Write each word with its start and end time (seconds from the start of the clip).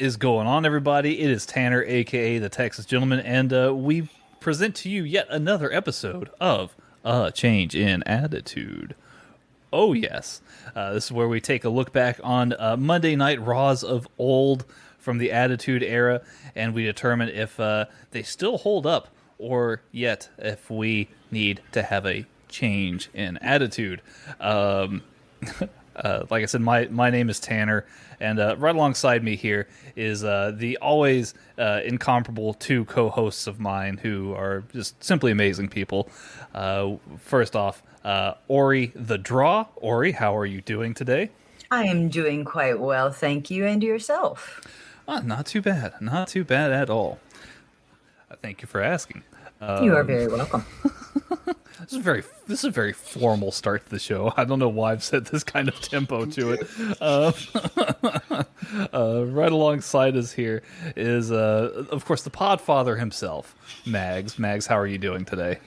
Is 0.00 0.16
going 0.16 0.46
on, 0.46 0.64
everybody? 0.64 1.20
It 1.20 1.30
is 1.30 1.44
Tanner, 1.44 1.84
aka 1.84 2.38
the 2.38 2.48
Texas 2.48 2.86
Gentleman, 2.86 3.20
and 3.20 3.52
uh, 3.52 3.74
we 3.76 4.08
present 4.40 4.74
to 4.76 4.88
you 4.88 5.04
yet 5.04 5.26
another 5.28 5.70
episode 5.70 6.30
of 6.40 6.74
A 7.04 7.30
Change 7.30 7.74
in 7.74 8.02
Attitude. 8.04 8.94
Oh, 9.70 9.92
yes. 9.92 10.40
Uh, 10.74 10.94
this 10.94 11.04
is 11.04 11.12
where 11.12 11.28
we 11.28 11.38
take 11.38 11.64
a 11.64 11.68
look 11.68 11.92
back 11.92 12.18
on 12.24 12.54
uh, 12.58 12.78
Monday 12.78 13.14
Night 13.14 13.42
Raws 13.42 13.84
of 13.84 14.08
old 14.16 14.64
from 14.98 15.18
the 15.18 15.32
Attitude 15.32 15.82
era, 15.82 16.22
and 16.56 16.72
we 16.72 16.84
determine 16.84 17.28
if 17.28 17.60
uh, 17.60 17.84
they 18.12 18.22
still 18.22 18.56
hold 18.56 18.86
up 18.86 19.08
or 19.36 19.82
yet 19.92 20.30
if 20.38 20.70
we 20.70 21.08
need 21.30 21.60
to 21.72 21.82
have 21.82 22.06
a 22.06 22.24
change 22.48 23.10
in 23.12 23.36
attitude. 23.42 24.00
Um, 24.40 25.02
uh, 25.94 26.24
like 26.30 26.42
I 26.42 26.46
said, 26.46 26.62
my, 26.62 26.86
my 26.86 27.10
name 27.10 27.28
is 27.28 27.38
Tanner, 27.38 27.84
and 28.20 28.38
uh, 28.38 28.54
right 28.58 28.74
alongside 28.74 29.24
me 29.24 29.34
here 29.34 29.66
is 29.96 30.22
uh, 30.22 30.52
the 30.54 30.76
always 30.78 31.34
uh, 31.58 31.80
incomparable 31.84 32.54
two 32.54 32.84
co 32.84 33.08
hosts 33.08 33.46
of 33.46 33.58
mine 33.58 33.96
who 33.96 34.34
are 34.34 34.62
just 34.72 35.02
simply 35.02 35.32
amazing 35.32 35.68
people. 35.68 36.08
Uh, 36.54 36.96
first 37.18 37.56
off, 37.56 37.82
uh, 38.04 38.34
Ori 38.48 38.92
the 38.94 39.18
Draw. 39.18 39.66
Ori, 39.76 40.12
how 40.12 40.36
are 40.36 40.46
you 40.46 40.60
doing 40.60 40.94
today? 40.94 41.30
I 41.70 41.84
am 41.84 42.08
doing 42.08 42.44
quite 42.44 42.80
well, 42.80 43.10
thank 43.10 43.50
you, 43.50 43.64
and 43.64 43.82
yourself. 43.82 44.60
Ah, 45.06 45.20
not 45.20 45.46
too 45.46 45.62
bad. 45.62 45.94
Not 46.00 46.28
too 46.28 46.44
bad 46.44 46.72
at 46.72 46.90
all. 46.90 47.18
Uh, 48.30 48.36
thank 48.42 48.60
you 48.60 48.68
for 48.68 48.80
asking. 48.80 49.22
You 49.60 49.94
are 49.94 50.04
very 50.04 50.28
welcome. 50.28 50.64
This 51.80 51.92
is 51.92 51.98
a 51.98 52.02
very 52.02 52.22
this 52.46 52.58
is 52.60 52.64
a 52.66 52.70
very 52.70 52.92
formal 52.92 53.50
start 53.50 53.84
to 53.86 53.90
the 53.90 53.98
show. 53.98 54.32
I 54.36 54.44
don't 54.44 54.58
know 54.58 54.68
why 54.68 54.92
I've 54.92 55.02
set 55.02 55.24
this 55.24 55.42
kind 55.42 55.66
of 55.66 55.80
tempo 55.80 56.26
to 56.26 56.52
it. 56.52 56.68
Uh, 57.00 57.32
uh, 58.92 59.24
right 59.26 59.50
alongside 59.50 60.16
us 60.16 60.30
here 60.30 60.62
is, 60.94 61.32
uh, 61.32 61.86
of 61.90 62.04
course, 62.04 62.22
the 62.22 62.30
Podfather 62.30 62.98
himself, 62.98 63.56
Mags. 63.86 64.38
Mags, 64.38 64.66
how 64.66 64.78
are 64.78 64.86
you 64.86 64.98
doing 64.98 65.24
today? 65.24 65.58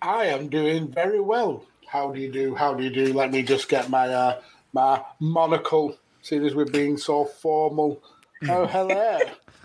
I 0.00 0.26
am 0.26 0.48
doing 0.48 0.92
very 0.92 1.20
well. 1.20 1.64
How 1.86 2.12
do 2.12 2.20
you 2.20 2.30
do? 2.30 2.54
How 2.54 2.72
do 2.72 2.84
you 2.84 2.90
do? 2.90 3.12
Let 3.12 3.32
me 3.32 3.42
just 3.42 3.68
get 3.68 3.90
my 3.90 4.08
uh, 4.08 4.40
my 4.72 5.02
monocle. 5.18 5.98
Seeing 6.22 6.46
as 6.46 6.54
we're 6.54 6.66
being 6.66 6.96
so 6.96 7.24
formal. 7.24 8.02
Oh, 8.48 8.66
hello. 8.66 9.18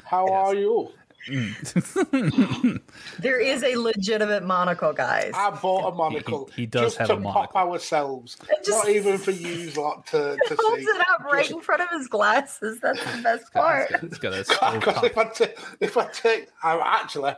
How 0.04 0.28
are 0.32 0.56
you? 0.56 0.90
There 3.20 3.40
is 3.40 3.64
a 3.64 3.76
legitimate 3.76 4.44
monocle, 4.44 4.94
guys. 4.94 5.32
I 5.36 5.50
bought 5.52 5.92
a 5.94 5.96
monocle. 5.96 6.50
He- 6.56 6.64
he 6.64 6.66
does 6.66 6.84
just 6.96 6.98
have 6.98 7.08
to 7.08 7.14
a 7.16 7.20
monocle. 7.20 7.48
pop 7.54 7.56
ourselves. 7.68 8.38
just- 8.66 8.70
Not 8.70 8.90
even 8.90 9.18
for 9.18 9.32
you 9.32 9.72
lot 9.72 10.06
to, 10.08 10.38
to 10.48 10.56
Holds 10.60 10.82
see. 10.84 10.88
it 10.90 11.02
up 11.10 11.24
right 11.24 11.40
Just- 11.44 11.52
in 11.52 11.62
front 11.62 11.82
of 11.82 11.90
his 11.90 12.08
glasses. 12.08 12.80
That's 12.82 13.00
the 13.16 13.22
best 13.24 13.54
part. 13.54 13.92
It's 14.04 14.18
got 14.18 14.34
a 14.34 14.44
stove 14.46 14.74
Because 14.76 15.04
if 15.04 15.18
I 15.18 15.24
take, 15.26 15.58
if 15.80 15.98
I 15.98 16.06
take, 16.08 16.50
I'm 16.64 16.80
actually, 16.84 17.34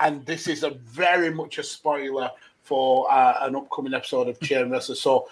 and 0.00 0.24
this 0.26 0.48
is 0.48 0.62
a 0.64 0.70
very 0.70 1.30
much 1.32 1.58
a 1.58 1.62
spoiler 1.62 2.30
for 2.62 3.12
uh, 3.12 3.38
an 3.46 3.56
upcoming 3.56 3.94
episode 3.94 4.28
of 4.28 4.40
Chain 4.40 4.70
Wrestler. 4.70 4.94
So 4.96 5.28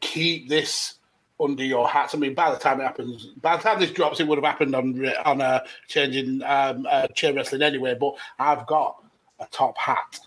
keep 0.00 0.48
this 0.48 0.94
under 1.38 1.64
your 1.64 1.86
hats. 1.88 2.14
I 2.14 2.18
mean, 2.18 2.34
by 2.34 2.50
the 2.50 2.56
time 2.58 2.80
it 2.80 2.84
happens, 2.84 3.26
by 3.42 3.56
the 3.56 3.62
time 3.62 3.78
this 3.80 3.90
drops, 3.90 4.20
it 4.20 4.26
would 4.26 4.38
have 4.38 4.44
happened 4.44 4.74
on 4.74 5.06
on 5.24 5.40
uh, 5.40 5.60
changing 5.88 6.42
um, 6.44 6.86
uh, 6.88 7.06
Chain 7.08 7.36
Wrestling 7.36 7.62
anyway. 7.62 7.94
But 7.98 8.14
I've 8.38 8.66
got 8.66 9.02
a 9.38 9.46
top 9.50 9.76
hat 9.76 10.18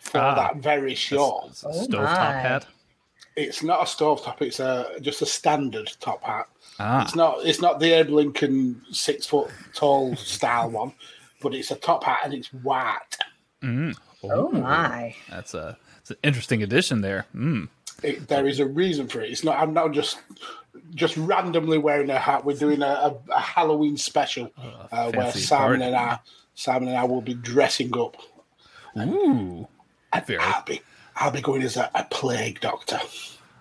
for 0.00 0.18
Ah. 0.18 0.34
that 0.34 0.56
very 0.56 0.94
show. 0.94 1.44
It's 1.48 1.62
a 1.64 1.68
Oh 1.68 1.86
stovetop 1.86 2.02
my. 2.02 2.32
hat. 2.32 2.66
It's 3.36 3.62
not 3.62 3.82
a 3.82 3.86
stove 3.86 4.22
top. 4.24 4.40
It's 4.42 4.60
a 4.60 4.98
just 5.00 5.20
a 5.22 5.26
standard 5.26 5.92
top 6.00 6.22
hat. 6.24 6.46
Ah, 6.80 7.02
It's 7.02 7.14
not. 7.14 7.44
It's 7.44 7.60
not 7.60 7.80
the 7.80 7.92
Abe 7.92 8.08
Lincoln 8.10 8.80
six 8.90 9.26
foot 9.26 9.50
tall 9.74 10.16
style 10.16 10.70
one, 10.70 10.92
but 11.42 11.54
it's 11.54 11.70
a 11.70 11.76
top 11.76 12.02
hat 12.04 12.20
and 12.24 12.32
it's 12.34 12.48
white. 12.52 13.16
Oh 14.24 14.50
my. 14.50 15.14
that's 15.30 15.54
a 15.54 15.76
it's 16.00 16.10
an 16.10 16.16
interesting 16.22 16.62
addition 16.62 17.00
there. 17.02 17.26
Mm. 17.34 17.68
It, 18.02 18.28
there 18.28 18.46
is 18.46 18.60
a 18.60 18.66
reason 18.66 19.08
for 19.08 19.20
it. 19.20 19.30
It's 19.30 19.42
not. 19.44 19.58
I'm 19.58 19.72
not 19.72 19.92
just 19.92 20.18
just 20.94 21.16
randomly 21.16 21.78
wearing 21.78 22.10
a 22.10 22.18
hat. 22.18 22.44
We're 22.44 22.56
doing 22.56 22.82
a, 22.82 22.86
a, 22.86 23.14
a 23.30 23.40
Halloween 23.40 23.96
special 23.96 24.50
uh, 24.92 25.10
where 25.12 25.32
Simon 25.32 25.80
party. 25.80 25.84
and 25.84 25.96
I, 25.96 26.18
Simon 26.54 26.88
and 26.88 26.96
I 26.98 27.04
will 27.04 27.22
be 27.22 27.34
dressing 27.34 27.96
up. 27.98 28.16
Ooh, 28.98 29.66
And 30.12 30.26
Very- 30.26 30.38
I'll 30.40 30.64
be 30.64 30.80
I'll 31.16 31.30
be 31.30 31.40
going 31.40 31.62
as 31.62 31.76
a, 31.76 31.90
a 31.94 32.04
plague 32.04 32.60
doctor. 32.60 32.98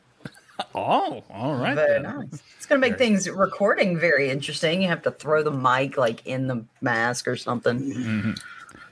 oh, 0.76 1.24
all 1.30 1.56
right. 1.56 1.76
Very 1.76 2.02
then. 2.02 2.04
nice. 2.04 2.42
It's 2.58 2.66
going 2.66 2.82
to 2.82 2.88
make 2.90 2.98
things 2.98 3.30
recording 3.30 3.98
very 3.98 4.30
interesting. 4.30 4.82
You 4.82 4.90
have 4.90 5.04
to 5.04 5.12
throw 5.12 5.44
the 5.44 5.52
mic 5.52 5.98
like 5.98 6.26
in 6.26 6.48
the 6.48 6.66
mask 6.82 7.28
or 7.28 7.36
something. 7.38 7.80
You're 7.84 8.36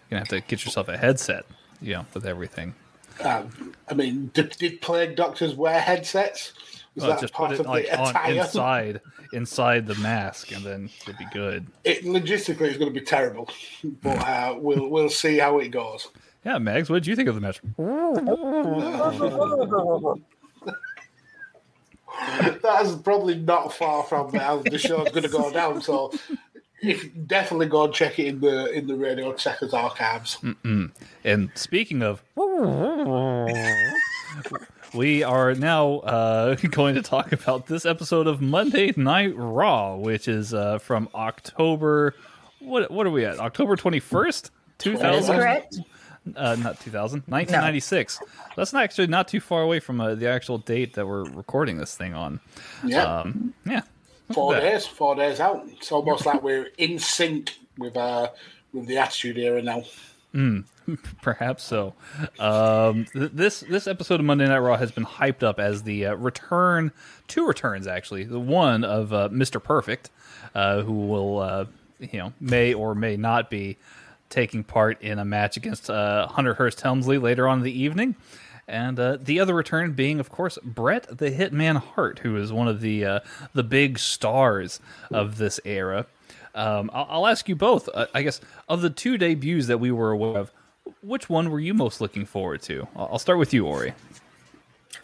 gonna 0.10 0.20
have 0.20 0.28
to 0.30 0.42
get 0.42 0.64
yourself 0.64 0.88
a 0.90 0.98
headset, 0.98 1.46
you 1.82 1.94
know, 1.94 2.06
with 2.14 2.26
everything. 2.26 2.76
Um, 3.22 3.74
I 3.90 3.94
mean, 3.94 4.32
did, 4.34 4.52
did 4.58 4.82
plague 4.82 5.16
doctors 5.16 5.56
wear 5.56 5.80
headsets? 5.80 6.54
Is 6.96 7.04
Well, 7.04 7.12
that 7.12 7.22
just 7.22 7.34
part 7.34 7.52
put 7.52 7.56
it 7.56 7.60
of 7.62 7.66
like 7.68 7.86
the 7.86 8.00
on 8.00 8.10
attire? 8.10 8.34
inside 8.34 9.02
inside 9.34 9.88
the 9.88 9.96
mask, 9.96 10.52
and 10.52 10.64
then 10.64 10.90
it'll 11.02 11.18
be 11.18 11.26
good. 11.34 11.66
It 11.84 12.04
logistically 12.04 12.68
is 12.70 12.78
going 12.78 12.94
to 12.94 13.00
be 13.00 13.06
terrible, 13.06 13.50
but 14.04 14.18
uh, 14.20 14.56
we'll 14.58 14.88
we'll 14.90 15.10
see 15.10 15.38
how 15.40 15.58
it 15.60 15.70
goes. 15.70 16.10
Yeah, 16.46 16.58
Megs, 16.58 16.90
what 16.90 17.04
did 17.04 17.08
you 17.08 17.16
think 17.16 17.30
of 17.30 17.36
the 17.36 17.42
match? 17.42 17.62
That's 22.62 22.96
probably 22.98 23.40
not 23.40 23.74
far 23.74 24.04
from 24.04 24.34
how 24.34 24.58
the 24.58 24.78
show's 24.78 25.10
going 25.10 25.24
to 25.24 25.30
go 25.30 25.52
down. 25.52 25.82
So, 25.82 26.14
if 26.84 27.10
definitely 27.28 27.66
go 27.68 27.86
and 27.86 27.94
check 27.94 28.20
it 28.20 28.28
in 28.28 28.40
the 28.42 28.72
in 28.72 28.86
the 28.88 28.96
Radio 28.96 29.34
Checkers 29.34 29.74
archives. 29.74 30.38
And 31.24 31.52
speaking 31.56 32.02
of, 32.04 32.22
we 34.94 35.24
are 35.24 35.54
now 35.56 35.96
uh, 36.00 36.56
going 36.72 36.96
to 36.96 37.02
talk 37.02 37.32
about 37.32 37.68
this 37.68 37.86
episode 37.86 38.28
of 38.28 38.42
Monday 38.42 38.94
Night 38.96 39.34
Raw, 39.36 39.96
which 39.96 40.28
is 40.28 40.54
uh, 40.54 40.78
from 40.80 41.10
October. 41.16 42.16
What 42.60 42.92
what 42.92 43.06
are 43.08 43.12
we 43.12 43.26
at? 43.26 43.40
October 43.40 43.76
twenty 43.76 44.00
first, 44.00 44.52
two 44.78 44.98
That 44.98 45.16
is 45.16 45.28
thousand. 45.28 45.36
correct. 45.38 45.80
Uh, 46.38 46.56
not 46.58 46.80
2000, 46.80 47.24
1996. 47.28 48.18
That's 48.56 48.72
not 48.72 48.82
actually 48.86 49.08
not 49.08 49.28
too 49.28 49.42
far 49.42 49.62
away 49.62 49.82
from 49.82 50.00
uh, 50.00 50.16
the 50.16 50.30
actual 50.30 50.58
date 50.58 50.94
that 50.94 51.06
we're 51.06 51.26
recording 51.26 51.76
this 51.76 51.98
thing 51.98 52.14
on. 52.14 52.40
Yeah, 52.82 53.04
Um, 53.04 53.54
yeah, 53.66 53.82
four 54.32 54.56
days, 54.56 54.86
four 54.86 55.16
days 55.16 55.40
out. 55.40 55.64
It's 55.68 55.92
almost 55.92 56.26
like 56.26 56.42
we're 56.44 56.70
in 56.78 57.00
sync 57.00 57.58
with 57.78 57.98
uh 57.98 58.30
with 58.74 58.88
the 58.88 58.98
Attitude 58.98 59.38
Era 59.38 59.62
now. 59.62 59.84
perhaps 61.22 61.64
so. 61.64 61.94
Um, 62.40 63.06
th- 63.14 63.32
this 63.34 63.62
this 63.62 63.88
episode 63.88 64.20
of 64.20 64.26
Monday 64.26 64.48
Night 64.48 64.58
Raw 64.58 64.78
has 64.78 64.92
been 64.92 65.06
hyped 65.06 65.44
up 65.44 65.60
as 65.60 65.84
the 65.84 66.08
uh, 66.08 66.16
return, 66.16 66.92
two 67.28 67.48
returns 67.48 67.88
actually. 67.88 68.24
The 68.24 68.40
one 68.40 68.84
of 68.84 69.14
uh, 69.14 69.30
Mr. 69.30 69.64
Perfect, 69.64 70.10
uh, 70.56 70.82
who 70.82 71.08
will 71.08 71.40
uh, 71.40 71.66
you 72.00 72.20
know 72.20 72.34
may 72.40 72.74
or 72.74 72.96
may 72.96 73.16
not 73.16 73.50
be 73.50 73.78
taking 74.30 74.64
part 74.64 75.02
in 75.02 75.20
a 75.20 75.26
match 75.26 75.58
against 75.58 75.90
uh, 75.90 76.28
Hunter 76.28 76.56
Hearst 76.56 76.82
Helmsley 76.82 77.20
later 77.20 77.48
on 77.48 77.60
in 77.60 77.64
the 77.64 77.80
evening. 77.80 78.16
And 78.68 79.00
uh, 79.00 79.18
the 79.20 79.40
other 79.40 79.54
return 79.54 79.92
being, 79.92 80.20
of 80.20 80.30
course, 80.30 80.58
Bret 80.64 81.18
the 81.18 81.32
Hitman 81.32 81.78
Hart, 81.78 82.20
who 82.20 82.38
is 82.38 82.54
one 82.54 82.68
of 82.68 82.80
the 82.80 83.06
uh, 83.06 83.20
the 83.54 83.64
big 83.64 84.00
stars 84.00 84.80
of 85.12 85.38
this 85.38 85.60
era. 85.66 86.06
Um, 86.56 86.90
I'll, 86.94 87.08
I'll 87.10 87.28
ask 87.28 87.50
you 87.50 87.56
both. 87.56 87.90
Uh, 87.94 88.06
I 88.14 88.24
guess 88.24 88.40
of 88.70 88.82
the 88.82 88.90
two 88.90 89.18
debuts 89.18 89.68
that 89.68 89.80
we 89.80 89.92
were 89.92 90.12
aware 90.12 90.38
of, 90.38 90.52
which 91.02 91.30
one 91.30 91.52
were 91.52 91.60
you 91.60 91.74
most 91.74 92.00
looking 92.00 92.26
forward 92.26 92.62
to? 92.64 92.88
I'll, 92.96 93.10
I'll 93.14 93.20
start 93.20 93.40
with 93.40 93.54
you, 93.54 93.66
Ori. 93.66 93.94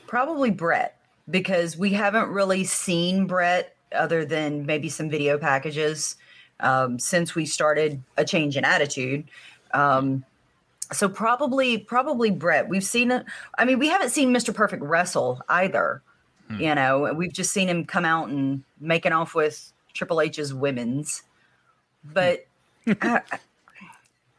Probably 0.08 0.52
Bret, 0.52 0.98
because 1.30 1.78
we 1.78 1.92
haven't 1.92 2.30
really 2.30 2.64
seen 2.64 3.28
Bret 3.28 3.76
other 3.92 4.24
than 4.24 4.66
maybe 4.66 4.88
some 4.88 5.10
video 5.10 5.38
packages 5.38 6.16
um, 6.60 6.98
since 7.00 7.36
we 7.36 7.46
started 7.46 8.02
a 8.18 8.24
change 8.24 8.56
in 8.56 8.64
attitude. 8.64 9.26
Um, 9.74 10.24
so 10.91 11.07
probably, 11.09 11.77
probably 11.77 12.31
Bret. 12.31 12.68
We've 12.69 12.83
seen 12.83 13.12
it. 13.12 13.25
I 13.57 13.65
mean, 13.65 13.80
we 13.80 13.88
haven't 13.88 14.09
seen 14.09 14.33
Mr. 14.33 14.53
Perfect 14.53 14.83
wrestle 14.83 15.41
either. 15.50 16.01
You 16.57 16.74
know, 16.74 17.13
we've 17.13 17.31
just 17.31 17.51
seen 17.53 17.69
him 17.69 17.86
come 17.86 18.06
out 18.06 18.30
and 18.30 18.63
making 18.80 19.12
off 19.12 19.36
with 19.36 19.71
Triple 19.94 20.19
H's 20.19 20.51
women's. 20.51 21.21
But 22.03 22.47
I, 22.88 22.95
I- 23.31 23.39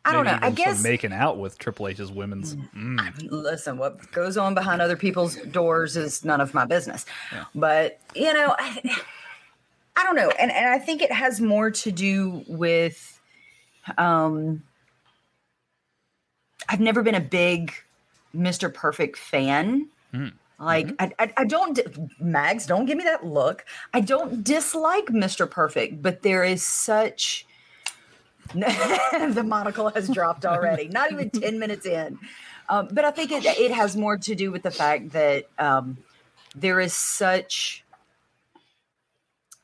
I 0.02 0.12
don't 0.12 0.24
know. 0.24 0.38
I 0.40 0.50
guess 0.50 0.82
making 0.82 1.12
out 1.12 1.38
with 1.38 1.58
Triple 1.58 1.86
H's 1.86 2.10
women's. 2.10 2.56
Mm. 2.56 3.28
listen, 3.30 3.76
what 3.76 4.10
goes 4.12 4.38
on 4.38 4.54
behind 4.54 4.80
other 4.80 4.96
people's 4.96 5.36
doors 5.36 5.94
is 5.96 6.24
none 6.24 6.40
of 6.40 6.54
my 6.54 6.64
business. 6.64 7.04
But, 7.54 8.00
you 8.14 8.32
know, 8.32 8.56
I, 8.58 8.80
I 9.96 10.02
don't 10.04 10.16
know. 10.16 10.30
And, 10.30 10.50
and 10.50 10.66
I 10.70 10.78
think 10.78 11.02
it 11.02 11.12
has 11.12 11.40
more 11.40 11.70
to 11.70 11.92
do 11.92 12.42
with 12.48 13.20
um 13.98 14.62
I've 16.70 16.80
never 16.80 17.02
been 17.02 17.16
a 17.16 17.20
big 17.20 17.74
Mr. 18.34 18.72
Perfect 18.72 19.18
fan. 19.18 19.88
Like 20.60 20.92
I, 20.98 21.10
I, 21.18 21.32
I 21.38 21.44
don't 21.44 21.78
Mags, 22.20 22.66
don't 22.66 22.86
give 22.86 22.96
me 22.96 23.04
that 23.04 23.26
look. 23.26 23.64
I 23.92 24.00
don't 24.00 24.44
dislike 24.44 25.06
Mr. 25.06 25.50
Perfect, 25.50 26.00
but 26.00 26.22
there 26.22 26.44
is 26.44 26.64
such 26.64 27.46
the 28.54 29.44
monocle 29.44 29.88
has 29.90 30.08
dropped 30.08 30.44
already. 30.46 30.88
Not 30.88 31.12
even 31.12 31.30
ten 31.42 31.58
minutes 31.58 31.86
in, 31.86 32.18
um, 32.68 32.88
but 32.92 33.04
I 33.04 33.10
think 33.10 33.32
it 33.32 33.44
it 33.44 33.72
has 33.72 33.96
more 33.96 34.18
to 34.18 34.34
do 34.34 34.52
with 34.52 34.62
the 34.62 34.70
fact 34.70 35.10
that 35.12 35.46
um, 35.58 35.96
there 36.54 36.78
is 36.78 36.92
such 36.92 37.84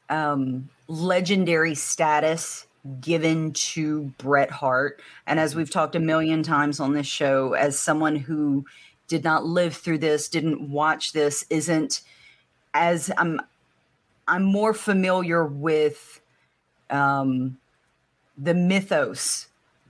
um, 0.09 0.71
legendary 0.89 1.75
status 1.75 2.67
given 3.01 3.53
to 3.53 4.13
Bret 4.19 4.51
Hart, 4.51 5.01
and 5.27 5.39
as 5.39 5.55
we've 5.55 5.71
talked 5.71 5.95
a 5.95 6.01
million 6.01 6.43
times 6.43 6.81
on 6.81 6.93
this 6.93 7.07
show, 7.07 7.55
as 7.55 7.79
someone 7.79 8.17
who 8.17 8.65
did 9.09 9.25
not 9.25 9.45
live 9.45 9.77
through 9.77 9.99
this, 9.99 10.29
didn't 10.29 10.71
watch 10.71 11.13
this, 11.13 11.45
isn't 11.51 12.03
as 12.75 13.11
I'm 13.17 13.41
I'm 14.29 14.43
more 14.43 14.75
familiar 14.75 15.45
with 15.45 16.21
um, 16.91 17.59
the 18.37 18.55
mythos 18.55 19.47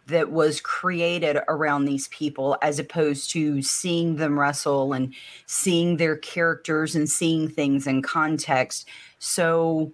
that 0.06 0.30
was 0.30 0.60
created 0.60 1.38
around 1.48 1.84
these 1.84 2.08
people 2.08 2.56
as 2.62 2.78
opposed 2.78 3.30
to 3.30 3.60
seeing 3.60 4.16
them 4.16 4.38
wrestle 4.38 4.92
and 4.92 5.12
seeing 5.46 5.96
their 5.96 6.16
characters 6.16 6.94
and 6.94 7.10
seeing 7.10 7.48
things 7.48 7.86
in 7.86 8.02
context. 8.02 8.88
So 9.18 9.92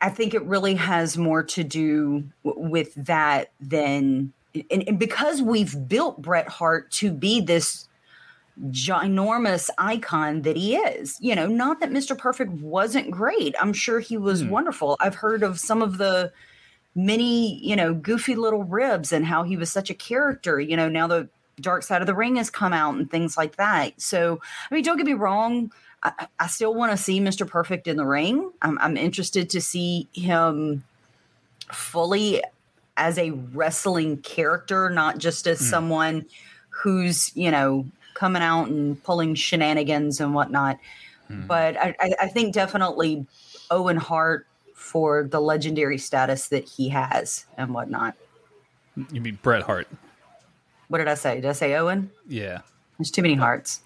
I, 0.00 0.10
think 0.10 0.34
it 0.34 0.42
really 0.44 0.74
has 0.74 1.16
more 1.18 1.42
to 1.42 1.64
do 1.64 2.24
w- 2.44 2.68
with 2.68 2.94
that 2.94 3.50
than 3.60 4.32
and, 4.70 4.84
and 4.86 4.98
because 4.98 5.42
we've 5.42 5.88
built 5.88 6.22
Bret 6.22 6.48
Hart 6.48 6.90
to 6.92 7.10
be 7.10 7.40
this 7.40 7.88
ginormous 8.70 9.68
icon 9.78 10.42
that 10.42 10.56
he 10.56 10.76
is. 10.76 11.16
You 11.20 11.34
know, 11.34 11.46
not 11.46 11.80
that 11.80 11.90
Mr. 11.90 12.16
Perfect 12.16 12.52
wasn't 12.52 13.10
great. 13.10 13.54
I'm 13.60 13.72
sure 13.72 14.00
he 14.00 14.16
was 14.16 14.42
hmm. 14.42 14.50
wonderful. 14.50 14.96
I've 15.00 15.14
heard 15.14 15.42
of 15.42 15.60
some 15.60 15.82
of 15.82 15.98
the 15.98 16.32
many, 16.94 17.58
you 17.62 17.76
know, 17.76 17.92
goofy 17.92 18.34
little 18.34 18.64
ribs 18.64 19.12
and 19.12 19.26
how 19.26 19.42
he 19.42 19.56
was 19.56 19.70
such 19.70 19.90
a 19.90 19.94
character. 19.94 20.58
You 20.58 20.76
know, 20.76 20.88
now 20.88 21.06
the 21.06 21.28
Dark 21.60 21.82
Side 21.82 22.00
of 22.00 22.06
the 22.06 22.14
Ring 22.14 22.36
has 22.36 22.50
come 22.50 22.72
out 22.72 22.94
and 22.96 23.10
things 23.10 23.36
like 23.36 23.56
that. 23.56 24.00
So, 24.00 24.40
I 24.70 24.74
mean, 24.74 24.84
don't 24.84 24.96
get 24.96 25.06
me 25.06 25.14
wrong. 25.14 25.72
I, 26.06 26.28
I 26.38 26.46
still 26.46 26.74
want 26.74 26.92
to 26.92 26.96
see 26.96 27.20
Mr. 27.20 27.46
Perfect 27.46 27.88
in 27.88 27.96
the 27.96 28.06
ring. 28.06 28.50
I'm, 28.62 28.78
I'm 28.78 28.96
interested 28.96 29.50
to 29.50 29.60
see 29.60 30.08
him 30.12 30.84
fully 31.72 32.42
as 32.96 33.18
a 33.18 33.30
wrestling 33.30 34.18
character, 34.18 34.88
not 34.88 35.18
just 35.18 35.46
as 35.46 35.58
hmm. 35.58 35.66
someone 35.66 36.26
who's, 36.70 37.34
you 37.36 37.50
know, 37.50 37.86
coming 38.14 38.42
out 38.42 38.68
and 38.68 39.02
pulling 39.02 39.34
shenanigans 39.34 40.20
and 40.20 40.34
whatnot. 40.34 40.78
Hmm. 41.28 41.46
But 41.46 41.76
I, 41.76 41.94
I, 42.00 42.14
I 42.22 42.28
think 42.28 42.54
definitely 42.54 43.26
Owen 43.70 43.96
Hart 43.96 44.46
for 44.74 45.24
the 45.24 45.40
legendary 45.40 45.98
status 45.98 46.48
that 46.48 46.64
he 46.64 46.88
has 46.90 47.46
and 47.58 47.74
whatnot. 47.74 48.14
You 49.10 49.20
mean 49.20 49.38
Bret 49.42 49.62
Hart? 49.62 49.88
What 50.88 50.98
did 50.98 51.08
I 51.08 51.14
say? 51.14 51.36
Did 51.36 51.46
I 51.46 51.52
say 51.52 51.74
Owen? 51.74 52.10
Yeah. 52.28 52.60
There's 52.96 53.10
too 53.10 53.22
many 53.22 53.34
hearts. 53.34 53.80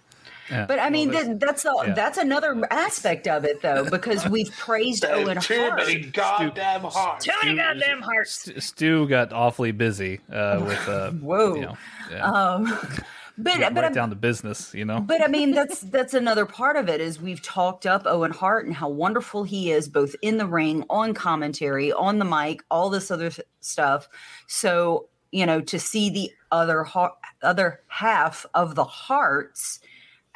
Yeah. 0.51 0.67
But 0.67 0.79
I 0.79 0.91
mean, 0.91 1.11
Well, 1.11 1.27
that, 1.29 1.41
that's 1.41 1.65
a, 1.65 1.73
yeah. 1.87 1.93
that's 1.95 2.19
another 2.19 2.61
aspect 2.71 3.29
of 3.29 3.45
it, 3.45 3.63
though, 3.63 3.89
because 3.89 4.27
we've 4.29 4.51
praised 4.59 5.05
Owen 5.05 5.25
There's 5.35 5.47
too 5.47 5.61
Hart. 5.61 5.77
many 5.77 6.01
goddamn 6.01 6.81
hearts. 6.83 7.25
Too 7.25 7.33
many 7.43 7.57
goddamn 7.57 8.03
hearts. 8.03 8.33
Stu- 8.43 8.61
Stu 8.61 9.09
got 9.09 9.33
awfully 9.33 9.73
busy 9.73 10.21
uh, 10.33 10.63
with 10.67 10.89
uh, 10.89 11.11
Whoa. 11.21 11.55
You 11.55 11.61
know, 11.63 11.77
yeah, 12.11 12.25
Um, 12.31 12.65
but 13.39 13.59
but 13.59 13.61
right 13.61 13.85
I'm- 13.85 13.93
down 13.93 14.11
to 14.11 14.17
business. 14.17 14.75
You 14.75 14.85
know. 14.85 15.01
But 15.01 15.23
I 15.23 15.29
mean, 15.29 15.53
that's 15.53 15.81
that's 15.97 16.15
another 16.15 16.47
part 16.47 16.77
of 16.77 16.89
it 16.89 17.01
is 17.01 17.21
we've 17.21 17.43
talked 17.43 17.87
up 17.87 18.03
Owen 18.07 18.33
Hart 18.33 18.67
and 18.67 18.75
how 18.75 18.89
wonderful 18.89 19.45
he 19.45 19.71
is, 19.71 19.89
both 19.89 20.15
in 20.23 20.37
the 20.39 20.47
ring, 20.47 20.85
on 20.91 21.15
commentary, 21.15 21.93
on 21.93 22.19
the 22.19 22.25
mic, 22.25 22.63
all 22.71 22.91
this 22.91 23.11
other 23.11 23.31
th- 23.31 23.47
stuff. 23.61 24.09
So 24.47 25.07
you 25.33 25.47
know, 25.47 25.61
to 25.61 25.79
see 25.79 26.11
the 26.11 26.33
other 26.51 26.83
ha- 26.83 27.15
other 27.41 27.81
half 27.87 28.45
of 28.53 28.75
the 28.75 28.83
Hearts 28.85 29.79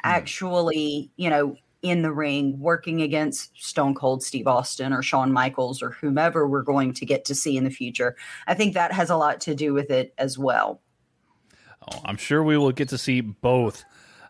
actually, 0.05 1.09
you 1.17 1.29
know, 1.29 1.57
in 1.81 2.01
the 2.01 2.11
ring 2.11 2.59
working 2.59 3.01
against 3.01 3.51
Stone 3.61 3.95
Cold 3.95 4.23
Steve 4.23 4.47
Austin 4.47 4.91
or 4.91 5.03
Shawn 5.03 5.31
Michaels 5.31 5.83
or 5.83 5.91
whomever 5.91 6.47
we're 6.47 6.63
going 6.63 6.93
to 6.93 7.05
get 7.05 7.25
to 7.25 7.35
see 7.35 7.57
in 7.57 7.63
the 7.63 7.69
future, 7.69 8.15
I 8.47 8.53
think 8.53 8.73
that 8.73 8.91
has 8.91 9.09
a 9.09 9.17
lot 9.17 9.39
to 9.41 9.53
do 9.53 9.73
with 9.73 9.91
it 9.91 10.13
as 10.17 10.37
well. 10.37 10.81
Oh, 11.91 12.01
I'm 12.05 12.17
sure 12.17 12.43
we 12.43 12.57
will 12.57 12.71
get 12.71 12.89
to 12.89 12.97
see 12.97 13.21
both 13.21 13.83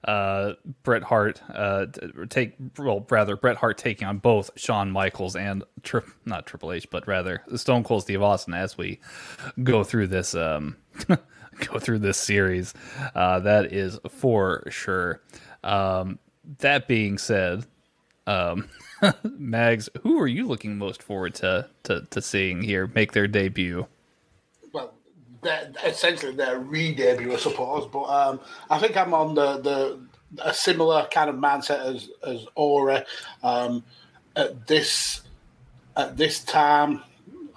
uh, 0.04 0.54
Bret 0.84 1.04
Hart 1.04 1.42
uh, 1.54 1.88
take, 2.30 2.56
well, 2.78 3.06
rather 3.10 3.36
Bret 3.38 3.58
Hart 3.58 3.78
taking 3.78 4.08
on 4.08 4.18
both 4.18 4.52
Shawn 4.56 4.92
Michaels 4.92 5.36
and 5.36 5.64
tri- 5.84 6.02
not 6.26 6.46
Triple 6.46 6.74
H, 6.74 6.90
but 6.90 7.08
rather 7.08 7.42
Stone 7.56 7.86
Cold 7.86 8.04
Steve 8.04 8.22
Austin 8.22 8.54
as 8.54 8.78
we 8.78 9.00
go 9.64 9.84
through 9.84 10.08
this 10.08 10.36
um, 10.36 10.76
go 11.08 11.80
through 11.80 12.00
this 12.00 12.18
series. 12.18 12.74
Uh, 13.16 13.40
that 13.40 13.74
is 13.74 14.00
for 14.10 14.64
sure. 14.70 15.22
Um, 15.66 16.20
that 16.60 16.88
being 16.88 17.18
said, 17.18 17.66
Um, 18.28 18.70
Mags, 19.24 19.90
who 20.04 20.20
are 20.20 20.28
you 20.28 20.48
looking 20.48 20.78
most 20.78 21.04
forward 21.04 21.36
to, 21.36 21.68
to 21.84 22.02
to 22.10 22.22
seeing 22.22 22.62
here 22.62 22.88
make 22.96 23.12
their 23.12 23.28
debut? 23.28 23.88
well, 24.72 24.94
essentially 25.84 26.34
their 26.34 26.60
re-debut, 26.60 27.34
I 27.34 27.38
suppose. 27.38 27.88
But 27.88 28.04
um, 28.06 28.40
I 28.70 28.80
think 28.80 28.98
I'm 28.98 29.14
on 29.14 29.36
the, 29.36 29.58
the 29.60 30.00
a 30.44 30.54
similar 30.54 31.08
kind 31.12 31.30
of 31.30 31.36
mindset 31.36 31.86
as 31.86 32.10
as 32.26 32.46
Ori. 32.56 33.04
Um, 33.44 33.84
at 34.36 34.68
this 34.68 35.22
at 35.96 36.18
this 36.18 36.44
time, 36.44 37.02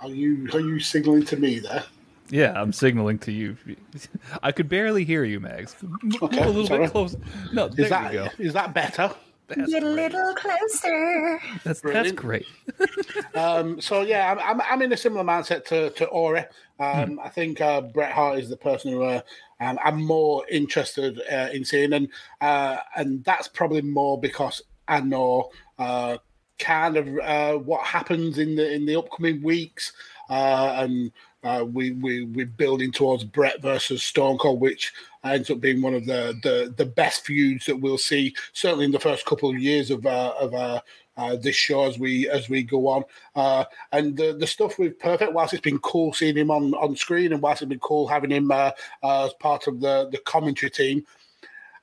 are 0.00 0.08
you 0.10 0.48
are 0.52 0.60
you 0.60 0.80
signaling 0.80 1.24
to 1.26 1.36
me 1.36 1.60
there? 1.60 1.84
Yeah, 2.30 2.52
I'm 2.60 2.72
signaling 2.72 3.18
to 3.20 3.32
you. 3.32 3.56
I 4.42 4.52
could 4.52 4.68
barely 4.68 5.04
hear 5.04 5.24
you, 5.24 5.40
Mags. 5.40 5.74
Okay, 6.22 6.42
a 6.42 6.46
little 6.46 6.66
sorry. 6.66 6.84
bit 6.84 6.92
closer. 6.92 7.18
No, 7.52 7.68
there 7.68 7.84
Is 7.86 7.90
that 7.90 8.12
you 8.12 8.18
go. 8.18 8.28
is 8.38 8.52
that 8.52 8.74
better? 8.74 9.10
That's 9.48 9.70
Get 9.72 9.82
a 9.82 9.86
great. 9.86 10.12
little 10.12 10.34
closer. 10.34 11.40
That's, 11.64 11.80
that's 11.80 12.12
great. 12.12 12.46
Um, 13.34 13.80
so 13.80 14.02
yeah, 14.02 14.32
I'm, 14.32 14.38
I'm 14.38 14.60
I'm 14.60 14.82
in 14.82 14.92
a 14.92 14.96
similar 14.96 15.24
mindset 15.24 15.64
to 15.66 15.90
to 15.90 16.06
Ori. 16.06 16.44
Um, 16.80 17.20
I 17.22 17.28
think 17.28 17.60
uh, 17.60 17.80
Bret 17.82 18.12
Hart 18.12 18.38
is 18.40 18.48
the 18.48 18.56
person 18.56 18.92
who 18.92 19.02
uh, 19.04 19.20
um, 19.60 19.78
I'm 19.82 20.02
more 20.02 20.44
interested 20.50 21.20
uh, 21.30 21.48
in 21.52 21.64
seeing, 21.64 21.92
and 21.92 22.08
uh, 22.40 22.78
and 22.96 23.24
that's 23.24 23.48
probably 23.48 23.82
more 23.82 24.20
because 24.20 24.60
I 24.88 25.00
know 25.00 25.50
uh, 25.78 26.18
kind 26.58 26.96
of 26.96 27.08
uh, 27.18 27.54
what 27.58 27.84
happens 27.86 28.38
in 28.38 28.56
the 28.56 28.72
in 28.72 28.86
the 28.86 28.96
upcoming 28.96 29.42
weeks, 29.42 29.92
uh, 30.30 30.74
and 30.78 31.12
uh, 31.44 31.64
we 31.64 31.92
we 31.92 32.24
we're 32.24 32.46
building 32.46 32.92
towards 32.92 33.24
Bret 33.24 33.62
versus 33.62 34.02
Stone 34.02 34.38
Cold, 34.38 34.60
which 34.60 34.92
ends 35.24 35.50
up 35.50 35.60
being 35.60 35.82
one 35.82 35.94
of 35.94 36.06
the 36.06 36.34
the, 36.42 36.74
the 36.76 36.86
best 36.86 37.24
feuds 37.24 37.66
that 37.66 37.76
we'll 37.80 37.98
see 37.98 38.34
certainly 38.52 38.84
in 38.84 38.92
the 38.92 38.98
first 38.98 39.24
couple 39.24 39.50
of 39.50 39.58
years 39.58 39.90
of 39.90 40.04
uh, 40.04 40.34
of 40.40 40.54
uh, 40.54 40.80
uh, 41.18 41.36
this 41.36 41.56
show 41.56 41.84
as 41.84 41.98
we 41.98 42.28
as 42.28 42.48
we 42.48 42.62
go 42.62 42.88
on. 42.88 43.04
Uh, 43.34 43.64
and 43.92 44.16
the 44.16 44.32
the 44.38 44.46
stuff 44.46 44.78
with 44.78 44.98
Perfect, 44.98 45.32
whilst 45.32 45.52
it's 45.52 45.60
been 45.60 45.78
cool 45.80 46.12
seeing 46.12 46.36
him 46.36 46.50
on, 46.50 46.74
on 46.74 46.96
screen, 46.96 47.32
and 47.32 47.42
whilst 47.42 47.60
it's 47.60 47.68
been 47.68 47.78
cool 47.80 48.06
having 48.06 48.30
him 48.30 48.50
uh, 48.50 48.70
uh, 49.02 49.26
as 49.26 49.34
part 49.34 49.66
of 49.66 49.80
the 49.80 50.08
the 50.10 50.18
commentary 50.18 50.70
team. 50.70 51.04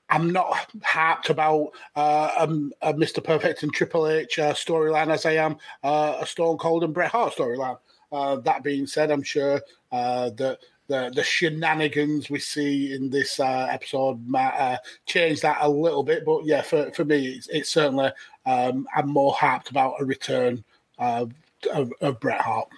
I'm 0.07 0.29
not 0.31 0.71
harped 0.83 1.31
about 1.31 1.71
uh, 1.95 2.31
um, 2.37 2.71
a 2.83 2.93
Mr. 2.93 3.23
Perfect 3.23 3.63
and 3.63 3.73
Triple 3.73 4.07
H 4.07 4.37
uh, 4.37 4.53
storyline 4.53 5.11
as 5.11 5.25
I 5.25 5.31
am 5.31 5.57
uh, 5.83 6.19
a 6.21 6.27
Stone 6.27 6.57
Cold 6.59 6.83
and 6.83 6.93
Bret 6.93 7.09
Hart 7.09 7.33
storyline. 7.33 7.79
Uh, 8.11 8.37
that 8.37 8.63
being 8.63 8.87
said, 8.87 9.11
I'm 9.11 9.23
sure 9.23 9.61
uh, 9.91 10.29
that 10.31 10.59
the 10.87 11.11
the 11.15 11.23
shenanigans 11.23 12.29
we 12.29 12.39
see 12.39 12.93
in 12.93 13.09
this 13.09 13.39
uh, 13.39 13.67
episode 13.69 14.25
might 14.27 14.55
uh, 14.57 14.77
change 15.05 15.41
that 15.41 15.57
a 15.61 15.69
little 15.69 16.03
bit. 16.03 16.25
But 16.25 16.45
yeah, 16.45 16.61
for, 16.61 16.91
for 16.91 17.05
me, 17.05 17.27
it's, 17.27 17.47
it's 17.47 17.71
certainly 17.71 18.11
um, 18.45 18.87
I'm 18.95 19.09
more 19.09 19.33
harped 19.33 19.69
about 19.69 19.95
a 19.99 20.05
return 20.05 20.63
uh, 20.99 21.25
of, 21.73 21.91
of 22.01 22.19
Bret 22.19 22.41
Hart. 22.41 22.69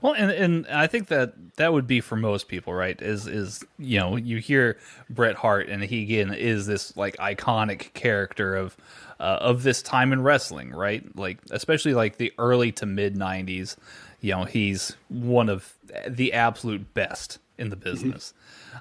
Well, 0.00 0.14
and 0.14 0.30
and 0.30 0.66
I 0.68 0.86
think 0.86 1.08
that 1.08 1.34
that 1.56 1.72
would 1.72 1.86
be 1.86 2.00
for 2.00 2.16
most 2.16 2.48
people, 2.48 2.72
right? 2.74 3.00
Is 3.00 3.26
is 3.26 3.64
you 3.78 3.98
know 3.98 4.16
you 4.16 4.38
hear 4.38 4.78
Bret 5.10 5.36
Hart, 5.36 5.68
and 5.68 5.82
he 5.82 6.02
again 6.02 6.32
is 6.32 6.66
this 6.66 6.96
like 6.96 7.16
iconic 7.18 7.92
character 7.94 8.54
of 8.56 8.76
uh, 9.20 9.38
of 9.40 9.62
this 9.62 9.82
time 9.82 10.12
in 10.12 10.22
wrestling, 10.22 10.70
right? 10.70 11.04
Like 11.16 11.38
especially 11.50 11.94
like 11.94 12.16
the 12.16 12.32
early 12.38 12.72
to 12.72 12.86
mid 12.86 13.14
'90s. 13.14 13.76
You 14.20 14.32
know, 14.32 14.44
he's 14.44 14.96
one 15.08 15.48
of 15.48 15.74
the 16.08 16.32
absolute 16.32 16.94
best 16.94 17.38
in 17.58 17.68
the 17.68 17.76
business. 17.76 18.32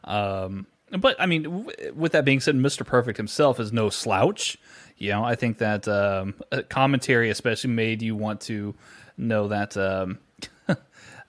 Um, 0.06 0.68
but 0.98 1.20
I 1.20 1.26
mean, 1.26 1.44
w- 1.44 1.94
with 1.94 2.14
that 2.14 2.24
being 2.24 2.40
said, 2.40 2.56
Mr. 2.56 2.86
Perfect 2.86 3.18
himself 3.18 3.60
is 3.60 3.74
no 3.74 3.90
slouch. 3.90 4.58
You 4.98 5.10
know, 5.10 5.24
I 5.24 5.36
think 5.36 5.58
that 5.58 5.88
um, 5.88 6.36
commentary 6.70 7.30
especially 7.30 7.72
made 7.72 8.02
you 8.02 8.16
want 8.16 8.42
to 8.42 8.74
know 9.18 9.48
that 9.50 9.76
um, 9.76 10.20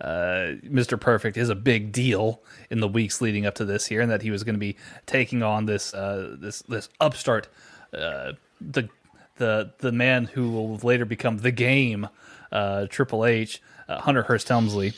uh, 0.00 0.56
Mr. 0.64 1.00
Perfect 1.00 1.36
is 1.36 1.48
a 1.48 1.54
big 1.54 1.92
deal 1.92 2.40
in 2.70 2.80
the 2.80 2.88
weeks 2.88 3.20
leading 3.20 3.46
up 3.46 3.54
to 3.56 3.64
this 3.64 3.86
here, 3.86 4.00
and 4.00 4.10
that 4.10 4.22
he 4.22 4.30
was 4.30 4.44
going 4.44 4.54
to 4.54 4.60
be 4.60 4.76
taking 5.06 5.42
on 5.42 5.66
this 5.66 5.94
uh, 5.94 6.36
this 6.38 6.62
this 6.62 6.88
upstart, 7.00 7.48
uh, 7.92 8.32
the 8.60 8.88
the 9.36 9.72
the 9.78 9.92
man 9.92 10.24
who 10.26 10.50
will 10.50 10.76
later 10.78 11.04
become 11.04 11.38
the 11.38 11.52
game, 11.52 12.08
uh, 12.52 12.86
Triple 12.88 13.24
H, 13.24 13.62
uh, 13.88 14.00
Hunter 14.00 14.22
Hearst 14.22 14.48
Helmsley. 14.48 14.94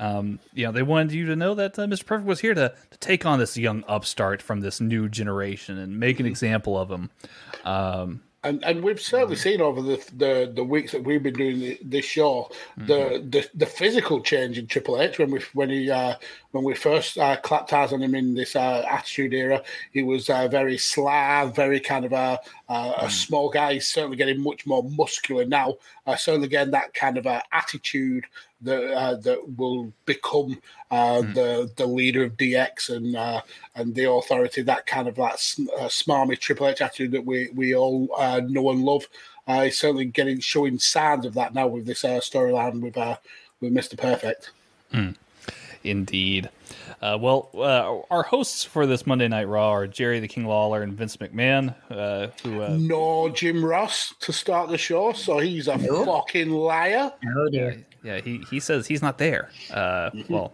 Um, 0.00 0.38
you 0.54 0.64
know, 0.64 0.70
they 0.70 0.84
wanted 0.84 1.12
you 1.12 1.26
to 1.26 1.34
know 1.34 1.56
that 1.56 1.76
uh, 1.76 1.86
Mr. 1.86 2.06
Perfect 2.06 2.28
was 2.28 2.38
here 2.40 2.54
to, 2.54 2.72
to 2.90 2.98
take 2.98 3.26
on 3.26 3.40
this 3.40 3.56
young 3.56 3.82
upstart 3.88 4.40
from 4.40 4.60
this 4.60 4.80
new 4.80 5.08
generation 5.08 5.76
and 5.76 5.98
make 5.98 6.20
an 6.20 6.26
example 6.26 6.78
of 6.78 6.88
him. 6.88 7.10
Um, 7.64 8.22
And 8.44 8.64
and 8.64 8.84
we've 8.84 9.00
certainly 9.00 9.36
seen 9.36 9.60
over 9.60 9.82
the 9.82 9.96
the, 10.14 10.52
the 10.54 10.64
weeks 10.64 10.92
that 10.92 11.02
we've 11.02 11.22
been 11.22 11.34
doing 11.34 11.76
this 11.82 12.04
show 12.04 12.50
the, 12.76 13.24
the 13.28 13.48
the 13.54 13.66
physical 13.66 14.20
change 14.20 14.58
in 14.58 14.68
Triple 14.68 15.00
H 15.00 15.18
when 15.18 15.30
we 15.30 15.40
when 15.54 15.70
he 15.70 15.90
uh, 15.90 16.14
when 16.52 16.64
we 16.64 16.74
first 16.74 17.18
uh, 17.18 17.36
clapped 17.36 17.72
eyes 17.72 17.92
on 17.92 18.02
him 18.02 18.14
in 18.14 18.34
this 18.34 18.56
uh, 18.56 18.84
Attitude 18.88 19.34
Era, 19.34 19.62
he 19.92 20.02
was 20.02 20.30
uh, 20.30 20.48
very 20.48 20.78
slab, 20.78 21.54
very 21.54 21.78
kind 21.78 22.04
of 22.04 22.12
a 22.12 22.40
a, 22.68 22.94
a 23.02 23.10
small 23.10 23.50
guy. 23.50 23.74
He's 23.74 23.88
certainly 23.88 24.16
getting 24.16 24.42
much 24.42 24.66
more 24.66 24.82
muscular 24.82 25.44
now. 25.44 25.74
Uh, 26.06 26.16
certainly 26.16 26.48
getting 26.48 26.72
that 26.72 26.94
kind 26.94 27.18
of 27.18 27.26
uh, 27.26 27.42
attitude 27.52 28.24
that 28.62 28.92
uh, 28.92 29.14
that 29.16 29.56
will 29.56 29.92
become 30.06 30.60
uh, 30.90 31.20
the 31.20 31.70
the 31.76 31.86
leader 31.86 32.24
of 32.24 32.36
DX 32.36 32.96
and 32.96 33.14
uh, 33.14 33.42
and 33.74 33.94
the 33.94 34.10
authority. 34.10 34.62
That 34.62 34.86
kind 34.86 35.08
of 35.08 35.16
that 35.16 35.38
sm- 35.38 35.68
uh, 35.78 35.84
smarmy 35.88 36.38
Triple 36.38 36.68
H 36.68 36.80
attitude 36.80 37.12
that 37.12 37.24
we 37.24 37.50
we 37.54 37.74
all 37.74 38.08
uh, 38.16 38.40
know 38.46 38.70
and 38.70 38.84
love. 38.84 39.06
Uh, 39.46 39.64
he's 39.64 39.78
certainly 39.78 40.04
getting 40.06 40.40
showing 40.40 40.78
signs 40.78 41.24
of 41.24 41.34
that 41.34 41.54
now 41.54 41.66
with 41.66 41.86
this 41.86 42.04
uh, 42.04 42.20
storyline 42.20 42.80
with 42.80 42.96
uh, 42.96 43.16
with 43.60 43.72
Mister 43.72 43.96
Perfect. 43.96 44.50
Indeed. 45.88 46.50
Uh, 47.00 47.16
well, 47.20 47.50
uh, 47.54 48.00
our 48.12 48.22
hosts 48.22 48.64
for 48.64 48.86
this 48.86 49.06
Monday 49.06 49.28
Night 49.28 49.44
Raw 49.48 49.70
are 49.70 49.86
Jerry 49.86 50.20
the 50.20 50.28
King 50.28 50.46
Lawler 50.46 50.82
and 50.82 50.92
Vince 50.94 51.16
McMahon, 51.16 51.74
uh, 51.90 52.28
who 52.42 52.60
uh, 52.62 52.76
No 52.78 53.28
Jim 53.30 53.64
Ross 53.64 54.14
to 54.20 54.32
start 54.32 54.68
the 54.68 54.78
show, 54.78 55.12
so 55.12 55.38
he's 55.38 55.68
a 55.68 55.78
fucking 55.78 56.50
liar. 56.50 57.12
Oh 57.36 57.48
dear. 57.48 57.84
yeah 58.02 58.20
he 58.20 58.38
he 58.50 58.60
says 58.60 58.86
he's 58.86 59.02
not 59.02 59.18
there. 59.18 59.50
Uh, 59.72 60.10
well, 60.28 60.52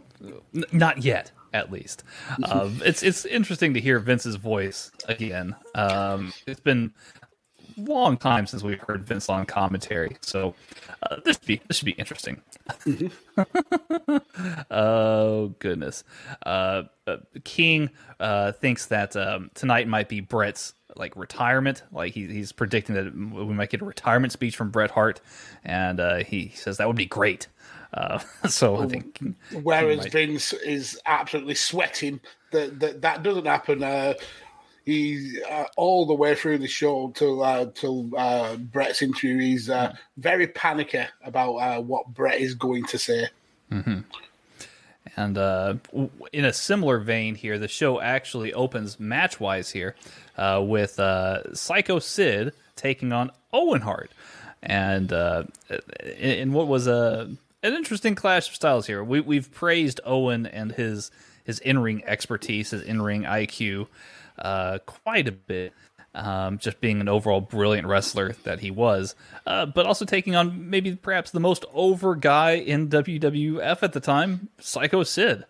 n- 0.55 0.65
not 0.73 1.03
yet, 1.03 1.33
at 1.53 1.73
least. 1.73 2.05
Um, 2.45 2.81
it's 2.85 3.03
it's 3.03 3.25
interesting 3.25 3.75
to 3.75 3.81
hear 3.81 3.99
Vince's 3.99 4.37
voice 4.37 4.91
again. 5.09 5.57
Um, 5.75 6.33
it's 6.47 6.61
been 6.61 6.93
a 7.23 7.24
long 7.77 8.17
time 8.17 8.47
since 8.47 8.63
we've 8.63 8.81
heard 8.81 9.07
Vince 9.07 9.29
on 9.29 9.47
commentary, 9.47 10.17
so 10.21 10.55
uh, 11.03 11.17
this 11.25 11.37
should 11.37 11.47
be 11.47 11.61
this 11.69 11.77
should 11.79 11.87
be 11.87 11.93
interesting. 11.93 12.41
oh 14.71 15.55
goodness, 15.59 16.05
uh, 16.47 16.83
uh, 17.07 17.17
King 17.45 17.91
uh, 18.21 18.53
thinks 18.53 18.87
that 18.87 19.17
um, 19.17 19.51
tonight 19.55 19.89
might 19.89 20.09
be 20.09 20.21
Bret's 20.21 20.75
like 20.97 21.17
retirement. 21.17 21.83
Like 21.93 22.13
he, 22.15 22.27
he's 22.27 22.53
predicting 22.53 22.95
that 22.95 23.15
we 23.15 23.55
might 23.55 23.71
get 23.71 23.83
a 23.83 23.85
retirement 23.85 24.33
speech 24.33 24.57
from 24.57 24.71
Bret 24.71 24.91
Hart, 24.91 25.21
and 25.65 26.01
uh, 26.01 26.17
he 26.25 26.49
says 26.55 26.79
that 26.79 26.87
would 26.87 26.97
be 26.97 27.07
great. 27.07 27.49
Uh, 27.93 28.19
so 28.49 28.77
I 28.77 28.87
think 28.87 29.21
Whereas 29.63 29.99
might- 29.99 30.13
Vince 30.13 30.53
is 30.53 31.01
absolutely 31.07 31.55
sweating 31.55 32.21
that 32.53 32.81
that, 32.81 33.03
that 33.03 33.23
doesn't 33.23 33.47
happen. 33.47 33.83
Uh, 33.83 34.15
he's 34.85 35.41
uh, 35.43 35.65
all 35.77 36.07
the 36.07 36.15
way 36.15 36.35
through 36.35 36.59
the 36.59 36.69
show 36.69 37.11
till 37.15 37.43
uh, 37.43 37.67
till 37.75 38.11
uh, 38.17 38.57
Bret's 38.57 39.03
interview. 39.03 39.39
He's 39.39 39.71
uh, 39.71 39.95
very 40.17 40.47
panicky 40.47 41.05
about 41.25 41.55
uh, 41.57 41.81
what 41.81 42.09
Brett 42.09 42.41
is 42.41 42.55
going 42.55 42.85
to 42.87 42.99
say. 42.99 43.29
And 45.17 45.39
uh, 45.39 45.75
in 46.33 46.45
a 46.45 46.53
similar 46.53 46.99
vein 46.99 47.35
here, 47.35 47.59
the 47.59 47.69
show 47.69 48.01
actually 48.01 48.53
opens 48.53 48.99
match 48.99 49.39
wise 49.39 49.71
here 49.71 49.95
uh, 50.37 50.63
with 50.65 50.99
uh, 50.99 51.55
Psycho 51.55 51.99
Sid 51.99 52.53
taking 52.75 53.13
on 53.13 53.31
Owen 53.53 53.83
Hart. 53.83 54.11
And 54.63 55.13
uh, 55.13 55.45
in, 56.17 56.53
what 56.53 56.67
was 56.67 56.87
a 56.87 57.31
an 57.63 57.73
interesting 57.73 58.15
clash 58.15 58.49
of 58.49 58.55
styles 58.55 58.87
here, 58.87 59.03
we, 59.03 59.21
we've 59.21 59.51
praised 59.53 60.01
Owen 60.05 60.47
and 60.47 60.73
his 60.73 61.11
his 61.45 61.59
in 61.61 61.79
ring 61.79 62.03
expertise, 62.07 62.71
his 62.71 62.83
in 62.83 63.01
ring 63.03 63.23
IQ, 63.23 63.87
uh, 64.39 64.79
quite 64.87 65.29
a 65.29 65.33
bit. 65.33 65.73
Um, 66.17 66.59
just 66.59 66.81
being 66.81 67.01
an 67.01 67.09
overall 67.09 67.41
brilliant 67.41 67.89
wrestler 67.89 68.37
that 68.45 68.61
he 68.61 68.71
was, 68.71 69.17
uh, 69.49 69.67
but 69.67 69.85
also 69.85 70.05
taking 70.05 70.37
on 70.37 70.71
maybe 70.71 70.95
perhaps 70.95 71.33
the 71.33 71.41
most 71.41 71.65
over 71.75 72.15
guy 72.15 72.53
in 72.53 72.89
WWF 72.89 73.83
at 73.83 73.93
the 73.93 73.99
time, 73.99 74.49
Psycho 74.61 75.03
Sid. 75.03 75.45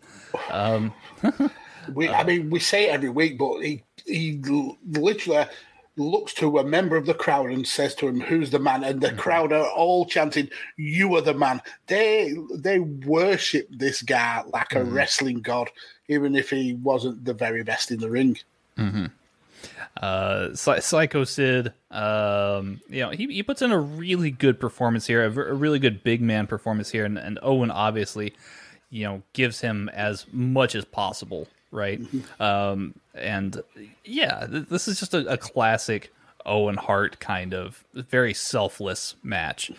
We, 1.92 2.08
I 2.08 2.24
mean, 2.24 2.50
we 2.50 2.60
say 2.60 2.88
it 2.88 2.92
every 2.92 3.10
week, 3.10 3.38
but 3.38 3.60
he 3.60 3.82
he 4.06 4.40
literally 4.86 5.46
looks 5.96 6.34
to 6.34 6.58
a 6.58 6.64
member 6.64 6.96
of 6.96 7.06
the 7.06 7.14
crowd 7.14 7.50
and 7.50 7.66
says 7.66 7.94
to 7.96 8.08
him, 8.08 8.20
"Who's 8.20 8.50
the 8.50 8.58
man?" 8.58 8.84
And 8.84 9.00
the 9.00 9.12
crowd 9.12 9.52
are 9.52 9.68
all 9.68 10.06
chanting, 10.06 10.50
"You 10.76 11.14
are 11.16 11.20
the 11.20 11.34
man." 11.34 11.62
They 11.86 12.34
they 12.54 12.78
worship 12.80 13.68
this 13.70 14.02
guy 14.02 14.42
like 14.52 14.74
a 14.74 14.84
wrestling 14.84 15.40
god, 15.40 15.70
even 16.08 16.34
if 16.34 16.50
he 16.50 16.74
wasn't 16.74 17.24
the 17.24 17.34
very 17.34 17.62
best 17.62 17.90
in 17.90 18.00
the 18.00 18.10
ring. 18.10 18.38
Uh, 20.00 20.54
Psycho 20.54 21.25
Sid, 21.25 21.73
um, 21.90 22.81
you 22.88 23.00
know, 23.00 23.11
he, 23.11 23.26
he 23.26 23.43
puts 23.43 23.62
in 23.62 23.71
a 23.71 23.78
really 23.78 24.31
good 24.31 24.59
performance 24.59 25.07
here, 25.07 25.25
a, 25.25 25.28
a 25.28 25.54
really 25.54 25.78
good 25.78 26.02
big 26.02 26.21
man 26.21 26.47
performance 26.47 26.90
here, 26.90 27.04
and, 27.04 27.16
and, 27.16 27.38
Owen 27.43 27.71
obviously, 27.71 28.35
you 28.90 29.04
know, 29.04 29.23
gives 29.33 29.61
him 29.61 29.88
as 29.90 30.26
much 30.33 30.75
as 30.75 30.85
possible, 30.85 31.47
right? 31.71 32.02
Mm-hmm. 32.02 32.43
Um, 32.43 32.95
and 33.14 33.62
yeah, 34.04 34.47
th- 34.50 34.66
this 34.69 34.88
is 34.88 34.99
just 34.99 35.14
a, 35.14 35.33
a, 35.33 35.37
classic 35.37 36.12
Owen 36.45 36.76
Hart 36.76 37.21
kind 37.21 37.54
of 37.54 37.85
very 37.95 38.35
selfless 38.35 39.14
match. 39.23 39.71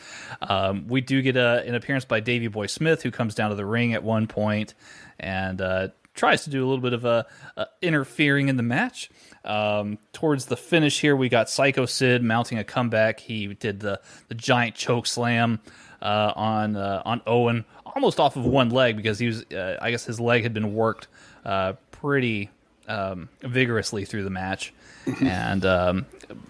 Um, 0.41 0.87
we 0.87 1.01
do 1.01 1.21
get 1.21 1.35
a, 1.35 1.61
an 1.67 1.75
appearance 1.75 2.05
by 2.05 2.21
Davy 2.21 2.47
Boy 2.47 2.67
Smith, 2.67 3.03
who 3.03 3.11
comes 3.11 3.35
down 3.35 3.49
to 3.49 3.55
the 3.55 3.65
ring 3.65 3.93
at 3.93 4.03
one 4.03 4.27
point 4.27 4.73
and 5.19 5.61
uh, 5.61 5.89
tries 6.15 6.45
to 6.45 6.49
do 6.49 6.65
a 6.65 6.67
little 6.67 6.81
bit 6.81 6.93
of 6.93 7.05
a, 7.05 7.25
a 7.57 7.67
interfering 7.81 8.47
in 8.47 8.57
the 8.57 8.63
match. 8.63 9.09
Um, 9.43 9.99
towards 10.11 10.45
the 10.45 10.57
finish 10.57 10.99
here, 11.01 11.15
we 11.15 11.29
got 11.29 11.49
Psycho 11.49 11.85
Sid 11.85 12.23
mounting 12.23 12.57
a 12.57 12.63
comeback. 12.63 13.19
He 13.19 13.53
did 13.53 13.81
the, 13.81 14.01
the 14.27 14.35
giant 14.35 14.75
choke 14.75 15.05
slam 15.05 15.59
uh, 16.01 16.33
on 16.35 16.75
uh, 16.75 17.01
on 17.05 17.21
Owen, 17.27 17.65
almost 17.85 18.19
off 18.19 18.35
of 18.35 18.45
one 18.45 18.69
leg 18.69 18.95
because 18.97 19.19
he 19.19 19.27
was, 19.27 19.43
uh, 19.51 19.77
I 19.81 19.91
guess, 19.91 20.05
his 20.05 20.19
leg 20.19 20.43
had 20.43 20.53
been 20.53 20.73
worked 20.73 21.07
uh, 21.45 21.73
pretty 21.91 22.49
um, 22.87 23.29
vigorously 23.41 24.05
through 24.05 24.23
the 24.23 24.29
match, 24.29 24.73
and 25.21 25.65
um, 25.65 26.05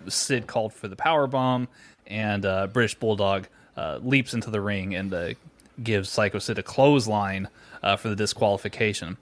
Sid 0.07 0.47
called 0.47 0.73
for 0.73 0.87
the 0.87 0.95
power 0.95 1.27
bomb, 1.27 1.67
and 2.07 2.45
uh, 2.45 2.67
British 2.67 2.95
Bulldog 2.95 3.47
uh, 3.77 3.99
leaps 4.01 4.33
into 4.33 4.49
the 4.49 4.61
ring 4.61 4.95
and 4.95 5.35
gives 5.81 6.09
Psycho 6.09 6.39
Sid 6.39 6.59
a 6.59 6.63
clothesline 6.63 7.49
for 7.97 8.09
the 8.09 8.15
disqualification. 8.15 9.17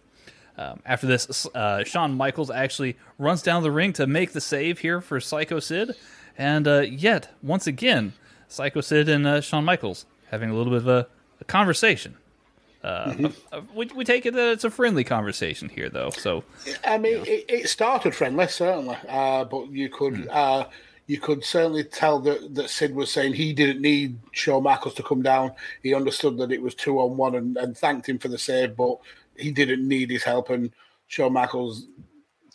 Um, 0.57 0.81
after 0.85 1.07
this, 1.07 1.47
uh, 1.55 1.83
Shawn 1.83 2.15
Michaels 2.15 2.51
actually 2.51 2.95
runs 3.17 3.41
down 3.41 3.63
the 3.63 3.71
ring 3.71 3.93
to 3.93 4.05
make 4.05 4.33
the 4.33 4.41
save 4.41 4.79
here 4.79 5.01
for 5.01 5.19
Psycho 5.19 5.59
Sid. 5.59 5.95
And 6.37 6.67
uh, 6.67 6.81
yet, 6.81 7.33
once 7.41 7.67
again, 7.67 8.13
Psycho 8.47 8.81
Sid 8.81 9.09
and 9.09 9.25
uh, 9.25 9.41
Shawn 9.41 9.65
Michaels 9.65 10.05
having 10.29 10.49
a 10.49 10.53
little 10.53 10.71
bit 10.71 10.81
of 10.81 10.87
a, 10.87 11.07
a 11.41 11.43
conversation. 11.45 12.15
Uh, 12.83 13.11
mm-hmm. 13.11 13.75
we, 13.75 13.89
we 13.95 14.03
take 14.03 14.25
it 14.25 14.33
that 14.33 14.51
it's 14.51 14.63
a 14.63 14.69
friendly 14.69 15.03
conversation 15.03 15.69
here, 15.69 15.89
though. 15.89 16.09
So, 16.09 16.43
I 16.85 16.97
mean, 16.97 17.13
you 17.13 17.17
know. 17.17 17.23
it, 17.23 17.45
it, 17.47 17.69
started 17.69 18.13
friendly, 18.13 18.47
certainly, 18.47 18.97
uh, 19.07 19.45
but 19.45 19.71
you 19.71 19.89
could 19.89 20.15
mm. 20.15 20.69
you 21.07 21.17
could 21.17 21.45
certainly 21.45 21.85
tell 21.85 22.19
that, 22.19 22.53
that 22.55 22.69
Sid 22.69 22.93
was 22.93 23.09
saying 23.09 23.33
he 23.33 23.53
didn't 23.53 23.81
need 23.81 24.19
Shawn 24.31 24.63
Michaels 24.63 24.95
to 24.95 25.03
come 25.03 25.21
down. 25.21 25.53
He 25.81 25.93
understood 25.93 26.37
that 26.39 26.51
it 26.51 26.61
was 26.61 26.75
two 26.75 26.99
on 26.99 27.15
one 27.15 27.35
and, 27.35 27.55
and 27.55 27.77
thanked 27.77 28.09
him 28.09 28.19
for 28.19 28.27
the 28.27 28.37
save, 28.37 28.75
but 28.75 28.97
he 29.37 29.51
didn't 29.51 29.87
need 29.87 30.09
his 30.09 30.23
help, 30.23 30.49
and 30.49 30.71
Shawn 31.07 31.33
Michaels 31.33 31.87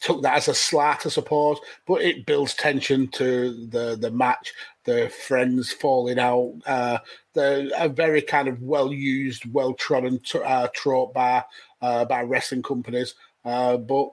took 0.01 0.23
that 0.23 0.37
as 0.37 0.49
a 0.49 0.55
slat, 0.55 1.07
I 1.07 1.09
suppose. 1.09 1.59
But 1.87 2.03
it 2.03 2.27
builds 2.27 2.55
tension 2.55 3.09
to 3.09 3.67
the 3.67 3.97
the 3.97 4.11
match. 4.11 4.53
The 4.85 5.11
friends 5.27 5.73
falling 5.73 6.19
out. 6.19 6.55
Uh, 6.67 6.99
the 7.35 7.71
a 7.77 7.89
very 7.89 8.23
kind 8.23 8.49
of 8.49 8.63
well 8.63 8.93
used, 8.93 9.53
well 9.53 9.75
trodden 9.75 10.21
uh, 10.45 10.69
trope 10.75 11.15
by 11.15 11.45
uh, 11.83 12.05
by 12.05 12.23
wrestling 12.23 12.63
companies. 12.63 13.15
Uh, 13.45 13.77
but 13.77 14.11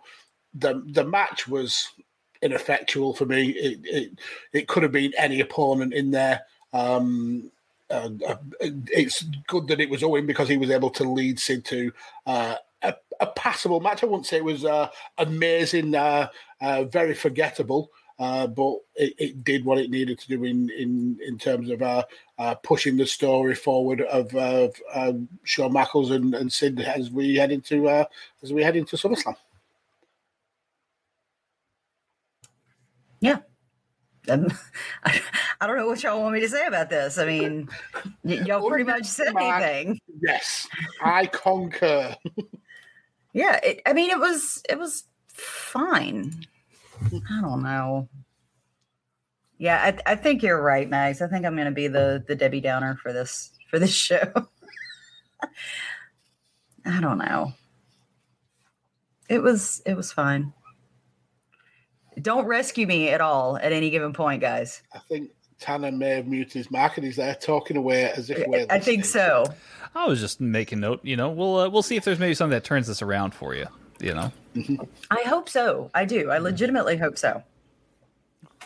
the 0.54 0.84
the 0.88 1.04
match 1.04 1.48
was 1.48 1.90
ineffectual 2.42 3.14
for 3.14 3.26
me. 3.26 3.50
It 3.50 3.80
it, 3.84 4.20
it 4.54 4.68
could 4.68 4.84
have 4.84 4.92
been 4.92 5.14
any 5.18 5.40
opponent 5.40 5.94
in 5.94 6.12
there. 6.12 6.42
Um, 6.74 7.52
uh, 7.90 8.10
uh, 8.28 8.36
it's 8.60 9.24
good 9.48 9.68
that 9.68 9.80
it 9.80 9.90
was 9.90 10.04
Owen 10.04 10.26
because 10.26 10.50
he 10.50 10.58
was 10.58 10.72
able 10.72 10.90
to 10.92 11.04
lead 11.04 11.40
Sid 11.40 11.66
to 11.66 11.92
uh, 12.26 12.56
a, 12.82 12.96
a, 13.20 13.28
passable 13.28 13.80
match. 13.80 14.04
I 14.04 14.08
wouldn't 14.08 14.26
say 14.26 14.38
it 14.38 14.44
was 14.44 14.66
uh, 14.66 14.90
amazing, 15.18 15.94
uh, 15.94 16.30
uh, 16.62 16.86
very 16.86 17.14
forgettable, 17.14 17.92
but 18.18 18.78
it, 18.96 19.14
it, 19.18 19.44
did 19.44 19.66
what 19.66 19.78
it 19.78 19.92
needed 19.92 20.20
to 20.20 20.28
do 20.28 20.44
in 20.46 20.70
in, 20.72 21.20
in 21.26 21.38
terms 21.38 21.70
of 21.70 22.62
pushing 22.64 22.98
the 22.98 23.06
story 23.06 23.54
forward 23.54 24.02
of, 24.02 24.34
of 24.36 24.76
Shawn 25.44 25.74
Michaels 25.74 26.10
and, 26.10 26.34
and 26.34 26.52
Sid 26.52 26.82
as 26.82 27.12
we 27.12 27.36
head 27.36 27.52
into 27.52 27.88
as 28.42 28.52
we 28.52 28.64
head 28.64 28.76
into 28.76 28.96
SummerSlam. 28.96 29.36
Yeah, 33.22 33.40
um, 34.30 34.48
I, 35.04 35.22
I, 35.62 35.68
don't 35.68 35.78
know 35.78 35.88
what 35.88 36.04
y'all 36.04 36.22
want 36.22 36.34
me 36.34 36.42
to 36.42 36.50
say 36.50 36.66
about 36.66 36.90
this. 36.90 37.18
I 37.18 37.26
mean, 37.26 37.70
y- 38.24 38.42
y'all 38.46 38.68
pretty 38.68 38.84
much 38.84 39.06
said 39.06 39.36
anything. 39.36 40.00
Yes, 40.22 40.68
I 41.04 41.28
concur. 41.28 42.16
yeah, 43.34 43.60
it, 43.64 43.82
I 43.86 43.94
mean, 43.94 44.10
it 44.10 44.20
was 44.20 44.64
it 44.70 44.80
was 44.80 45.04
fine. 45.28 46.46
I 47.14 47.42
don't 47.42 47.64
know. 47.64 48.08
Yeah, 49.58 49.82
I, 49.82 50.12
I 50.12 50.16
think 50.16 50.44
you're 50.44 50.62
right, 50.62 50.90
Mags. 50.90 51.22
I 51.22 51.28
think 51.28 51.46
I'm 51.46 51.56
going 51.56 51.66
to 51.66 51.72
be 51.72 51.88
the 51.88 52.24
the 52.28 52.36
Debbie 52.36 52.62
Downer 52.62 52.98
for 53.02 53.14
this 53.14 53.52
for 53.70 53.80
this 53.80 53.94
show. 53.96 54.32
I 56.86 57.02
don't 57.02 57.18
know. 57.18 57.54
It 59.30 59.42
was 59.42 59.82
it 59.86 59.96
was 59.96 60.12
fine. 60.12 60.54
Don't 62.22 62.46
rescue 62.46 62.88
me 62.88 63.10
at 63.10 63.22
all 63.22 63.58
at 63.58 63.72
any 63.72 63.90
given 63.90 64.14
point, 64.14 64.42
guys. 64.42 64.82
I 64.94 65.00
think 65.00 65.32
Tanner 65.60 65.92
may 65.92 66.10
have 66.10 66.28
muted 66.28 66.54
his 66.54 66.72
mic 66.72 66.98
and 66.98 67.06
he's 67.06 67.16
there 67.16 67.36
talking 67.36 67.78
away 67.78 68.12
as 68.12 68.30
if 68.30 68.46
we're. 68.48 68.66
I 68.70 68.80
think 68.80 69.06
so. 69.06 69.46
I 69.94 70.08
was 70.08 70.20
just 70.20 70.42
making 70.42 70.82
note. 70.82 71.04
You 71.04 71.16
know, 71.16 71.30
we'll 71.30 71.58
uh, 71.58 71.70
we'll 71.70 71.84
see 71.84 71.96
if 71.96 72.04
there's 72.04 72.20
maybe 72.20 72.34
something 72.34 72.52
that 72.56 72.64
turns 72.64 72.88
this 72.88 73.02
around 73.02 73.34
for 73.34 73.56
you. 73.56 73.68
You 74.00 74.14
know. 74.14 74.32
I 75.12 75.24
hope 75.26 75.50
so. 75.50 75.90
I 75.94 76.06
do. 76.06 76.30
I 76.30 76.38
legitimately 76.38 76.98
hope 76.98 77.18
so. 77.18 77.44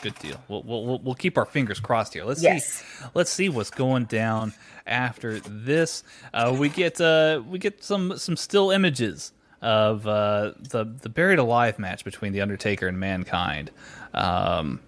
Good 0.02 0.16
deal. 0.16 0.42
We'll 0.48 0.64
we'll 0.64 1.00
we'll 1.00 1.16
keep 1.16 1.38
our 1.38 1.46
fingers 1.46 1.80
crossed 1.80 2.14
here. 2.14 2.24
Let's 2.24 2.42
yes. 2.42 2.66
see. 2.66 3.06
Let's 3.14 3.30
see 3.30 3.50
what's 3.50 3.70
going 3.70 4.06
down 4.06 4.54
after 4.88 5.40
this. 5.40 6.04
Uh, 6.34 6.56
we 6.58 6.70
get 6.70 7.00
uh, 7.00 7.44
we 7.48 7.60
get 7.60 7.84
some 7.84 8.18
some 8.18 8.38
still 8.38 8.72
images 8.72 9.34
of 9.62 10.08
uh, 10.08 10.54
the 10.58 10.86
the 11.02 11.10
buried 11.10 11.40
alive 11.40 11.80
match 11.80 12.04
between 12.04 12.34
the 12.34 12.42
Undertaker 12.42 12.88
and 12.88 13.00
Mankind. 13.00 13.72
Um, 14.14 14.80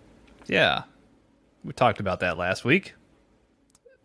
yeah, 0.47 0.83
we 1.63 1.73
talked 1.73 1.99
about 1.99 2.21
that 2.21 2.37
last 2.37 2.65
week. 2.65 2.93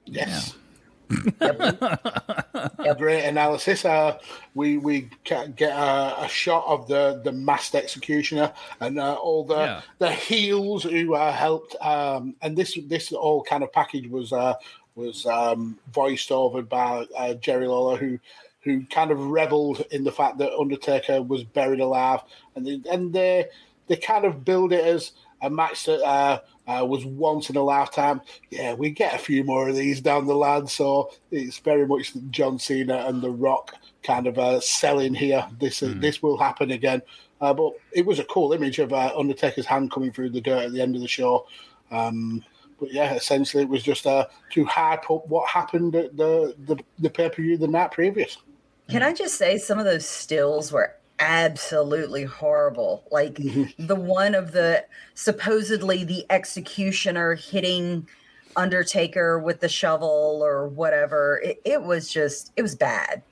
Yes. 0.04 0.54
Yeah. 0.54 0.62
yep. 1.40 2.98
Great 2.98 3.24
analysis. 3.24 3.84
Uh, 3.84 4.18
we 4.54 4.76
we 4.78 5.08
get 5.24 5.60
a, 5.60 6.24
a, 6.24 6.28
shot 6.28 6.64
of 6.66 6.88
the 6.88 7.20
the 7.22 7.30
masked 7.30 7.76
executioner 7.76 8.52
and 8.80 8.98
uh, 8.98 9.14
all 9.14 9.44
the 9.44 9.56
yeah. 9.56 9.80
the 9.98 10.10
heels 10.10 10.82
who 10.82 11.14
uh, 11.14 11.32
helped. 11.32 11.76
Um, 11.80 12.34
and 12.42 12.56
this 12.56 12.76
this 12.86 13.12
all 13.12 13.44
kind 13.44 13.62
of 13.62 13.72
package 13.72 14.08
was 14.08 14.32
uh, 14.32 14.54
was 14.96 15.26
um, 15.26 15.78
voiced 15.92 16.32
over 16.32 16.62
by 16.62 17.06
uh, 17.16 17.34
Jerry 17.34 17.68
Lawler, 17.68 17.96
who 17.96 18.18
who 18.66 18.84
kind 18.86 19.12
of 19.12 19.30
reveled 19.30 19.84
in 19.92 20.02
the 20.02 20.10
fact 20.10 20.38
that 20.38 20.52
Undertaker 20.52 21.22
was 21.22 21.44
buried 21.44 21.78
alive, 21.78 22.20
and 22.56 22.66
they, 22.66 22.82
and 22.90 23.12
they 23.12 23.46
they 23.86 23.96
kind 23.96 24.24
of 24.24 24.44
build 24.44 24.72
it 24.72 24.84
as 24.84 25.12
a 25.40 25.48
match 25.48 25.84
that 25.84 26.02
uh, 26.02 26.40
uh, 26.66 26.84
was 26.84 27.04
once 27.04 27.48
in 27.48 27.56
a 27.56 27.62
lifetime. 27.62 28.20
Yeah, 28.50 28.74
we 28.74 28.90
get 28.90 29.14
a 29.14 29.18
few 29.18 29.44
more 29.44 29.68
of 29.68 29.76
these 29.76 30.00
down 30.00 30.26
the 30.26 30.34
line, 30.34 30.66
so 30.66 31.12
it's 31.30 31.58
very 31.58 31.86
much 31.86 32.12
John 32.30 32.58
Cena 32.58 33.04
and 33.06 33.22
The 33.22 33.30
Rock 33.30 33.74
kind 34.02 34.26
of 34.26 34.36
uh, 34.36 34.60
selling 34.60 35.14
here. 35.14 35.46
This 35.60 35.80
mm. 35.80 36.00
this 36.00 36.22
will 36.22 36.36
happen 36.36 36.72
again. 36.72 37.02
Uh, 37.40 37.54
but 37.54 37.74
it 37.92 38.04
was 38.04 38.18
a 38.18 38.24
cool 38.24 38.52
image 38.52 38.80
of 38.80 38.92
uh, 38.92 39.12
Undertaker's 39.16 39.66
hand 39.66 39.92
coming 39.92 40.10
through 40.10 40.30
the 40.30 40.40
dirt 40.40 40.64
at 40.64 40.72
the 40.72 40.80
end 40.80 40.96
of 40.96 41.02
the 41.02 41.08
show. 41.08 41.46
Um, 41.92 42.42
but 42.80 42.92
yeah, 42.92 43.14
essentially 43.14 43.62
it 43.62 43.68
was 43.68 43.82
just 43.82 44.06
uh, 44.06 44.26
to 44.52 44.64
hype 44.64 45.10
up 45.10 45.26
what 45.28 45.48
happened 45.48 45.94
at 45.96 46.16
the 46.16 46.54
the, 46.66 46.76
the 46.98 47.10
pay 47.10 47.28
per 47.28 47.42
view 47.42 47.56
the 47.56 47.68
night 47.68 47.92
previous. 47.92 48.38
Can 48.88 49.02
I 49.02 49.12
just 49.12 49.36
say 49.36 49.58
some 49.58 49.78
of 49.78 49.84
those 49.84 50.06
stills 50.06 50.70
were 50.70 50.94
absolutely 51.18 52.24
horrible. 52.24 53.04
Like 53.10 53.34
mm-hmm. 53.34 53.86
the 53.86 53.94
one 53.94 54.34
of 54.34 54.52
the 54.52 54.84
supposedly 55.14 56.04
the 56.04 56.26
executioner 56.30 57.34
hitting 57.34 58.08
Undertaker 58.56 59.38
with 59.38 59.60
the 59.60 59.68
shovel 59.68 60.40
or 60.42 60.66
whatever. 60.68 61.40
It, 61.44 61.60
it 61.64 61.82
was 61.82 62.10
just 62.10 62.52
it 62.56 62.62
was 62.62 62.74
bad. 62.74 63.22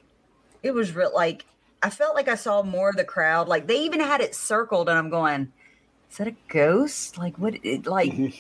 It 0.63 0.73
was 0.73 0.95
real 0.95 1.13
like 1.15 1.47
I 1.83 1.91
felt 1.91 2.15
like 2.15 2.29
I 2.29 2.35
saw 2.35 2.63
more 2.63 2.91
of 2.91 2.97
the 2.97 3.05
crowd. 3.05 3.49
Like 3.49 3.67
they 3.67 3.81
even 3.81 4.01
had 4.01 4.21
it 4.21 4.35
circled, 4.35 4.89
and 4.89 4.99
I'm 4.99 5.11
going, 5.11 5.53
"Is 6.11 6.19
that 6.19 6.29
a 6.29 6.37
ghost? 6.49 7.19
Like 7.19 7.37
what? 7.39 7.55
It, 7.63 7.87
like." 7.87 8.13
Mm-hmm. 8.13 8.37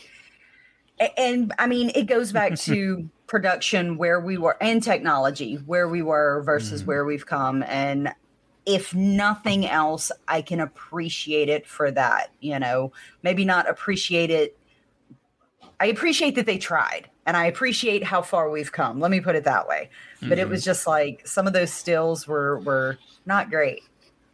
And 1.19 1.53
I 1.59 1.67
mean, 1.67 1.91
it 1.95 2.05
goes 2.05 2.31
back 2.31 2.55
to 2.61 3.09
production 3.27 3.97
where 3.97 4.21
we 4.21 4.37
were 4.37 4.57
and 4.61 4.83
technology 4.83 5.55
where 5.67 5.89
we 5.89 6.03
were 6.03 6.43
versus 6.43 6.83
mm. 6.83 6.87
where 6.87 7.05
we've 7.05 7.27
come. 7.27 7.63
And 7.65 8.13
if 8.67 8.95
nothing 8.95 9.67
else 9.67 10.11
i 10.27 10.41
can 10.41 10.59
appreciate 10.59 11.51
it 11.51 11.67
for 11.67 11.91
that 11.91 12.31
you 12.41 12.59
know? 12.59 12.93
Maybe 13.23 13.45
not 13.45 13.69
appreciate 13.69 14.31
it. 14.31 14.59
I 15.81 15.87
appreciate 15.87 16.35
that 16.37 16.47
they 16.47 16.59
tried 16.59 17.11
and 17.27 17.37
i 17.37 17.47
appreciate 17.47 18.05
how 18.05 18.23
far 18.23 18.51
we've 18.51 18.73
come. 18.73 19.01
Let 19.01 19.11
me 19.11 19.21
put 19.21 19.37
it 19.37 19.45
that 19.45 19.67
way. 19.69 19.91
But 20.21 20.31
mm-hmm. 20.31 20.39
it 20.41 20.49
was 20.49 20.65
just 20.65 20.87
like 20.87 21.27
some 21.27 21.47
of 21.47 21.53
those 21.53 21.73
stills 21.73 22.27
were 22.27 22.59
were 22.61 22.99
not 23.27 23.51
great. 23.51 23.83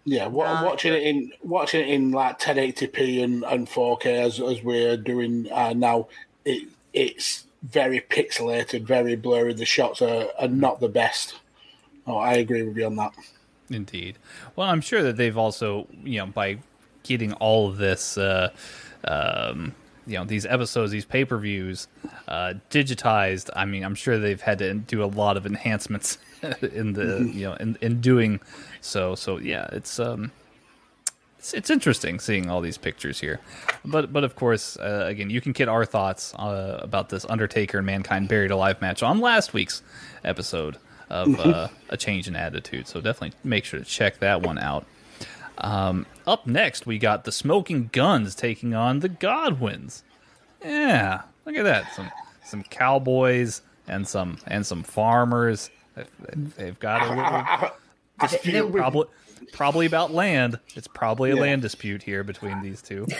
Yeah, 0.05 0.26
wa- 0.26 0.44
Uh, 0.44 0.64
watching 0.64 0.94
it 0.94 1.03
in 1.03 1.33
watching 1.42 1.81
it 1.83 1.88
in 1.88 2.11
like 2.11 2.38
1080p 2.38 3.22
and, 3.22 3.44
and 3.44 3.68
4K 3.68 4.07
as 4.07 4.40
as 4.40 4.62
we're 4.62 4.96
doing 4.96 5.48
uh, 5.53 5.72
now, 5.72 6.09
it 6.44 6.68
it's 6.92 7.44
very 7.62 8.01
pixelated, 8.01 8.83
very 8.83 9.16
blurry. 9.16 9.53
The 9.53 9.64
shots 9.64 10.03
are, 10.03 10.29
are 10.38 10.49
not 10.49 10.81
the 10.81 10.88
best. 10.88 11.40
Oh, 12.07 12.16
I 12.16 12.35
agree 12.35 12.62
with 12.62 12.77
you 12.77 12.87
on 12.87 12.96
that. 12.96 13.14
Indeed. 13.68 14.18
Well, 14.57 14.68
I'm 14.68 14.81
sure 14.81 15.03
that 15.03 15.16
they've 15.16 15.37
also, 15.37 15.87
you 16.03 16.18
know, 16.18 16.27
by 16.27 16.59
getting 17.03 17.33
all 17.35 17.68
of 17.68 17.77
this, 17.77 18.18
uh, 18.18 18.51
um, 19.05 19.75
you 20.07 20.14
know, 20.14 20.25
these 20.25 20.44
episodes, 20.44 20.90
these 20.90 21.05
pay 21.05 21.25
per 21.25 21.38
views, 21.38 21.87
uh, 22.27 22.55
digitized. 22.70 23.51
I 23.55 23.64
mean, 23.64 23.85
I'm 23.85 23.94
sure 23.94 24.18
they've 24.18 24.40
had 24.40 24.59
to 24.59 24.75
do 24.75 25.05
a 25.05 25.07
lot 25.07 25.37
of 25.37 25.46
enhancements 25.46 26.18
in 26.62 26.94
the, 26.94 27.31
you 27.33 27.46
know, 27.46 27.55
in, 27.55 27.79
in 27.81 28.01
doing 28.01 28.40
so. 28.81 29.14
So 29.14 29.38
yeah, 29.38 29.68
it's 29.73 30.01
um, 30.01 30.33
it's, 31.40 31.55
it's 31.55 31.70
interesting 31.70 32.20
seeing 32.20 32.48
all 32.50 32.61
these 32.61 32.76
pictures 32.79 33.18
here. 33.20 33.40
But 33.85 34.12
but 34.12 34.22
of 34.24 34.37
course, 34.37 34.76
uh, 34.76 35.05
again, 35.09 35.31
you 35.31 35.40
can 35.40 35.53
get 35.53 35.68
our 35.68 35.85
thoughts 35.87 36.35
uh, 36.35 36.79
about 36.83 37.09
this 37.09 37.24
Undertaker 37.29 37.79
and 37.79 37.87
Mankind 37.87 38.29
Buried 38.29 38.50
Alive 38.50 38.81
match 38.81 39.03
on 39.03 39.20
last 39.20 39.53
week's 39.55 39.83
episode 40.22 40.76
of 41.09 41.40
uh, 41.40 41.68
a 41.88 41.96
change 41.96 42.29
in 42.29 42.37
attitude. 42.37 42.87
So 42.87 43.00
definitely 43.00 43.33
make 43.42 43.64
sure 43.64 43.81
to 43.81 43.87
check 43.87 44.18
that 44.20 44.42
one 44.42 44.59
out. 44.59 44.87
Um, 45.59 46.07
up 46.26 46.46
next, 46.46 46.87
we 46.87 46.98
got 46.98 47.24
the 47.24 47.33
Smoking 47.33 47.88
Gunns 47.92 48.35
taking 48.35 48.74
on 48.74 49.00
the 49.00 49.09
Godwinns. 49.09 50.03
Yeah, 50.64 51.22
look 51.46 51.57
at 51.57 51.64
that. 51.64 51.92
Some 51.94 52.11
some 52.44 52.62
cowboys 52.64 53.62
and 53.88 54.07
some 54.07 54.38
and 54.46 54.64
some 54.66 54.83
farmers. 54.83 55.70
They've- 55.96 56.07
They've 56.57 56.79
got 56.79 57.03
a 57.03 57.09
little 57.14 57.70
dispute, 58.20 58.72
probably 58.72 59.07
probably 59.50 59.86
about 59.86 60.12
land. 60.12 60.58
It's 60.74 60.88
probably 60.88 61.30
a 61.30 61.34
Yeah. 61.34 61.40
land 61.42 61.62
dispute 61.62 62.02
here 62.02 62.24
between 62.24 62.62
these 62.62 62.80
two. 62.82 63.06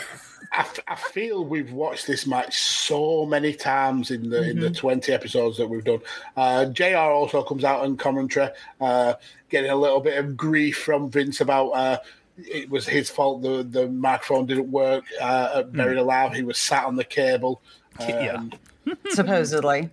I, 0.53 0.61
f- 0.61 0.79
I 0.87 0.95
feel 0.95 1.45
we've 1.45 1.71
watched 1.71 2.07
this 2.07 2.25
match 2.27 2.57
so 2.59 3.25
many 3.25 3.53
times 3.53 4.11
in 4.11 4.29
the 4.29 4.49
in 4.49 4.59
the 4.59 4.69
twenty 4.71 5.13
episodes 5.13 5.57
that 5.57 5.67
we've 5.67 5.83
done. 5.83 5.99
Uh, 6.35 6.65
JR 6.65 6.97
also 6.97 7.41
comes 7.43 7.63
out 7.63 7.85
in 7.85 7.95
commentary, 7.95 8.49
uh, 8.81 9.13
getting 9.49 9.69
a 9.71 9.75
little 9.75 10.01
bit 10.01 10.17
of 10.17 10.35
grief 10.35 10.77
from 10.77 11.09
Vince 11.09 11.39
about 11.41 11.69
uh, 11.69 11.97
it 12.37 12.69
was 12.69 12.87
his 12.87 13.09
fault 13.09 13.43
the 13.43 13.63
the 13.63 13.87
microphone 13.87 14.45
didn't 14.47 14.71
work 14.71 15.05
uh, 15.21 15.51
at 15.57 15.71
Buried 15.73 15.97
Alive. 15.99 16.33
He 16.33 16.43
was 16.43 16.57
sat 16.57 16.85
on 16.85 16.95
the 16.95 17.05
cable. 17.05 17.61
Yeah. 17.99 18.35
Um, 18.35 18.51
Supposedly. 19.09 19.89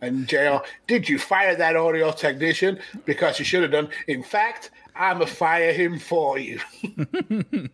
And 0.00 0.26
JR, 0.28 0.58
did 0.86 1.08
you 1.08 1.18
fire 1.18 1.54
that 1.56 1.74
audio 1.76 2.12
technician? 2.12 2.78
Because 3.04 3.38
you 3.38 3.44
should 3.44 3.62
have 3.62 3.72
done. 3.72 3.88
In 4.06 4.22
fact, 4.22 4.70
I'm 4.96 5.20
a 5.20 5.26
fire 5.26 5.72
him 5.72 5.98
for 5.98 6.38
you. 6.38 6.60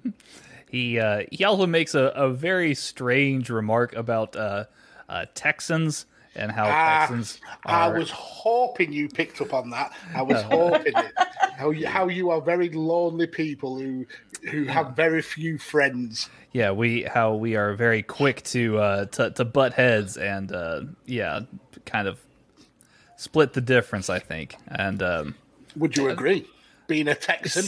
He 0.73 0.99
uh, 0.99 1.25
he 1.31 1.45
also 1.45 1.67
makes 1.67 1.95
a, 1.95 2.05
a 2.15 2.31
very 2.31 2.75
strange 2.75 3.51
remark 3.51 3.95
about 3.95 4.35
uh, 4.35 4.65
uh, 5.07 5.27
Texans 5.35 6.07
and 6.35 6.51
how 6.51 6.65
Ah, 6.65 7.01
Texans 7.01 7.39
I 7.67 7.89
was 7.89 8.11
hoping 8.11 8.91
you 8.91 9.11
picked 9.11 9.43
up 9.43 9.53
on 9.53 9.69
that. 9.69 9.93
I 10.15 10.23
was 10.23 10.41
hoping 10.51 10.95
it. 10.97 11.13
How 11.59 11.73
you, 11.73 11.87
how 11.87 12.09
you 12.09 12.31
are 12.31 12.41
very 12.41 12.71
lonely 12.71 13.27
people 13.27 13.79
who 13.79 14.07
who 14.51 14.65
have 14.65 14.97
very 14.97 15.21
few 15.21 15.59
friends. 15.59 16.31
Yeah, 16.53 16.71
we 16.71 17.03
how 17.03 17.35
we 17.35 17.55
are 17.55 17.75
very 17.75 18.03
quick 18.03 18.43
to 18.45 18.79
uh, 18.79 19.05
to, 19.05 19.31
to 19.33 19.45
butt 19.45 19.75
heads 19.75 20.17
and 20.17 20.51
uh, 20.53 20.85
yeah, 21.05 21.41
kind 21.85 22.09
of 22.09 22.19
split 23.17 23.53
the 23.53 23.61
difference. 23.61 24.09
I 24.09 24.21
think, 24.21 24.57
and 24.69 25.03
um, 25.03 25.35
Would 25.77 25.99
you 25.99 26.09
agree? 26.09 26.47
Being 26.87 27.09
a 27.09 27.15
Texan, 27.15 27.65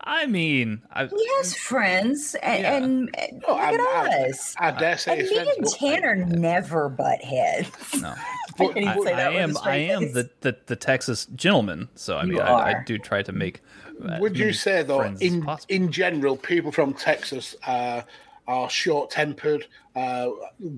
I 0.00 0.26
mean, 0.26 0.82
I, 0.92 1.06
He 1.06 1.28
has 1.38 1.54
friends, 1.56 2.34
and, 2.42 2.62
Yeah. 2.62 2.76
and, 2.76 3.16
and 3.18 3.44
Oh, 3.46 3.52
look 3.52 3.60
I'm- 3.60 3.74
at 3.74 3.80
I'm- 3.80 4.30
us. 4.30 4.54
I 4.58 4.70
dare 4.72 4.98
say 4.98 5.20
and 5.20 5.28
me 5.28 5.34
friends. 5.34 5.50
and 5.56 5.64
but- 5.64 5.72
Tanner 5.78 6.14
never 6.16 6.88
butt 6.88 7.22
heads. 7.22 7.70
no. 8.00 8.14
but- 8.58 8.74
Can 8.74 8.88
I, 8.88 8.92
I 8.92 8.94
that 8.94 8.98
with 8.98 9.08
a 9.08 9.40
am 9.42 9.56
I 9.62 9.76
am 9.76 10.12
the, 10.12 10.30
the 10.40 10.56
the 10.66 10.76
Texas 10.76 11.26
gentleman, 11.34 11.88
so 11.94 12.16
I 12.18 12.24
mean 12.24 12.40
I, 12.40 12.52
I 12.80 12.82
do 12.84 12.98
try 12.98 13.22
to 13.22 13.32
make. 13.32 13.60
as 14.08 14.20
Would 14.20 14.36
you 14.38 14.52
say 14.52 14.82
though, 14.82 15.02
in 15.02 15.46
in 15.68 15.90
general, 15.92 16.36
people 16.36 16.72
from 16.72 16.92
Texas 16.94 17.54
uh, 17.66 18.02
are 18.48 18.68
short 18.68 19.10
tempered, 19.10 19.66
uh, 19.96 20.28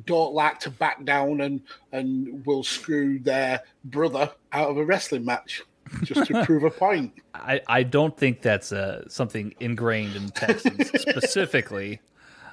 don't 0.04 0.34
like 0.34 0.60
to 0.60 0.70
back 0.70 1.04
down, 1.04 1.40
and 1.40 1.60
and 1.92 2.44
will 2.46 2.62
screw 2.62 3.18
their 3.18 3.62
brother 3.84 4.30
out 4.52 4.70
of 4.70 4.76
a 4.76 4.84
wrestling 4.84 5.24
match 5.24 5.62
just 6.02 6.26
to 6.26 6.44
prove 6.44 6.64
a 6.64 6.70
point. 6.70 7.12
I, 7.34 7.60
I 7.66 7.82
don't 7.82 8.16
think 8.16 8.42
that's 8.42 8.72
uh, 8.72 9.08
something 9.08 9.54
ingrained 9.60 10.16
in 10.16 10.28
Texans 10.30 10.88
specifically. 11.00 12.00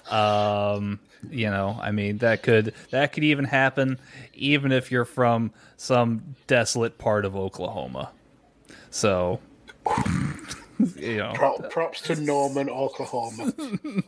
Um, 0.09 0.99
you 1.29 1.49
know, 1.49 1.77
I 1.79 1.91
mean 1.91 2.17
that 2.19 2.41
could 2.43 2.73
that 2.89 3.13
could 3.13 3.23
even 3.23 3.45
happen 3.45 3.99
even 4.33 4.71
if 4.71 4.91
you're 4.91 5.05
from 5.05 5.51
some 5.77 6.35
desolate 6.47 6.97
part 6.97 7.25
of 7.25 7.35
Oklahoma. 7.35 8.11
So, 8.89 9.39
you 10.97 11.17
know, 11.17 11.31
Pro- 11.33 11.57
props 11.69 12.01
to 12.01 12.15
Norman, 12.15 12.69
Oklahoma. 12.69 13.53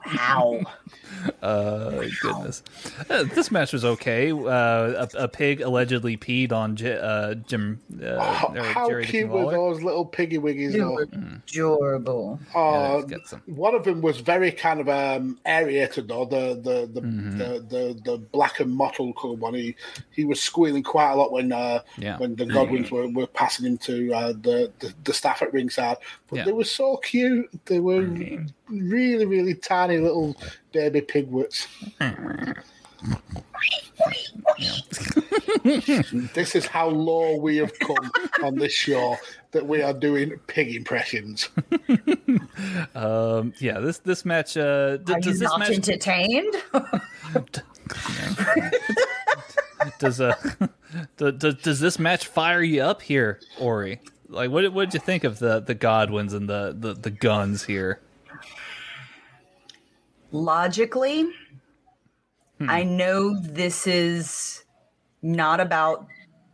How? 0.02 0.62
uh, 1.42 2.04
goodness, 2.22 2.64
uh, 3.10 3.24
this 3.24 3.52
match 3.52 3.74
was 3.74 3.86
okay. 3.86 4.32
Uh, 4.32 5.06
a, 5.06 5.10
a 5.20 5.28
pig 5.28 5.62
allegedly 5.62 6.18
peed 6.18 6.52
on 6.52 6.76
J- 6.76 6.98
uh, 7.00 7.36
Jim. 7.36 7.80
Uh, 8.04 8.20
How, 8.34 8.54
how 8.64 8.88
Jerry 8.90 9.06
cute 9.06 9.24
King 9.24 9.32
were 9.32 9.52
those 9.52 9.82
little 9.82 10.06
piggy 10.06 10.38
wiggies 10.38 10.72
They 10.74 10.80
though? 10.80 10.94
were 10.94 11.08
adorable. 11.48 12.40
Let's 12.56 13.06
get 13.10 13.28
some. 13.28 13.42
one 13.46 13.76
of 13.76 13.84
them 13.84 14.02
was 14.02 14.20
very 14.20 14.52
kind 14.52 14.80
of 14.80 14.90
um, 14.90 15.40
aerated 15.46 16.08
though. 16.08 16.26
The 16.26 16.56
the 16.56 16.90
the, 16.92 17.02
Mm-hmm. 17.04 17.38
the, 17.38 17.46
the 17.70 18.02
the 18.12 18.18
black 18.18 18.60
and 18.60 18.72
mottled 18.72 19.16
colour 19.18 19.34
one. 19.36 19.54
He 19.54 19.76
he 20.12 20.26
was 20.26 20.42
squealing 20.42 20.84
quite 20.84 21.12
a 21.12 21.16
lot 21.16 21.32
when 21.32 21.52
uh, 21.52 21.80
Yeah. 21.98 22.18
when 22.18 22.36
the 22.36 22.46
Godwinns 22.46 22.90
were, 22.92 23.08
were 23.10 23.28
passing 23.28 23.66
him 23.66 23.78
to 23.80 24.14
uh, 24.14 24.28
the, 24.34 24.72
the 24.80 24.94
the 25.04 25.14
staff 25.14 25.42
at 25.42 25.54
ringside. 25.54 25.98
But 26.34 26.40
Yeah. 26.40 26.46
they 26.46 26.52
were 26.54 26.64
so 26.64 26.98
cute. 26.98 27.50
They 27.66 27.80
were 27.80 28.02
really 28.70 29.26
really 29.26 29.54
tiny 29.56 29.98
little 30.00 30.36
baby 30.72 31.02
pigwits. 31.02 31.68
this 36.34 36.56
is 36.56 36.66
how 36.66 36.88
low 36.90 37.38
we 37.38 37.58
have 37.58 37.78
come 37.80 38.12
on 38.44 38.56
this 38.56 38.74
show 38.74 39.18
that 39.52 39.66
we 39.66 39.82
are 39.82 39.94
doing 39.94 40.38
pig 40.48 40.76
impressions. 40.76 41.50
Um, 42.96 43.54
yeah, 43.60 43.80
this 43.80 44.00
this 44.00 44.26
match. 44.26 44.58
Uh, 44.58 44.98
d- 44.98 45.14
Are 45.14 45.20
you 45.20 45.24
this 45.34 45.42
not 45.42 45.60
match 45.60 45.72
entertained? 45.72 46.54
does 50.00 50.22
uh 50.22 50.34
does, 51.18 51.34
does, 51.36 51.56
does 51.56 51.80
this 51.80 52.00
match 52.00 52.28
fire 52.28 52.64
you 52.64 52.82
up 52.82 53.02
here, 53.02 53.40
Ori? 53.60 54.00
Like, 54.34 54.50
what 54.52 54.72
what 54.74 54.86
did 54.90 54.96
you 54.96 55.00
think 55.00 55.24
of 55.24 55.40
the 55.40 55.60
the 55.60 55.76
Godwinns 55.76 56.34
and 56.34 56.50
the 56.50 56.76
the, 56.78 56.94
the 56.94 57.12
Gunns 57.12 57.64
here? 57.64 58.00
Logically, 60.32 61.28
Hmm. 62.60 62.70
I 62.70 62.84
know 62.84 63.36
this 63.40 63.88
is 63.88 64.64
not 65.22 65.60
about 65.60 66.06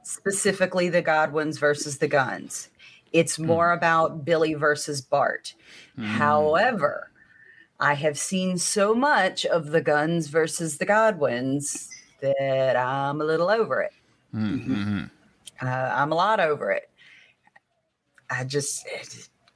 specifically 0.04 0.90
the 0.90 1.02
Godwinns 1.02 1.60
versus 1.60 1.98
the 1.98 2.08
Gunns. 2.08 2.70
It's 3.12 3.36
Hmm. 3.36 3.48
more 3.48 3.72
about 3.72 4.24
Billy 4.26 4.54
versus 4.54 5.02
Bart. 5.02 5.54
However, 5.98 7.12
I 7.80 7.94
have 7.96 8.18
seen 8.18 8.58
so 8.58 8.94
much 8.94 9.46
of 9.46 9.68
the 9.68 9.82
Gunns 9.82 10.28
versus 10.28 10.78
the 10.78 10.86
Godwinns 10.86 11.90
that 12.22 12.76
I'm 12.78 13.22
a 13.22 13.24
little 13.24 13.50
over 13.50 13.82
it. 13.82 13.94
Mm-hmm. 14.34 15.06
Uh, 15.62 15.66
I'm 15.68 16.12
a 16.12 16.16
lot 16.16 16.40
over 16.40 16.72
it. 16.72 16.89
I 18.30 18.44
just 18.44 18.86
eh, 18.88 19.04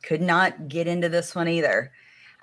could 0.02 0.22
not 0.22 0.68
get 0.68 0.88
into 0.88 1.10
this 1.10 1.36
one 1.36 1.48
either. 1.48 1.92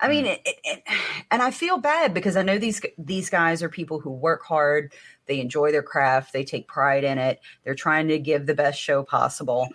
I 0.01 0.07
mean, 0.07 0.25
mm. 0.25 0.33
it, 0.33 0.41
it, 0.45 0.57
it, 0.63 0.83
and 1.29 1.41
I 1.41 1.51
feel 1.51 1.77
bad 1.77 2.13
because 2.13 2.35
I 2.35 2.41
know 2.41 2.57
these 2.57 2.81
these 2.97 3.29
guys 3.29 3.61
are 3.61 3.69
people 3.69 3.99
who 3.99 4.09
work 4.09 4.43
hard. 4.43 4.93
They 5.27 5.39
enjoy 5.39 5.71
their 5.71 5.83
craft. 5.83 6.33
They 6.33 6.43
take 6.43 6.67
pride 6.67 7.03
in 7.03 7.17
it. 7.17 7.39
They're 7.63 7.75
trying 7.75 8.07
to 8.07 8.19
give 8.19 8.45
the 8.45 8.55
best 8.55 8.79
show 8.79 9.03
possible. 9.03 9.67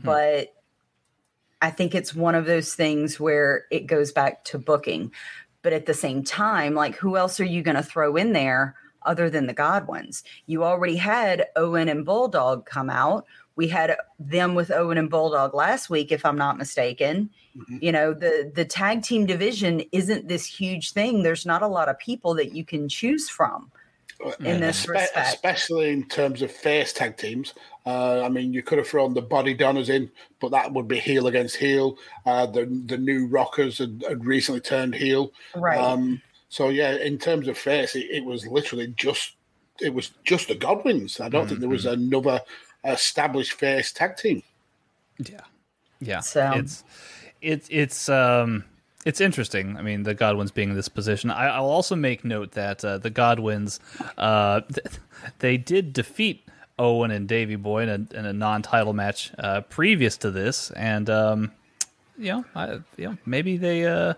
Hmm. 0.00 0.06
But 0.06 0.54
I 1.60 1.70
think 1.70 1.94
it's 1.94 2.14
one 2.14 2.34
of 2.34 2.46
those 2.46 2.74
things 2.74 3.20
where 3.20 3.66
it 3.70 3.86
goes 3.86 4.12
back 4.12 4.44
to 4.44 4.58
booking. 4.58 5.12
But 5.62 5.72
at 5.72 5.86
the 5.86 5.94
same 5.94 6.24
time, 6.24 6.74
like 6.74 6.96
who 6.96 7.16
else 7.16 7.38
are 7.40 7.44
you 7.44 7.62
going 7.62 7.76
to 7.76 7.82
throw 7.82 8.16
in 8.16 8.32
there 8.32 8.76
other 9.02 9.30
than 9.30 9.46
the 9.46 9.54
Godwinns? 9.54 10.22
You 10.46 10.64
already 10.64 10.96
had 10.96 11.46
Owen 11.56 11.88
and 11.88 12.04
Bulldog 12.04 12.66
come 12.66 12.90
out. 12.90 13.26
We 13.56 13.68
had 13.68 13.96
them 14.18 14.54
with 14.54 14.70
Owen 14.70 14.98
and 14.98 15.08
Bulldog 15.10 15.54
last 15.54 15.88
week, 15.90 16.10
if 16.12 16.24
I'm 16.24 16.36
not 16.36 16.58
mistaken. 16.58 17.30
You 17.80 17.92
know, 17.92 18.12
the 18.12 18.50
the 18.52 18.64
tag 18.64 19.02
team 19.02 19.26
division 19.26 19.82
isn't 19.92 20.26
this 20.26 20.44
huge 20.44 20.92
thing. 20.92 21.22
There's 21.22 21.46
not 21.46 21.62
a 21.62 21.68
lot 21.68 21.88
of 21.88 21.98
people 21.98 22.34
that 22.34 22.52
you 22.52 22.64
can 22.64 22.88
choose 22.88 23.28
from. 23.28 23.70
in 24.40 24.60
this 24.60 24.86
Espe- 24.86 24.88
respect. 24.88 25.34
especially 25.34 25.90
in 25.90 26.04
terms 26.08 26.40
of 26.42 26.50
face 26.50 26.92
tag 26.92 27.16
teams. 27.16 27.52
Uh, 27.86 28.22
I 28.22 28.28
mean, 28.28 28.52
you 28.52 28.62
could 28.62 28.78
have 28.78 28.88
thrown 28.88 29.12
the 29.14 29.22
Bodydonnas 29.22 29.88
in, 29.88 30.10
but 30.40 30.50
that 30.50 30.72
would 30.72 30.88
be 30.88 30.98
heel 30.98 31.26
against 31.26 31.56
heel. 31.56 31.96
Uh, 32.24 32.46
the 32.46 32.64
the 32.86 32.98
new 32.98 33.26
Rockers 33.26 33.78
had, 33.78 34.04
had 34.08 34.24
recently 34.24 34.60
turned 34.60 34.94
heel. 34.94 35.32
Right. 35.54 35.78
Um, 35.78 36.22
so 36.48 36.70
yeah, 36.70 36.96
in 36.96 37.18
terms 37.18 37.48
of 37.48 37.58
face, 37.58 37.94
it, 37.94 38.06
it 38.10 38.24
was 38.24 38.46
literally 38.46 38.88
just 38.96 39.34
it 39.80 39.92
was 39.92 40.12
just 40.24 40.48
the 40.48 40.54
Godwinns. 40.54 41.20
I 41.20 41.28
don't 41.28 41.48
think 41.48 41.60
there 41.60 41.68
was 41.68 41.86
another 41.86 42.40
established 42.84 43.52
face 43.52 43.92
tag 43.92 44.16
team. 44.16 44.42
Yeah, 45.18 45.40
yeah. 46.00 46.20
So- 46.20 46.52
It's 46.54 46.84
it's 47.40 47.68
it's 47.70 48.08
um 48.08 48.64
it's 49.04 49.20
interesting. 49.20 49.76
I 49.76 49.82
mean, 49.82 50.02
the 50.04 50.14
Godwinns 50.14 50.52
being 50.54 50.70
in 50.70 50.76
this 50.76 50.88
position. 50.88 51.30
I, 51.30 51.48
I'll 51.48 51.66
also 51.66 51.94
make 51.94 52.24
note 52.24 52.52
that 52.52 52.82
uh, 52.84 52.96
the 52.98 53.10
Godwinns, 53.10 53.78
uh, 54.16 54.60
th- 54.72 54.86
they 55.40 55.58
did 55.58 55.92
defeat 55.92 56.42
Owen 56.78 57.10
and 57.10 57.28
Davy 57.28 57.56
Boy 57.56 57.82
in 57.82 57.88
a, 57.90 58.18
in 58.18 58.24
a 58.24 58.32
non-title 58.32 58.94
match 58.94 59.30
uh, 59.38 59.60
previous 59.62 60.16
to 60.18 60.30
this, 60.30 60.70
and 60.70 61.10
um, 61.10 61.52
you 62.18 62.32
know, 62.32 62.44
I, 62.56 62.72
you 62.96 63.08
know, 63.10 63.18
maybe 63.26 63.58
they 63.58 63.84
uh, 63.86 64.14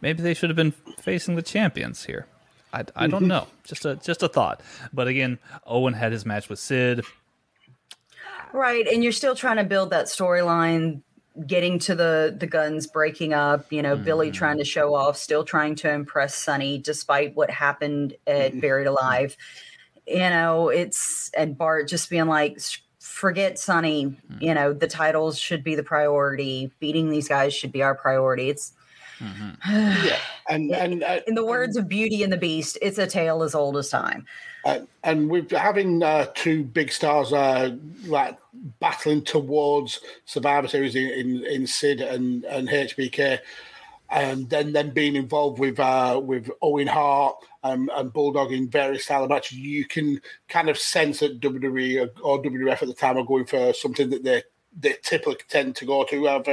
maybe 0.00 0.22
they 0.22 0.34
should 0.34 0.50
have 0.50 0.56
been 0.56 0.72
facing 0.98 1.36
the 1.36 1.42
champions 1.42 2.04
here. 2.04 2.26
I, 2.72 2.84
I 2.96 3.06
don't 3.06 3.28
know. 3.28 3.46
Just 3.62 3.84
a 3.84 3.94
just 3.94 4.24
a 4.24 4.28
thought. 4.28 4.60
But 4.92 5.06
again, 5.06 5.38
Owen 5.66 5.94
had 5.94 6.10
his 6.10 6.26
match 6.26 6.48
with 6.48 6.58
Sid. 6.58 7.04
Right, 8.54 8.86
and 8.86 9.02
you're 9.02 9.10
still 9.10 9.34
trying 9.34 9.56
to 9.56 9.64
build 9.64 9.90
that 9.90 10.06
storyline, 10.06 11.02
getting 11.44 11.80
to 11.80 11.96
the 11.96 12.36
the 12.38 12.46
Gunns 12.46 12.86
breaking 12.86 13.34
up. 13.34 13.72
You 13.72 13.82
know, 13.82 13.96
Billy 13.96 14.28
mm-hmm. 14.28 14.36
trying 14.36 14.58
to 14.58 14.64
show 14.64 14.94
off, 14.94 15.16
still 15.16 15.42
trying 15.42 15.74
to 15.74 15.90
impress 15.90 16.36
Sonny, 16.36 16.78
despite 16.78 17.34
what 17.34 17.50
happened 17.50 18.14
at 18.28 18.52
mm-hmm. 18.52 18.60
Buried 18.60 18.86
Alive. 18.86 19.36
You 20.06 20.18
know, 20.20 20.68
it's 20.68 21.32
and 21.36 21.58
Bart 21.58 21.88
just 21.88 22.08
being 22.08 22.28
like, 22.28 22.52
"S- 22.54 22.78
"Forget 23.00 23.58
Sonny. 23.58 24.02
You 24.02 24.08
mm-hmm. 24.08 24.54
know, 24.54 24.72
the 24.72 24.86
titles 24.86 25.36
should 25.36 25.64
be 25.64 25.74
the 25.74 25.82
priority. 25.82 26.70
Beating 26.78 27.10
these 27.10 27.26
guys 27.26 27.52
should 27.54 27.72
be 27.72 27.82
our 27.82 27.96
priority." 27.96 28.50
It's 28.50 28.72
Yeah, 29.68 30.18
and 30.48 30.70
and 30.70 31.02
uh, 31.02 31.20
in 31.26 31.34
the 31.34 31.44
words 31.44 31.76
of 31.76 31.88
Beauty 31.88 32.22
and 32.22 32.32
the 32.32 32.36
Beast, 32.36 32.78
it's 32.80 32.98
a 32.98 33.08
tale 33.08 33.42
as 33.42 33.56
old 33.56 33.76
as 33.76 33.88
time. 33.88 34.26
Uh, 34.64 34.80
and 35.02 35.28
with 35.28 35.50
having 35.50 36.02
uh, 36.02 36.26
two 36.34 36.64
big 36.64 36.90
stars 36.90 37.32
uh, 37.32 37.76
like 38.06 38.38
battling 38.80 39.22
towards 39.22 40.00
Survivor 40.24 40.68
Series 40.68 40.94
in, 40.96 41.10
in, 41.10 41.44
in 41.44 41.66
Sid 41.66 42.00
and, 42.00 42.44
and 42.44 42.68
HBK, 42.68 43.40
and 44.10 44.48
then 44.48 44.72
them 44.72 44.90
being 44.90 45.16
involved 45.16 45.58
with 45.58 45.78
uh, 45.80 46.20
with 46.22 46.50
Owen 46.62 46.86
Hart 46.86 47.36
um, 47.62 47.90
and 47.94 48.12
Bulldog 48.12 48.52
in 48.52 48.68
various 48.68 49.04
style 49.04 49.24
of 49.24 49.30
matches, 49.30 49.58
you 49.58 49.84
can 49.86 50.20
kind 50.48 50.68
of 50.68 50.78
sense 50.78 51.20
that 51.20 51.40
WWE 51.40 52.08
or 52.22 52.42
WWF 52.42 52.82
at 52.82 52.88
the 52.88 52.94
time 52.94 53.18
are 53.18 53.24
going 53.24 53.46
for 53.46 53.72
something 53.72 54.10
that 54.10 54.22
they 54.22 54.42
they 54.78 54.94
typically 55.02 55.36
tend 55.48 55.76
to 55.76 55.84
go 55.84 56.04
to 56.04 56.28
of, 56.28 56.48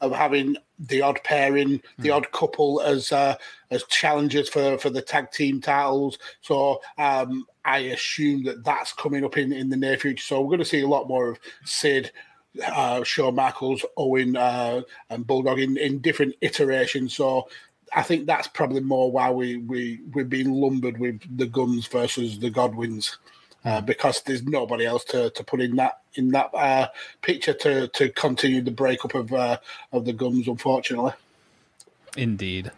of 0.00 0.12
having 0.12 0.56
the 0.78 1.02
odd 1.02 1.20
pairing, 1.24 1.80
the 1.98 2.10
odd 2.10 2.30
couple 2.32 2.80
as 2.80 3.12
uh, 3.12 3.36
as 3.70 3.84
challengers 3.84 4.48
for, 4.48 4.78
for 4.78 4.90
the 4.90 5.02
tag 5.02 5.30
team 5.30 5.60
titles. 5.60 6.18
So 6.40 6.80
um, 6.98 7.46
I 7.64 7.78
assume 7.78 8.44
that 8.44 8.64
that's 8.64 8.92
coming 8.92 9.24
up 9.24 9.36
in, 9.36 9.52
in 9.52 9.70
the 9.70 9.76
near 9.76 9.96
future. 9.96 10.22
So 10.22 10.40
we're 10.40 10.48
going 10.48 10.58
to 10.58 10.64
see 10.64 10.82
a 10.82 10.88
lot 10.88 11.08
more 11.08 11.30
of 11.30 11.38
Sid, 11.64 12.12
uh, 12.64 13.02
Shawn 13.04 13.34
Michaels, 13.34 13.84
Owen, 13.96 14.36
uh, 14.36 14.82
and 15.10 15.26
Bulldog 15.26 15.58
in, 15.58 15.76
in 15.76 15.98
different 15.98 16.34
iterations. 16.40 17.14
So 17.14 17.48
I 17.94 18.02
think 18.02 18.26
that's 18.26 18.48
probably 18.48 18.80
more 18.80 19.10
why 19.10 19.30
we 19.30 19.58
we 19.58 20.00
we're 20.12 20.24
being 20.24 20.52
lumbered 20.52 20.98
with 20.98 21.20
the 21.36 21.46
Gunns 21.46 21.86
versus 21.86 22.38
the 22.38 22.50
Godwinns. 22.50 23.16
Uh, 23.64 23.80
because 23.80 24.20
there's 24.22 24.42
nobody 24.42 24.84
else 24.84 25.04
to, 25.04 25.30
to 25.30 25.42
put 25.42 25.60
in 25.60 25.76
that 25.76 26.00
in 26.16 26.28
that 26.28 26.50
uh, 26.54 26.86
picture 27.22 27.54
to, 27.54 27.88
to 27.88 28.10
continue 28.10 28.60
the 28.60 28.70
breakup 28.70 29.14
of 29.14 29.32
uh, 29.32 29.56
of 29.92 30.04
the 30.04 30.12
Gunns, 30.12 30.46
unfortunately. 30.46 31.12
Indeed. 32.16 32.70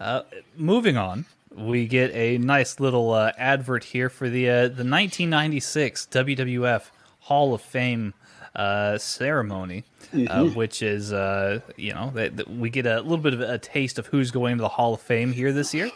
Uh, 0.00 0.22
moving 0.56 0.96
on, 0.96 1.26
we 1.54 1.86
get 1.86 2.12
a 2.14 2.38
nice 2.38 2.80
little 2.80 3.12
uh, 3.12 3.32
advert 3.38 3.84
here 3.84 4.08
for 4.08 4.28
the 4.28 4.48
uh, 4.48 4.62
the 4.62 4.84
1996 4.84 6.08
WWF 6.10 6.90
Hall 7.20 7.54
of 7.54 7.62
Fame 7.62 8.14
uh, 8.54 8.98
ceremony, 8.98 9.84
uh, 10.28 10.46
which 10.48 10.82
is 10.82 11.12
uh, 11.12 11.60
you 11.76 11.94
know 11.94 12.10
that, 12.14 12.36
that 12.36 12.50
we 12.50 12.70
get 12.70 12.86
a 12.86 13.00
little 13.00 13.18
bit 13.18 13.34
of 13.34 13.40
a 13.40 13.58
taste 13.58 13.98
of 13.98 14.06
who's 14.08 14.30
going 14.30 14.56
to 14.56 14.62
the 14.62 14.68
Hall 14.68 14.94
of 14.94 15.00
Fame 15.00 15.32
here 15.32 15.52
this 15.52 15.72
year. 15.72 15.90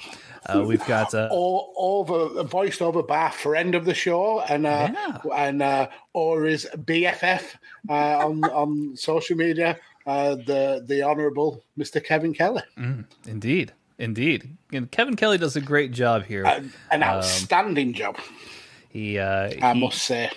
Uh, 0.48 0.62
we've 0.66 0.84
got 0.86 1.12
uh, 1.14 1.28
Or 1.32 1.68
over 1.76 2.42
voiced 2.44 2.80
over 2.82 3.02
by 3.02 3.28
a 3.28 3.30
friend 3.30 3.74
of 3.74 3.84
the 3.84 3.94
show 3.94 4.40
and 4.40 4.66
uh, 4.66 4.88
Yeah. 4.92 5.18
and 5.34 5.62
uh, 5.62 5.88
or 6.12 6.44
his 6.44 6.66
BFF 6.76 7.42
uh, 7.88 7.92
on 8.26 8.44
on 8.44 8.96
social 8.96 9.36
media, 9.36 9.78
uh, 10.06 10.36
the 10.36 10.84
the 10.86 11.02
honourable 11.02 11.62
Mr. 11.78 12.02
Kevin 12.02 12.32
Kelly, 12.34 12.62
indeed, 13.26 13.72
indeed, 13.98 14.56
and 14.72 14.90
Kevin 14.90 15.16
Kelly 15.16 15.38
does 15.38 15.56
a 15.56 15.60
great 15.60 15.90
job 15.92 16.24
here. 16.24 16.44
an, 16.46 16.72
an 16.90 17.02
outstanding 17.02 17.92
job, 17.92 18.16
he 18.88 19.18
uh, 19.18 19.50
I 19.62 19.74
he- 19.74 19.80
must 19.80 19.98
say. 20.02 20.30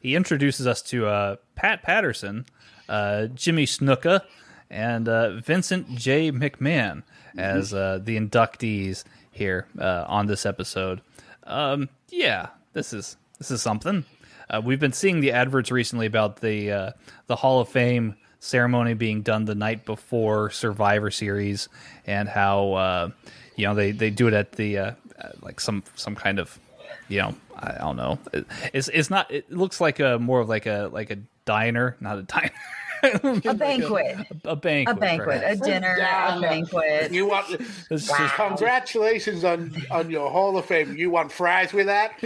he 0.00 0.14
introduces 0.14 0.66
us 0.66 0.80
to 0.82 1.06
uh, 1.06 1.36
Pat 1.56 1.82
Patterson, 1.82 2.46
uh, 2.88 3.26
Jimmy 3.34 3.66
Snuka, 3.66 4.22
and 4.70 5.08
uh, 5.08 5.36
Vincent 5.40 5.88
J. 5.96 6.30
McMahon 6.30 7.02
as 7.36 7.74
uh, 7.74 7.98
the 8.02 8.16
inductees 8.18 9.04
here 9.36 9.66
uh, 9.78 10.04
on 10.08 10.26
this 10.26 10.44
episode. 10.46 11.00
Um, 11.44 11.88
yeah, 12.10 12.48
this 12.72 12.92
is 12.92 13.16
this 13.38 13.50
is 13.50 13.62
something. 13.62 14.04
Uh, 14.48 14.60
we've 14.64 14.80
been 14.80 14.92
seeing 14.92 15.20
the 15.20 15.32
adverts 15.32 15.70
recently 15.70 16.06
about 16.06 16.36
the 16.40 16.70
uh, 16.72 16.90
the 17.26 17.36
Hall 17.36 17.60
of 17.60 17.68
Fame 17.68 18.16
ceremony 18.38 18.94
being 18.94 19.22
done 19.22 19.44
the 19.44 19.54
night 19.54 19.84
before 19.84 20.50
Survivor 20.50 21.10
Series, 21.10 21.68
and 22.06 22.28
how 22.28 22.72
uh, 22.74 23.10
you 23.56 23.66
know 23.66 23.74
they, 23.74 23.90
they 23.92 24.10
do 24.10 24.28
it 24.28 24.34
at 24.34 24.52
the 24.52 24.78
uh, 24.78 24.90
uh, 25.20 25.28
like 25.42 25.60
some 25.60 25.82
some 25.96 26.14
kind 26.14 26.38
of 26.38 26.58
you 27.08 27.20
know 27.20 27.34
I 27.56 27.78
don't 27.78 27.96
know 27.96 28.18
It- 28.32 28.46
it's 28.72 28.88
it's 28.88 29.10
not 29.10 29.30
it 29.30 29.50
looks 29.50 29.80
like 29.80 29.98
a 30.00 30.18
more 30.18 30.40
of 30.40 30.48
like 30.48 30.66
a 30.66 30.88
like 30.92 31.10
a 31.10 31.18
diner 31.44 31.96
not 32.00 32.18
a 32.18 32.22
diner 32.22 32.50
A 33.44 33.54
banquet, 33.54 34.16
a 34.44 34.56
banquet 34.56 34.96
a 34.96 35.00
banquet, 35.00 35.42
a 35.44 35.56
dinner, 35.56 35.94
Yeah. 35.98 36.38
a 36.38 36.40
banquet. 36.40 37.12
You 37.12 37.26
want 37.28 37.46
It's 37.90 38.06
just- 38.08 38.34
congratulations 38.34 39.44
on 39.44 39.74
on 39.90 40.10
your 40.10 40.30
Hall 40.30 40.56
of 40.58 40.64
Fame. 40.66 40.96
You 40.96 41.10
want 41.10 41.30
fries 41.32 41.72
with 41.72 41.86
that? 41.86 42.12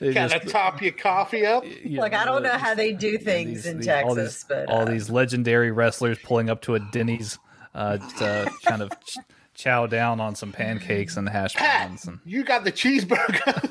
they 0.00 0.12
Can 0.12 0.32
I 0.32 0.38
top 0.38 0.80
your 0.82 0.92
coffee 0.92 1.44
up? 1.46 1.64
you 1.64 1.98
Like 2.00 2.14
I 2.14 2.24
don't 2.24 2.42
know 2.42 2.56
how 2.58 2.74
they 2.74 2.92
do 2.92 3.18
things 3.18 3.64
these- 3.64 3.66
in 3.66 3.78
these- 3.78 3.88
all 3.88 4.14
Texas, 4.14 4.34
these, 4.34 4.44
but 4.48 4.68
all 4.68 4.82
uh, 4.82 4.84
these 4.86 5.10
legendary 5.10 5.70
wrestlers 5.70 6.18
pulling 6.22 6.50
up 6.50 6.62
to 6.62 6.74
a 6.74 6.80
Denny's 6.80 7.38
uh, 7.74 7.98
to 8.18 8.50
kind 8.64 8.82
of 8.82 8.90
ch- 9.04 9.18
chow 9.54 9.86
down 9.86 10.20
on 10.20 10.34
some 10.34 10.52
pancakes 10.52 11.16
and 11.16 11.28
hash 11.28 11.54
Pat, 11.54 11.86
browns 11.88 12.04
and 12.06 12.20
you 12.24 12.44
got 12.44 12.64
the 12.64 12.72
cheeseburger. 12.72 13.70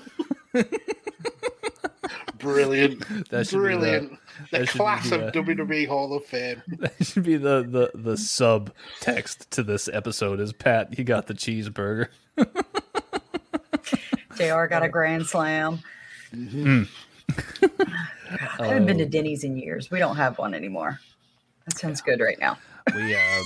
Brilliant. 2.38 3.30
That 3.30 3.48
should 3.48 3.58
be 3.64 3.70
the- 3.70 3.78
Brilliant. 3.80 4.12
The, 4.52 4.58
that 4.58 4.68
should 4.70 4.74
be 4.74 4.80
class 4.80 5.10
the, 5.10 5.28
of 5.28 5.34
WWE 5.34 5.88
Hall 5.88 6.14
of 6.16 6.26
Fame. 6.26 6.62
that 6.80 6.94
should 7.06 7.24
be 7.24 7.38
the, 7.38 7.64
the, 7.64 7.92
the 7.98 8.18
sub 8.18 8.72
text 9.00 9.50
to 9.52 9.64
this 9.64 9.88
episode 9.92 10.40
is 10.40 10.52
Pat, 10.54 10.98
you 10.98 11.04
got 11.04 11.28
the 11.28 11.34
cheeseburger. 11.34 12.08
JR 14.38 14.66
got 14.66 14.84
a 14.84 14.90
grand 14.90 15.26
slam. 15.28 15.80
Mm-hmm. 16.34 16.84
I 18.60 18.66
haven't 18.68 18.84
Oh. 18.84 18.86
been 18.86 18.98
to 18.98 19.06
Denny's 19.06 19.44
in 19.44 19.56
years. 19.58 19.92
We 19.92 20.00
don't 20.00 20.16
have 20.16 20.38
one 20.40 20.54
anymore. 20.54 21.00
That 21.66 21.78
sounds 21.78 22.02
good 22.02 22.20
right 22.20 22.40
now. 22.40 22.58
we 22.94 23.14
um 23.16 23.44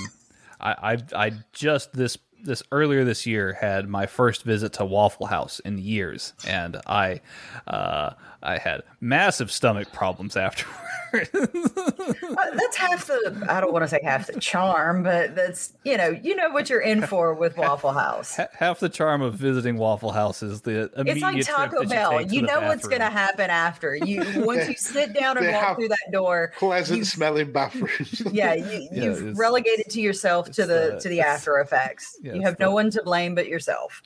I, 0.60 0.93
I 0.93 0.98
I 1.28 1.32
just 1.54 1.93
this 1.93 2.17
this 2.43 2.63
earlier 2.71 3.04
this 3.04 3.26
year 3.26 3.54
had 3.54 3.88
my 3.89 4.06
first 4.06 4.43
visit 4.43 4.73
to 4.73 4.86
Waffle 4.86 5.28
House 5.28 5.60
in 5.60 5.78
years 5.78 6.34
and 6.47 6.80
I 6.86 7.21
uh 7.67 8.12
I 8.43 8.58
had 8.58 8.84
massive 9.02 9.52
stomach 9.52 9.91
problems 9.91 10.36
afterward. 10.47 10.76
Uh, 11.13 12.52
that's 12.54 12.78
half 12.78 13.08
the. 13.08 13.46
I 13.50 13.60
don't 13.62 13.72
want 13.74 13.84
to 13.84 13.88
say 13.88 14.00
half 14.04 14.28
the 14.28 14.39
charm, 14.39 15.04
but 15.04 15.36
that's 15.36 15.74
you 15.84 15.98
know 15.98 16.10
you 16.10 16.36
know 16.36 16.50
what 16.50 16.70
you're 16.70 16.82
in 16.82 17.06
for 17.06 17.34
with 17.34 17.58
Waffle 17.58 17.91
House. 17.93 18.38
Half 18.54 18.80
the 18.80 18.89
charm 18.89 19.22
of 19.22 19.36
visiting 19.36 19.78
Waffle 19.78 20.12
House 20.12 20.43
is 20.43 20.62
the 20.62 20.91
immediate 20.98 21.38
It's 21.38 21.50
like 21.50 21.70
Taco 21.72 21.80
that 21.84 21.89
Bell. 21.89 22.17
take 22.20 22.28
to 22.30 22.36
You 22.36 22.41
the 22.41 22.48
know 22.48 22.62
what's 22.62 22.88
going 22.88 23.02
to 23.02 23.10
happen 23.10 23.50
after 23.50 23.96
you. 23.96 24.24
Once 24.43 24.67
you 24.67 24.76
sit 24.78 25.13
down 25.13 25.38
and 25.38 25.52
walk 25.54 25.78
through 25.78 25.89
that 25.89 26.12
door, 26.12 26.54
Pleasant 26.58 27.00
you- 27.00 27.06
smelling 27.06 27.52
bathrooms. 27.52 28.22
yeah, 28.32 28.54
you, 28.56 28.88
Yeah, 28.91 29.04
you've 29.06 29.17
it's- 29.22 29.38
relegated 29.38 29.89
to 29.91 30.02
yourself 30.02 30.52
to 30.52 30.65
the 30.65 30.91
the- 30.96 31.00
to 31.02 31.10
the 31.10 31.22
after 31.22 31.60
effects. 31.60 32.17
yeah, 32.22 32.34
you 32.34 32.38
it's 32.39 32.46
have 32.50 32.60
no 32.60 32.70
the- 32.70 32.76
one 32.76 32.89
to 32.91 33.04
blame 33.04 33.36
but 33.36 33.48
yourself. 33.48 34.02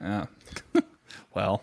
Yeah. 0.00 0.26
well, 1.34 1.62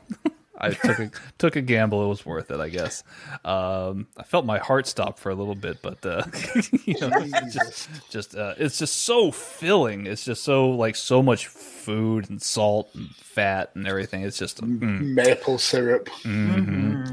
I 0.58 0.72
took 0.72 1.00
a 1.00 1.12
took 1.38 1.56
a 1.56 1.62
gamble. 1.62 2.04
It 2.04 2.08
was 2.08 2.26
worth 2.26 2.52
it, 2.52 2.60
I 2.60 2.70
guess. 2.70 3.04
Um, 3.46 4.08
I 4.18 4.24
felt 4.24 4.46
my 4.46 4.58
heart 4.58 4.88
stop 4.88 5.20
for 5.20 5.30
a 5.30 5.36
little 5.36 5.56
bit, 5.56 5.82
but 5.82 6.06
uh, 6.06 6.24
you 6.86 7.00
know, 7.00 7.12
just 7.52 7.90
just 8.10 8.36
uh, 8.36 8.56
it's 8.58 8.80
just 8.80 8.98
so 9.04 9.32
filling. 9.32 10.08
It's 10.08 10.26
just 10.26 10.44
so 10.44 10.70
like 10.70 10.96
so 10.96 11.22
much 11.22 11.48
food 11.88 12.30
and 12.30 12.42
salt 12.42 12.90
and 12.96 13.08
fat 13.16 13.72
and 13.74 13.88
everything. 13.88 14.22
It's 14.24 14.38
just 14.38 14.62
mm. 14.62 15.02
maple 15.16 15.58
syrup. 15.58 16.10
hmm 16.24 17.06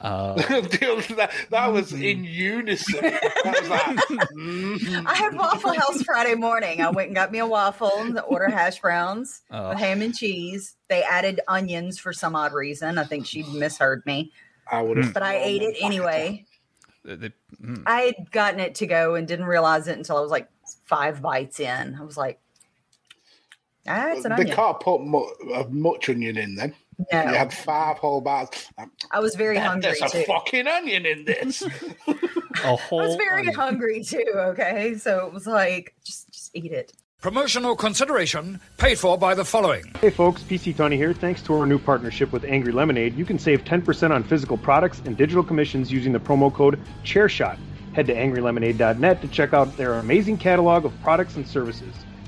Uh, 0.00 0.34
that, 0.36 1.32
that 1.50 1.66
was 1.72 1.92
in 1.92 2.22
unison. 2.22 3.00
That 3.00 3.56
was 3.60 3.68
like. 3.68 5.06
I 5.08 5.14
had 5.14 5.34
Waffle 5.34 5.72
House 5.72 6.02
Friday 6.02 6.34
morning. 6.36 6.82
I 6.82 6.90
went 6.90 7.08
and 7.08 7.16
got 7.16 7.32
me 7.32 7.38
a 7.40 7.46
waffle, 7.46 7.90
and 7.96 8.20
order 8.28 8.48
hash 8.48 8.80
browns, 8.80 9.40
Oh. 9.50 9.70
with 9.70 9.78
ham 9.78 10.02
and 10.02 10.14
cheese. 10.14 10.76
They 10.88 11.02
added 11.02 11.40
onions 11.48 11.98
for 11.98 12.12
some 12.12 12.36
odd 12.36 12.52
reason. 12.52 12.96
I 12.98 13.04
think 13.04 13.26
she 13.26 13.42
misheard 13.42 14.04
me, 14.06 14.30
I 14.70 14.82
would 14.82 14.98
have. 14.98 15.14
but 15.14 15.22
I 15.24 15.36
ate 15.38 15.62
it 15.62 15.76
anyway. 15.82 16.44
they- 17.04 17.32
mm. 17.60 17.82
I 17.86 18.02
had 18.02 18.30
gotten 18.30 18.60
it 18.60 18.74
to 18.76 18.86
go 18.86 19.14
and 19.16 19.26
didn't 19.26 19.46
realize 19.46 19.88
it 19.88 19.96
until 19.98 20.18
I 20.18 20.20
was 20.20 20.30
like 20.30 20.48
five 20.84 21.20
bites 21.22 21.58
in. 21.58 21.96
I 21.98 22.04
was 22.04 22.16
like, 22.16 22.38
ah, 23.86 24.12
it's 24.12 24.24
an 24.24 24.30
They 24.36 24.42
onion. 24.42 24.56
can't 24.56 24.80
put 24.80 25.02
mu- 25.02 25.26
uh, 25.54 25.64
much 25.70 26.08
onion 26.08 26.36
in 26.36 26.54
them. 26.56 26.74
No, 27.12 27.22
You 27.22 27.28
had 27.28 27.52
five 27.52 27.98
whole 27.98 28.20
bites. 28.20 28.68
I 29.12 29.20
was 29.20 29.36
very 29.36 29.56
hungry 29.56 29.92
There's 30.00 30.14
a 30.14 30.24
fucking 30.24 30.66
onion 30.66 31.06
in 31.06 31.24
this. 31.26 31.62
a 31.62 32.76
whole. 32.76 33.00
I 33.00 33.06
was 33.06 33.16
very 33.16 33.40
onion. 33.40 33.54
hungry 33.54 34.02
too. 34.02 34.24
Okay, 34.34 34.94
so 34.96 35.26
it 35.26 35.32
was 35.32 35.46
like, 35.46 35.94
just 36.04 36.30
just 36.32 36.50
eat 36.56 36.72
it. 36.72 36.92
Promotional 37.20 37.74
consideration 37.76 38.60
paid 38.78 38.96
for 38.98 39.16
by 39.18 39.34
the 39.34 39.44
following. 39.44 39.84
Hey 40.00 40.10
folks, 40.10 40.42
PC 40.42 40.76
Tony 40.76 40.96
here. 40.96 41.12
Thanks 41.12 41.42
to 41.42 41.54
our 41.54 41.66
new 41.66 41.78
partnership 41.78 42.32
with 42.32 42.44
Angry 42.44 42.72
Lemonade, 42.72 43.14
you 43.16 43.24
can 43.24 43.38
save 43.40 43.64
10% 43.64 44.10
on 44.12 44.22
physical 44.22 44.56
products 44.56 45.00
and 45.04 45.16
digital 45.16 45.42
commissions 45.42 45.90
using 45.92 46.12
the 46.12 46.20
promo 46.20 46.52
code 46.52 46.78
ChairShot. 47.04 47.58
Head 47.92 48.06
to 48.06 48.14
angrylemonade.net 48.14 49.20
to 49.22 49.28
check 49.28 49.52
out 49.52 49.76
their 49.76 49.94
amazing 49.94 50.36
catalog 50.36 50.84
of 50.84 50.92
products 51.02 51.34
and 51.36 51.46
services. 51.46 51.92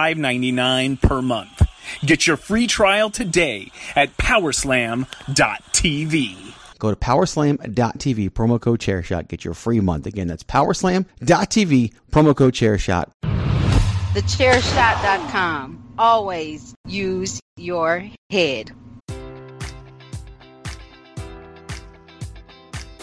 $5.99 0.00 1.00
per 1.00 1.22
month. 1.22 1.66
Get 2.04 2.26
your 2.26 2.36
free 2.36 2.66
trial 2.66 3.10
today 3.10 3.70
at 3.94 4.16
powerslam.tv. 4.16 5.06
Go 6.78 6.90
to 6.90 6.96
powerslam.tv, 6.96 8.30
promo 8.30 8.58
code 8.60 8.80
chairshot, 8.80 9.28
get 9.28 9.44
your 9.44 9.52
free 9.54 9.80
month. 9.80 10.06
Again, 10.06 10.28
that's 10.28 10.42
powerslam.tv, 10.42 11.92
promo 12.10 12.34
code 12.34 12.54
chairshot. 12.54 13.10
Thechairshot.com. 14.14 15.94
Always 15.98 16.74
use 16.86 17.38
your 17.56 18.06
head. 18.30 18.72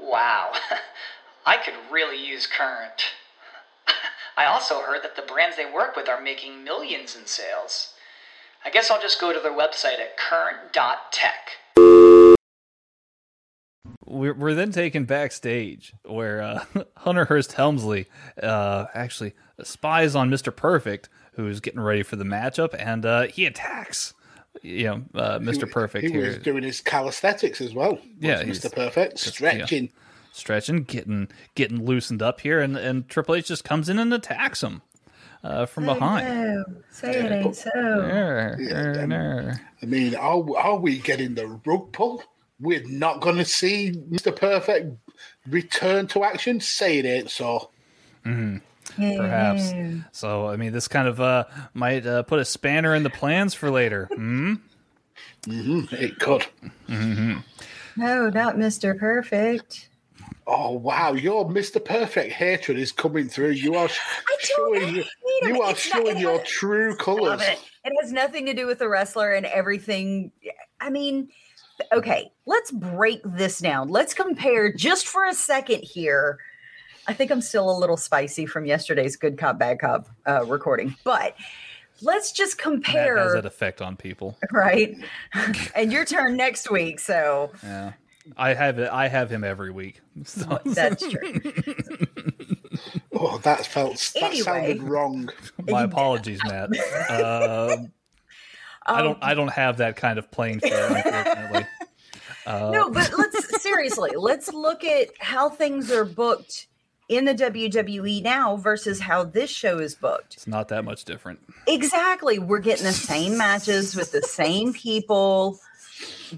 Wow, 0.00 0.52
I 1.46 1.56
could 1.56 1.74
really 1.90 2.24
use 2.24 2.46
Current. 2.46 3.14
I 4.36 4.46
also 4.46 4.80
heard 4.80 5.02
that 5.02 5.16
the 5.16 5.22
brands 5.22 5.56
they 5.56 5.70
work 5.70 5.96
with 5.96 6.08
are 6.08 6.20
making 6.20 6.62
millions 6.62 7.16
in 7.16 7.26
sales. 7.26 7.94
I 8.64 8.70
guess 8.70 8.90
I'll 8.90 9.00
just 9.00 9.20
go 9.20 9.32
to 9.32 9.40
their 9.40 9.52
website 9.52 9.98
at 9.98 10.16
current.tech. 10.16 11.50
We're, 14.04 14.34
we're 14.34 14.54
then 14.54 14.72
taken 14.72 15.04
backstage 15.04 15.92
where 16.04 16.40
uh, 16.42 16.64
Hunter 16.98 17.26
Hearst 17.26 17.52
Helmsley 17.52 18.06
uh, 18.42 18.86
actually 18.94 19.34
spies 19.62 20.14
on 20.14 20.30
Mr. 20.30 20.54
Perfect, 20.54 21.08
who's 21.32 21.60
getting 21.60 21.80
ready 21.80 22.02
for 22.02 22.16
the 22.16 22.24
matchup, 22.24 22.74
and 22.78 23.04
uh, 23.04 23.22
he 23.26 23.44
attacks. 23.46 24.14
You 24.62 24.84
know, 24.84 25.02
uh, 25.14 25.38
Mr. 25.38 25.70
Perfect 25.70 26.04
He 26.06 26.12
here. 26.12 26.26
was 26.26 26.38
doing 26.38 26.62
his 26.62 26.80
calisthenics 26.80 27.60
as 27.60 27.74
well. 27.74 27.98
Yeah, 28.20 28.42
he's- 28.42 28.58
Mr. 28.60 28.72
Perfect 28.72 29.18
stretching. 29.18 29.90
stretching, 30.32 30.82
getting 30.84 31.28
getting 31.54 31.84
loosened 31.84 32.22
up 32.22 32.40
here, 32.40 32.60
and, 32.60 32.76
and 32.76 33.08
Triple 33.08 33.34
H 33.36 33.46
just 33.48 33.64
comes 33.64 33.88
in 33.88 33.98
and 33.98 34.12
attacks 34.12 34.62
him 34.62 34.82
uh, 35.44 35.66
from 35.66 35.84
behind. 35.86 36.26
No, 36.28 36.64
say 36.90 37.10
it 37.24 37.32
ain't 37.32 37.56
so. 37.56 37.70
Err, 37.74 38.56
Yeah, 38.60 38.74
err, 38.74 39.50
um. 39.52 39.60
I 39.82 39.86
mean, 39.86 40.14
are, 40.16 40.44
are 40.58 40.76
we 40.78 40.98
getting 40.98 41.34
the 41.34 41.46
rug 41.64 41.92
pull? 41.92 42.22
We're 42.60 42.82
not 42.88 43.20
going 43.20 43.36
to 43.36 43.44
see 43.44 43.92
Mr. 44.10 44.34
Perfect 44.34 44.96
return 45.48 46.08
to 46.08 46.24
action. 46.24 46.58
Say 46.60 46.98
it 46.98 47.04
ain't 47.06 47.30
so. 47.30 47.70
Perhaps. 48.96 49.72
So, 50.12 50.48
I 50.48 50.56
mean, 50.56 50.72
this 50.72 50.88
kind 50.88 51.08
of 51.08 51.20
uh, 51.20 51.44
might 51.74 52.06
uh, 52.06 52.22
put 52.24 52.38
a 52.40 52.44
spanner 52.44 52.94
in 52.94 53.02
the 53.02 53.10
plans 53.10 53.54
for 53.54 53.70
later. 53.70 54.08
mm-hmm 54.16 54.54
It 55.46 56.18
could. 56.18 56.46
No, 56.88 58.28
not 58.30 58.56
Mr. 58.56 58.98
Perfect. 58.98 59.88
Oh 60.46 60.72
wow, 60.72 61.12
your 61.12 61.46
Mr. 61.48 61.84
Perfect 61.84 62.32
hatred 62.32 62.78
is 62.78 62.90
coming 62.92 63.28
through. 63.28 63.50
You 63.50 63.74
are 63.74 63.88
showing 64.38 64.94
hate 64.94 65.06
you 65.42 65.60
are 65.62 65.72
It's 65.72 65.92
not- 65.92 66.02
showing 66.06 66.18
your 66.18 66.38
has- 66.38 66.48
true 66.48 66.90
Love 66.90 66.98
colours. 66.98 67.42
it. 67.42 67.58
It 67.84 67.92
has 68.02 68.12
nothing 68.12 68.46
to 68.46 68.54
do 68.54 68.66
with 68.66 68.78
the 68.78 68.88
wrestler 68.88 69.32
and 69.32 69.44
everything. 69.46 70.32
I 70.80 70.90
mean, 70.90 71.28
okay, 71.92 72.30
let's 72.46 72.70
break 72.70 73.20
this 73.24 73.58
down. 73.58 73.88
Let's 73.88 74.14
compare 74.14 74.72
just 74.72 75.06
for 75.06 75.24
a 75.24 75.34
second 75.34 75.82
here. 75.82 76.38
I 77.08 77.14
think 77.14 77.30
I'm 77.30 77.40
still 77.40 77.70
a 77.70 77.76
little 77.76 77.96
spicy 77.96 78.44
from 78.44 78.66
yesterday's 78.66 79.16
Good 79.16 79.38
Cop 79.38 79.58
Bad 79.58 79.80
Cop 79.80 80.08
uh, 80.26 80.44
recording, 80.44 80.94
but 81.04 81.34
let's 82.02 82.32
just 82.32 82.58
compare. 82.58 83.14
That 83.16 83.22
has 83.24 83.32
that 83.32 83.46
effect 83.46 83.80
on 83.80 83.96
people, 83.96 84.36
right? 84.52 84.94
and 85.74 85.90
your 85.90 86.04
turn 86.04 86.36
next 86.36 86.70
week, 86.70 87.00
so 87.00 87.50
yeah. 87.62 87.92
I 88.36 88.52
have 88.52 88.78
it. 88.78 88.90
I 88.92 89.08
have 89.08 89.30
him 89.30 89.42
every 89.42 89.70
week. 89.72 90.00
So. 90.24 90.60
That's 90.64 91.08
true. 91.08 91.40
oh, 93.14 93.38
that 93.38 93.64
felt 93.64 94.10
that 94.14 94.22
Anyway. 94.24 94.42
sounded 94.42 94.82
wrong. 94.82 95.30
My 95.68 95.84
apologies, 95.84 96.40
Matt. 96.44 96.70
Um, 97.08 97.92
I 98.84 99.00
don't. 99.00 99.18
I 99.22 99.34
don't 99.34 99.52
have 99.52 99.76
that 99.78 99.94
kind 99.96 100.18
of 100.18 100.30
playing 100.32 100.58
field, 100.60 100.90
unfortunately. 100.90 101.66
Uh, 102.46 102.70
no, 102.72 102.90
but 102.90 103.10
let's 103.16 103.62
seriously, 103.62 104.10
let's 104.16 104.52
look 104.52 104.82
at 104.82 105.08
how 105.20 105.48
things 105.50 105.92
are 105.92 106.04
booked 106.04 106.67
in 107.08 107.24
the 107.24 107.34
WWE 107.34 108.22
now 108.22 108.56
versus 108.56 109.00
how 109.00 109.24
this 109.24 109.50
show 109.50 109.78
is 109.78 109.94
booked. 109.94 110.34
it's 110.34 110.46
not 110.46 110.68
that 110.68 110.84
much 110.84 111.04
different. 111.04 111.40
Exactly. 111.66 112.38
We're 112.38 112.58
getting 112.58 112.84
the 112.84 112.92
same 112.92 113.36
matches 113.38 113.96
with 113.96 114.12
the 114.12 114.22
same 114.22 114.72
people. 114.72 115.58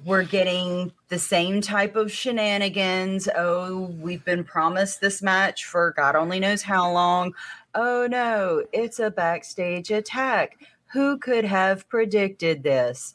We're 0.04 0.22
getting 0.24 0.92
the 1.08 1.18
same 1.18 1.60
type 1.60 1.96
of 1.96 2.12
shenanigans. 2.12 3.28
Oh, 3.36 3.92
we've 3.98 4.24
been 4.24 4.44
promised 4.44 5.00
this 5.00 5.20
match 5.22 5.64
for 5.66 5.92
God 5.96 6.14
only 6.14 6.38
knows 6.38 6.62
how 6.62 6.90
long. 6.92 7.34
Oh 7.74 8.06
no, 8.08 8.64
it's 8.72 9.00
a 9.00 9.10
backstage 9.10 9.90
attack. 9.90 10.56
Who 10.92 11.18
could 11.18 11.44
have 11.44 11.88
predicted 11.88 12.62
this? 12.62 13.14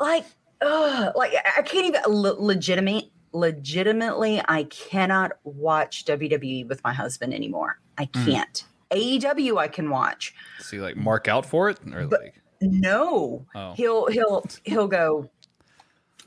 Like, 0.00 0.24
ugh, 0.60 1.12
like 1.16 1.32
I 1.56 1.62
can't 1.62 1.86
even 1.86 2.02
le- 2.06 2.40
legitimate 2.40 3.10
legitimately 3.32 4.40
I 4.48 4.64
cannot 4.64 5.32
watch 5.44 6.04
WWE 6.04 6.66
with 6.68 6.82
my 6.84 6.92
husband 6.92 7.34
anymore. 7.34 7.78
I 7.96 8.06
Mm. 8.06 8.24
can't. 8.26 8.64
AEW 8.90 9.58
I 9.58 9.68
can 9.68 9.90
watch. 9.90 10.34
Does 10.58 10.70
he 10.70 10.78
like 10.78 10.96
mark 10.96 11.28
out 11.28 11.44
for 11.44 11.68
it, 11.68 11.78
or 11.92 12.06
like 12.06 12.34
No. 12.60 13.46
Oh. 13.54 13.72
He'll 13.74 14.06
he'll 14.06 14.44
he'll 14.64 14.88
go 14.88 15.30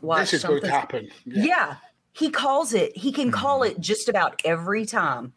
watch 0.01 0.31
this 0.31 0.33
is 0.35 0.43
going 0.43 0.61
to 0.61 0.67
something. 0.67 0.79
happen. 0.79 1.09
Yeah. 1.25 1.75
He 2.13 2.29
calls 2.29 2.73
it. 2.73 2.95
He 2.97 3.11
can 3.13 3.31
call 3.31 3.61
Mm-hmm. 3.61 3.77
it 3.77 3.79
just 3.79 4.09
about 4.09 4.41
every 4.43 4.85
time. 4.85 5.33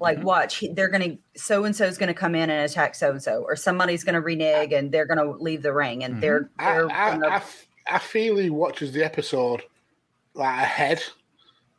Like, 0.00 0.22
watch, 0.24 0.64
they're 0.72 0.88
going 0.88 1.10
to, 1.34 1.40
so 1.40 1.64
and 1.64 1.74
so 1.76 1.84
is 1.86 1.96
going 1.96 2.08
to 2.08 2.14
come 2.14 2.34
in 2.34 2.50
and 2.50 2.68
attack 2.68 2.96
so 2.96 3.10
and 3.12 3.22
so, 3.22 3.42
or 3.44 3.54
somebody's 3.54 4.02
going 4.02 4.14
to 4.14 4.20
renege 4.20 4.72
and 4.72 4.90
they're 4.90 5.06
going 5.06 5.18
to 5.18 5.40
leave 5.40 5.62
the 5.62 5.72
ring 5.72 6.02
and 6.02 6.20
they're, 6.20 6.50
I, 6.58 6.72
they're 6.74 6.90
I, 6.90 7.10
gonna, 7.12 7.28
I 7.28 7.36
f- 7.36 7.66
I 7.90 7.98
feel 8.00 8.36
he 8.36 8.50
watches 8.50 8.92
the 8.92 9.04
episode 9.04 9.62
like 10.34 10.62
ahead. 10.62 11.02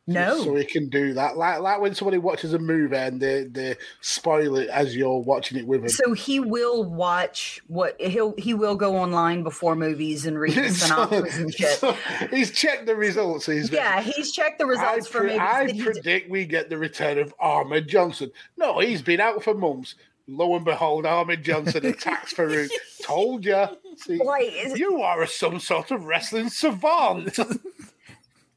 No. 0.06 0.42
so 0.42 0.56
he 0.56 0.64
can 0.64 0.88
do 0.88 1.14
that. 1.14 1.36
Like 1.36 1.60
like 1.60 1.80
when 1.80 1.94
somebody 1.94 2.18
watches 2.18 2.52
a 2.52 2.58
movie 2.58 2.96
and 2.96 3.20
they 3.20 3.44
they 3.44 3.76
spoil 4.00 4.56
it 4.56 4.68
as 4.68 4.96
you're 4.96 5.20
watching 5.20 5.56
it 5.58 5.66
with 5.66 5.82
him. 5.82 5.88
so 5.88 6.12
he 6.14 6.40
will 6.40 6.84
watch 6.84 7.60
what 7.68 8.00
he'll, 8.00 8.34
he 8.36 8.52
will 8.52 8.74
go 8.74 8.96
online 8.96 9.44
before 9.44 9.76
movies 9.76 10.26
and 10.26 10.38
read 10.38 10.56
the 10.56 10.70
synopsis 10.70 11.38
and 11.38 11.54
shit. 11.54 11.78
So 11.78 11.96
he's 12.30 12.50
checked 12.50 12.86
the 12.86 12.96
results. 12.96 13.46
He's 13.46 13.70
Yeah, 13.70 14.00
he's 14.02 14.32
checked 14.32 14.58
the 14.58 14.66
results 14.66 15.06
I, 15.06 15.10
for 15.10 15.20
pre- 15.20 15.38
I 15.38 15.80
predict 15.80 16.28
we 16.28 16.44
get 16.44 16.70
the 16.70 16.78
return 16.78 17.18
of 17.18 17.32
Ahmed 17.38 17.86
Johnson. 17.86 18.32
No, 18.56 18.80
he's 18.80 19.02
been 19.02 19.20
out 19.20 19.44
for 19.44 19.54
months. 19.54 19.94
Lo 20.26 20.54
and 20.54 20.64
behold, 20.64 21.06
Ahmed 21.06 21.44
Johnson 21.44 21.84
attacks 21.86 22.34
Faarooq. 22.34 22.70
Told 23.02 23.44
you. 23.44 23.66
See, 23.96 24.16
Like, 24.16 24.76
you 24.76 25.02
are 25.02 25.22
a, 25.22 25.26
some 25.28 25.58
sort 25.58 25.90
of 25.90 26.04
wrestling 26.04 26.48
savant. 26.50 27.36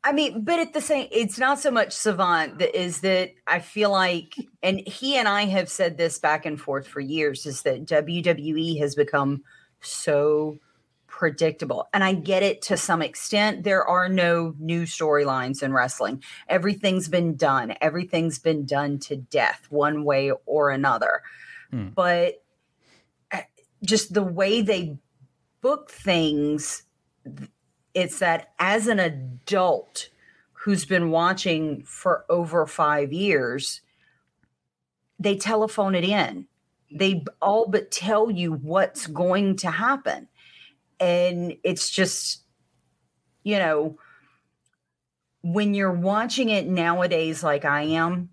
I 0.06 0.12
mean, 0.12 0.44
but 0.44 0.60
at 0.60 0.74
the 0.74 0.82
same, 0.82 1.08
it's 1.12 1.40
not 1.40 1.60
so 1.60 1.72
much 1.72 1.94
Savant 1.94 2.60
that 2.60 2.78
is 2.78 3.02
that 3.02 3.32
I 3.48 3.60
feel 3.60 3.90
like, 3.90 4.36
and 4.62 4.82
he 4.86 5.16
and 5.16 5.28
I 5.28 5.46
have 5.46 5.70
said 5.70 5.98
this 5.98 6.20
back 6.20 6.46
and 6.46 6.60
forth 6.60 6.88
for 6.88 7.00
years, 7.00 7.46
is 7.46 7.62
that 7.62 7.86
WWE 7.86 8.80
has 8.80 8.96
become 8.96 9.44
so 9.80 10.58
predictable. 11.08 11.88
And 11.94 12.04
I 12.04 12.14
get 12.14 12.44
it 12.44 12.64
to 12.64 12.76
some 12.76 13.02
extent. 13.02 13.64
There 13.64 13.86
are 13.88 14.10
no 14.10 14.56
new 14.60 14.84
storylines 14.84 15.64
in 15.64 15.72
wrestling. 15.72 16.24
Everything's 16.50 17.08
been 17.08 17.36
done. 17.36 17.76
Everything's 17.80 18.40
been 18.40 18.66
done 18.66 19.00
to 19.00 19.16
death, 19.16 19.68
one 19.70 20.04
way 20.04 20.32
or 20.46 20.70
another. 20.70 21.22
But 21.94 22.44
uh, 23.32 23.42
just 23.84 24.14
the 24.14 24.24
way 24.24 24.62
they 24.62 24.98
book 25.62 25.92
things 25.92 26.84
it's 27.94 28.20
that 28.20 28.54
as 28.60 28.88
an 28.88 29.00
adult 29.00 30.10
who's 30.54 30.86
been 30.86 31.12
watching 31.12 31.84
for 31.84 32.26
over 32.30 32.66
five 32.66 33.12
years, 33.12 33.82
they 35.20 35.36
telephone 35.36 35.96
it 35.96 36.04
in. 36.04 36.48
They 36.92 37.24
all 37.42 37.68
but 37.68 37.92
tell 37.92 38.32
you 38.32 38.54
what's 38.54 39.08
going 39.08 39.58
to 39.58 39.72
happen. 39.72 40.28
And 41.00 41.58
it's 41.64 41.90
just, 41.90 42.44
you 43.44 43.58
know, 43.58 43.98
when 45.42 45.74
you're 45.74 45.92
watching 45.92 46.50
it 46.50 46.68
nowadays, 46.68 47.44
like 47.44 47.66
I 47.66 47.82
am, 47.82 48.30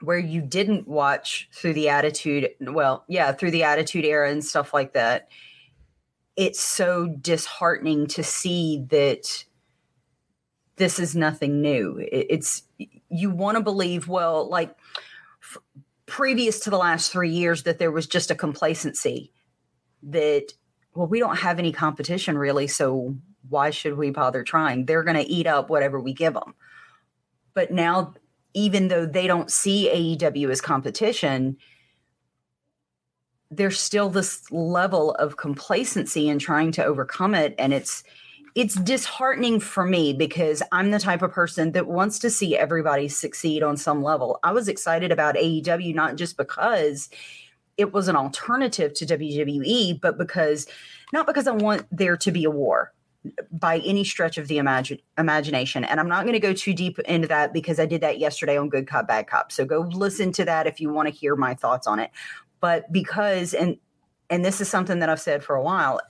where 0.00 0.18
you 0.18 0.40
didn't 0.40 0.88
watch 0.88 1.48
through 1.52 1.74
the 1.74 1.90
attitude, 1.90 2.50
well, 2.60 3.04
yeah, 3.06 3.32
through 3.32 3.52
the 3.52 3.64
attitude 3.64 4.04
era 4.04 4.30
and 4.30 4.44
stuff 4.44 4.74
like 4.74 4.94
that 4.94 5.28
it's 6.40 6.58
so 6.58 7.06
disheartening 7.06 8.06
to 8.06 8.22
see 8.22 8.86
that 8.88 9.44
this 10.76 10.98
is 10.98 11.14
nothing 11.14 11.60
new. 11.60 12.02
It's 12.10 12.62
you 13.10 13.28
want 13.28 13.58
to 13.58 13.62
believe, 13.62 14.08
well, 14.08 14.48
like 14.48 14.74
f- 15.42 15.58
previous 16.06 16.60
to 16.60 16.70
the 16.70 16.78
last 16.78 17.12
three 17.12 17.28
years, 17.28 17.64
that 17.64 17.78
there 17.78 17.90
was 17.90 18.06
just 18.06 18.30
a 18.30 18.34
complacency 18.34 19.34
that, 20.04 20.54
well, 20.94 21.06
we 21.06 21.18
don't 21.18 21.36
have 21.36 21.58
any 21.58 21.72
competition 21.72 22.38
really, 22.38 22.66
so 22.66 23.16
why 23.50 23.68
should 23.68 23.98
we 23.98 24.08
bother 24.08 24.42
trying? 24.42 24.86
They're 24.86 25.04
going 25.04 25.22
to 25.22 25.30
eat 25.30 25.46
up 25.46 25.68
whatever 25.68 26.00
we 26.00 26.14
give 26.14 26.32
them. 26.32 26.54
But 27.52 27.70
now, 27.70 28.14
even 28.54 28.88
though 28.88 29.04
they 29.04 29.26
don't 29.26 29.52
see 29.52 29.90
AEW 29.92 30.48
as 30.48 30.62
competition, 30.62 31.58
there's 33.50 33.80
still 33.80 34.08
this 34.08 34.50
level 34.50 35.12
of 35.14 35.36
complacency 35.36 36.28
in 36.28 36.38
trying 36.38 36.72
to 36.72 36.84
overcome 36.84 37.34
it 37.34 37.54
and 37.58 37.72
it's 37.72 38.04
it's 38.56 38.74
disheartening 38.74 39.60
for 39.60 39.84
me 39.84 40.12
because 40.12 40.60
I'm 40.72 40.90
the 40.90 40.98
type 40.98 41.22
of 41.22 41.30
person 41.30 41.70
that 41.72 41.86
wants 41.86 42.18
to 42.20 42.30
see 42.30 42.56
everybody 42.56 43.06
succeed 43.06 43.62
on 43.62 43.76
some 43.76 44.02
level. 44.02 44.40
I 44.42 44.50
was 44.50 44.66
excited 44.66 45.12
about 45.12 45.36
AEW 45.36 45.94
not 45.94 46.16
just 46.16 46.36
because 46.36 47.08
it 47.76 47.92
was 47.92 48.08
an 48.08 48.16
alternative 48.16 48.92
to 48.94 49.06
WWE, 49.06 50.00
but 50.00 50.18
because 50.18 50.66
not 51.12 51.26
because 51.26 51.46
I 51.46 51.52
want 51.52 51.86
there 51.90 52.16
to 52.16 52.30
be 52.32 52.44
a 52.44 52.50
war 52.50 52.92
by 53.50 53.78
any 53.78 54.02
stretch 54.02 54.38
of 54.38 54.48
the 54.48 54.58
imagine, 54.58 54.98
imagination. 55.18 55.84
And 55.84 56.00
I'm 56.00 56.08
not 56.08 56.22
going 56.22 56.32
to 56.32 56.40
go 56.40 56.52
too 56.52 56.72
deep 56.72 56.98
into 57.00 57.28
that 57.28 57.52
because 57.52 57.78
I 57.78 57.86
did 57.86 58.00
that 58.00 58.18
yesterday 58.18 58.56
on 58.56 58.68
Good 58.68 58.86
Cop, 58.86 59.06
Bad 59.06 59.26
Cop. 59.26 59.52
So 59.52 59.64
go 59.64 59.80
listen 59.80 60.32
to 60.32 60.44
that 60.46 60.66
if 60.66 60.80
you 60.80 60.90
want 60.90 61.08
to 61.08 61.14
hear 61.14 61.36
my 61.36 61.54
thoughts 61.54 61.86
on 61.86 62.00
it. 62.00 62.10
But 62.60 62.92
because, 62.92 63.54
and 63.54 63.78
and 64.28 64.44
this 64.44 64.60
is 64.60 64.68
something 64.68 65.00
that 65.00 65.08
I've 65.08 65.20
said 65.20 65.42
for 65.42 65.56
a 65.56 65.62
while, 65.62 66.00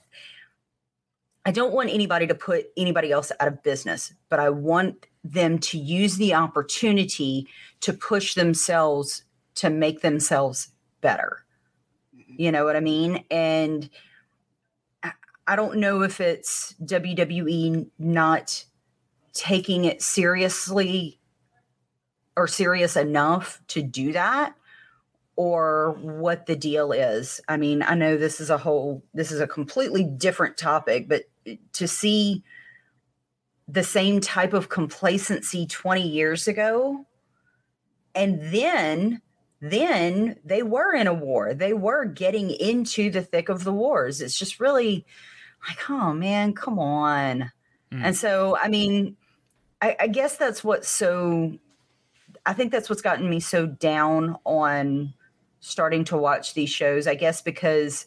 I 1.45 1.51
don't 1.51 1.73
want 1.73 1.89
anybody 1.89 2.27
to 2.27 2.35
put 2.35 2.67
anybody 2.77 3.11
else 3.11 3.31
out 3.39 3.47
of 3.47 3.63
business, 3.63 4.13
but 4.29 4.39
I 4.39 4.49
want 4.49 5.07
them 5.23 5.57
to 5.59 5.77
use 5.77 6.17
the 6.17 6.35
opportunity 6.35 7.47
to 7.81 7.93
push 7.93 8.35
themselves 8.35 9.23
to 9.55 9.69
make 9.69 10.01
themselves 10.01 10.69
better. 11.01 11.43
Mm-hmm. 12.15 12.33
You 12.37 12.51
know 12.51 12.63
what 12.63 12.75
I 12.75 12.79
mean? 12.79 13.23
And 13.31 13.89
I- 15.01 15.13
I 15.47 15.55
don't 15.55 15.77
know 15.77 16.03
if 16.03 16.21
it's 16.21 16.75
WWE 16.83 17.87
not 17.97 18.65
taking 19.33 19.85
it 19.85 20.01
seriously 20.01 21.19
or 22.37 22.47
serious 22.47 22.95
enough 22.95 23.61
to 23.67 23.81
do 23.81 24.13
that 24.13 24.55
or 25.41 25.97
what 26.01 26.45
the 26.45 26.55
deal 26.55 26.91
is. 26.91 27.41
I 27.47 27.57
mean, 27.57 27.81
I 27.81 27.95
know 27.95 28.15
this 28.15 28.39
is 28.39 28.51
a 28.51 28.59
whole 28.59 29.03
this 29.15 29.31
is 29.31 29.39
a 29.39 29.47
completely 29.47 30.03
different 30.03 30.55
topic, 30.55 31.09
but 31.09 31.23
to 31.73 31.87
see 31.87 32.43
the 33.67 33.81
same 33.81 34.21
type 34.21 34.53
of 34.53 34.69
complacency 34.69 35.65
20 35.65 36.07
years 36.07 36.47
ago 36.47 37.07
and 38.13 38.39
then 38.53 39.19
then 39.61 40.37
they 40.45 40.61
were 40.61 40.93
in 40.93 41.07
a 41.07 41.13
war. 41.13 41.55
They 41.55 41.73
were 41.73 42.05
getting 42.05 42.51
into 42.51 43.09
the 43.09 43.23
thick 43.23 43.49
of 43.49 43.63
the 43.63 43.73
wars. 43.73 44.21
It's 44.21 44.37
just 44.37 44.59
really 44.59 45.07
like, 45.67 45.89
oh 45.89 46.13
man, 46.13 46.53
come 46.53 46.77
on. 46.77 47.51
Hmm. 47.91 48.05
And 48.05 48.15
so, 48.15 48.57
I 48.61 48.67
mean, 48.67 49.17
I, 49.81 49.95
I 50.01 50.07
guess 50.07 50.37
that's 50.37 50.63
what's 50.63 50.87
so 50.87 51.57
I 52.45 52.53
think 52.53 52.71
that's 52.71 52.89
what's 52.91 53.01
gotten 53.01 53.27
me 53.27 53.39
so 53.39 53.65
down 53.65 54.37
on 54.45 55.15
starting 55.61 56.03
to 56.05 56.17
watch 56.17 56.53
these 56.53 56.69
shows. 56.69 57.07
I 57.07 57.15
guess 57.15 57.41
because 57.41 58.05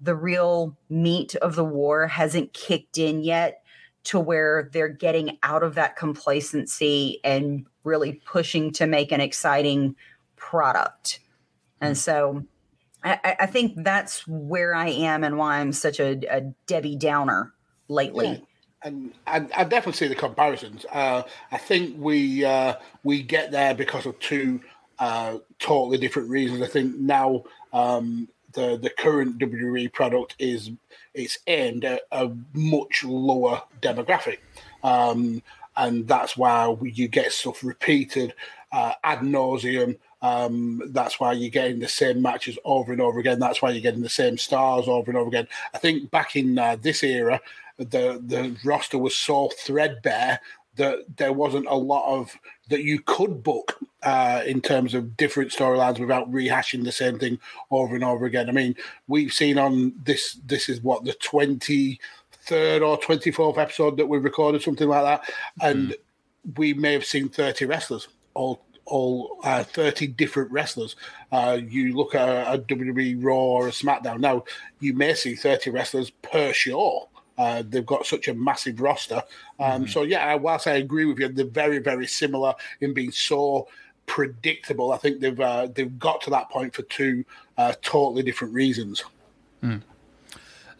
the 0.00 0.14
real 0.14 0.76
meat 0.90 1.34
of 1.36 1.54
the 1.56 1.64
war 1.64 2.06
hasn't 2.06 2.52
kicked 2.52 2.98
in 2.98 3.22
yet 3.22 3.62
to 4.04 4.20
where 4.20 4.68
they're 4.72 4.88
getting 4.88 5.38
out 5.42 5.62
of 5.62 5.74
that 5.74 5.96
complacency 5.96 7.18
and 7.24 7.66
really 7.82 8.20
pushing 8.26 8.70
to 8.72 8.86
make 8.86 9.10
an 9.10 9.20
exciting 9.20 9.96
product. 10.36 11.20
And 11.80 11.96
so 11.96 12.44
I, 13.02 13.18
I- 13.24 13.36
I 13.40 13.46
think 13.46 13.82
that's 13.82 14.26
where 14.28 14.74
I 14.74 14.88
am 14.90 15.24
and 15.24 15.38
why 15.38 15.58
I'm 15.58 15.72
such 15.72 15.98
a, 15.98 16.20
a 16.30 16.40
Debbie 16.66 16.96
Downer 16.96 17.52
lately. 17.88 18.26
Yeah. 18.26 18.38
And 18.82 19.14
I, 19.26 19.36
I 19.56 19.64
definitely 19.64 19.94
see 19.94 20.06
the 20.06 20.14
comparisons. 20.14 20.84
Uh, 20.92 21.22
I 21.50 21.58
think 21.58 21.96
we 21.98 22.44
uh, 22.44 22.74
we 23.02 23.22
get 23.22 23.50
there 23.50 23.74
because 23.74 24.06
of 24.06 24.18
two 24.20 24.60
uh, 24.98 25.38
totally 25.58 25.98
different 25.98 26.28
reasons. 26.28 26.62
I 26.62 26.66
think 26.66 26.96
now 26.96 27.44
um, 27.72 28.28
the 28.52 28.76
the 28.76 28.90
current 28.90 29.38
WWE 29.38 29.92
product 29.92 30.34
is 30.38 30.70
it's 31.14 31.38
aimed 31.46 31.84
at 31.84 32.02
a 32.12 32.30
much 32.54 33.04
lower 33.04 33.62
demographic, 33.80 34.38
um, 34.82 35.42
and 35.76 36.06
that's 36.08 36.36
why 36.36 36.74
you 36.82 37.08
get 37.08 37.32
stuff 37.32 37.62
repeated 37.62 38.34
uh, 38.72 38.94
ad 39.04 39.20
nauseum. 39.20 39.98
Um, 40.22 40.82
that's 40.86 41.20
why 41.20 41.32
you're 41.32 41.50
getting 41.50 41.78
the 41.78 41.88
same 41.88 42.22
matches 42.22 42.58
over 42.64 42.92
and 42.92 43.00
over 43.00 43.20
again. 43.20 43.38
That's 43.38 43.62
why 43.62 43.70
you're 43.70 43.82
getting 43.82 44.02
the 44.02 44.08
same 44.08 44.38
stars 44.38 44.88
over 44.88 45.10
and 45.10 45.18
over 45.18 45.28
again. 45.28 45.46
I 45.74 45.78
think 45.78 46.10
back 46.10 46.36
in 46.36 46.58
uh, 46.58 46.76
this 46.80 47.02
era, 47.02 47.40
the 47.78 48.22
the 48.24 48.56
roster 48.64 48.98
was 48.98 49.14
so 49.14 49.50
threadbare 49.58 50.40
that 50.76 51.16
there 51.16 51.32
wasn't 51.32 51.66
a 51.66 51.74
lot 51.74 52.06
of 52.06 52.36
that 52.68 52.82
you 52.82 53.00
could 53.00 53.42
book 53.42 53.78
uh, 54.02 54.42
in 54.46 54.60
terms 54.60 54.94
of 54.94 55.16
different 55.16 55.50
storylines 55.50 55.98
without 55.98 56.30
rehashing 56.30 56.84
the 56.84 56.92
same 56.92 57.18
thing 57.18 57.38
over 57.70 57.94
and 57.94 58.04
over 58.04 58.26
again. 58.26 58.48
I 58.48 58.52
mean, 58.52 58.76
we've 59.08 59.32
seen 59.32 59.58
on 59.58 59.94
this. 60.02 60.38
This 60.46 60.68
is 60.68 60.80
what 60.80 61.04
the 61.04 61.14
twenty 61.14 62.00
third 62.32 62.82
or 62.82 62.98
twenty 62.98 63.30
fourth 63.30 63.58
episode 63.58 63.96
that 63.96 64.06
we 64.06 64.18
recorded, 64.18 64.62
something 64.62 64.88
like 64.88 65.04
that, 65.04 65.30
and 65.60 65.94
we 66.56 66.74
may 66.74 66.92
have 66.92 67.04
seen 67.04 67.28
thirty 67.28 67.64
wrestlers 67.64 68.08
all 68.34 68.62
all 68.86 69.40
uh, 69.42 69.64
30 69.64 70.06
different 70.08 70.50
wrestlers. 70.52 70.96
Uh, 71.32 71.58
you 71.68 71.96
look 71.96 72.14
at 72.14 72.28
a, 72.28 72.52
a 72.52 72.58
WWE 72.58 73.22
Raw 73.22 73.34
or 73.34 73.68
a 73.68 73.72
SmackDown 73.72 74.20
now, 74.20 74.44
you 74.78 74.94
may 74.94 75.12
see 75.14 75.34
30 75.34 75.70
wrestlers 75.70 76.10
per 76.10 76.52
show. 76.52 77.08
Uh, 77.38 77.62
they've 77.68 77.84
got 77.86 78.06
such 78.06 78.28
a 78.28 78.34
massive 78.34 78.80
roster. 78.80 79.22
Um, 79.60 79.86
So, 79.86 80.02
yeah, 80.02 80.34
whilst 80.34 80.66
I 80.66 80.74
agree 80.76 81.04
with 81.04 81.18
you, 81.18 81.28
they're 81.28 81.44
very, 81.44 81.78
very 81.78 82.06
similar 82.06 82.54
in 82.80 82.94
being 82.94 83.12
so 83.12 83.68
predictable. 84.06 84.92
I 84.92 84.98
think 84.98 85.20
they've 85.20 85.38
uh, 85.40 85.66
they've 85.74 85.98
got 85.98 86.20
to 86.22 86.30
that 86.30 86.48
point 86.50 86.74
for 86.74 86.82
two 86.82 87.24
uh, 87.58 87.74
totally 87.82 88.22
different 88.22 88.54
reasons. 88.54 89.04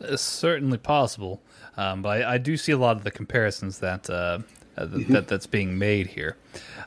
It's 0.01 0.23
certainly 0.23 0.77
possible, 0.79 1.41
um, 1.77 2.03
but 2.03 2.23
I, 2.23 2.35
I 2.35 2.39
do 2.39 2.57
see 2.57 2.73
a 2.73 2.77
lot 2.79 2.97
of 2.97 3.05
the 3.05 3.11
comparisons 3.11 3.79
that 3.79 4.09
uh, 4.11 4.41
uh, 4.77 4.87
th- 4.87 5.07
that 5.09 5.27
that's 5.29 5.47
being 5.47 5.79
made 5.79 6.07
here. 6.09 6.37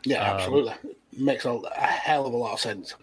Yeah, 0.04 0.24
Um, 0.32 0.38
absolutely. 0.40 0.74
Makes 1.18 1.46
a, 1.46 1.50
a 1.52 1.82
hell 1.82 2.28
of 2.28 2.34
a 2.34 2.38
lot 2.38 2.54
of 2.54 2.60
sense. 2.60 2.94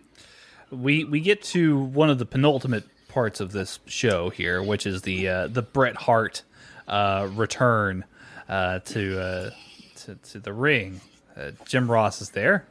we 0.71 1.05
we 1.05 1.21
get 1.21 1.43
to 1.55 1.77
one 1.77 2.09
of 2.09 2.19
the 2.19 2.25
penultimate 2.27 2.85
parts 3.09 3.41
of 3.41 3.51
this 3.53 3.81
show 3.87 4.31
here, 4.31 4.63
which 4.63 4.87
is 4.87 5.03
the 5.03 5.29
uh, 5.29 5.49
the 5.49 5.63
Bret 5.63 5.97
Hart 5.97 6.43
uh, 6.89 7.29
return 7.33 8.05
uh, 8.49 8.79
to, 8.81 9.21
uh, 9.21 9.51
to 9.97 10.15
to 10.15 10.39
the 10.39 10.53
ring. 10.53 11.01
Uh, 11.37 11.51
Jim 11.65 11.91
Ross 11.91 12.21
is 12.21 12.31
there. 12.31 12.67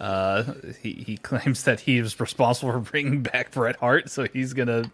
Uh, 0.00 0.54
he 0.80 0.92
he 1.06 1.16
claims 1.16 1.62
that 1.64 1.80
he 1.80 2.00
was 2.00 2.18
responsible 2.18 2.72
for 2.72 2.78
bringing 2.80 3.22
back 3.22 3.52
Bret 3.52 3.76
Hart, 3.76 4.10
so 4.10 4.26
he's 4.32 4.52
gonna 4.52 4.90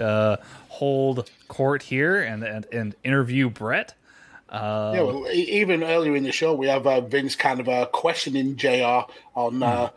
uh, 0.00 0.36
hold 0.68 1.30
court 1.48 1.82
here 1.82 2.22
and 2.22 2.44
and, 2.44 2.66
and 2.72 2.94
interview 3.02 3.50
Bret. 3.50 3.94
Uh, 4.48 4.92
Yeah, 4.94 5.02
well, 5.02 5.26
even 5.32 5.82
earlier 5.82 6.14
in 6.14 6.24
the 6.24 6.32
show, 6.32 6.54
we 6.54 6.66
have 6.68 6.86
uh, 6.86 7.00
Vince 7.00 7.34
kind 7.34 7.58
of 7.58 7.68
uh, 7.68 7.86
questioning 7.86 8.56
JR 8.56 9.10
on 9.34 9.62
uh, 9.62 9.88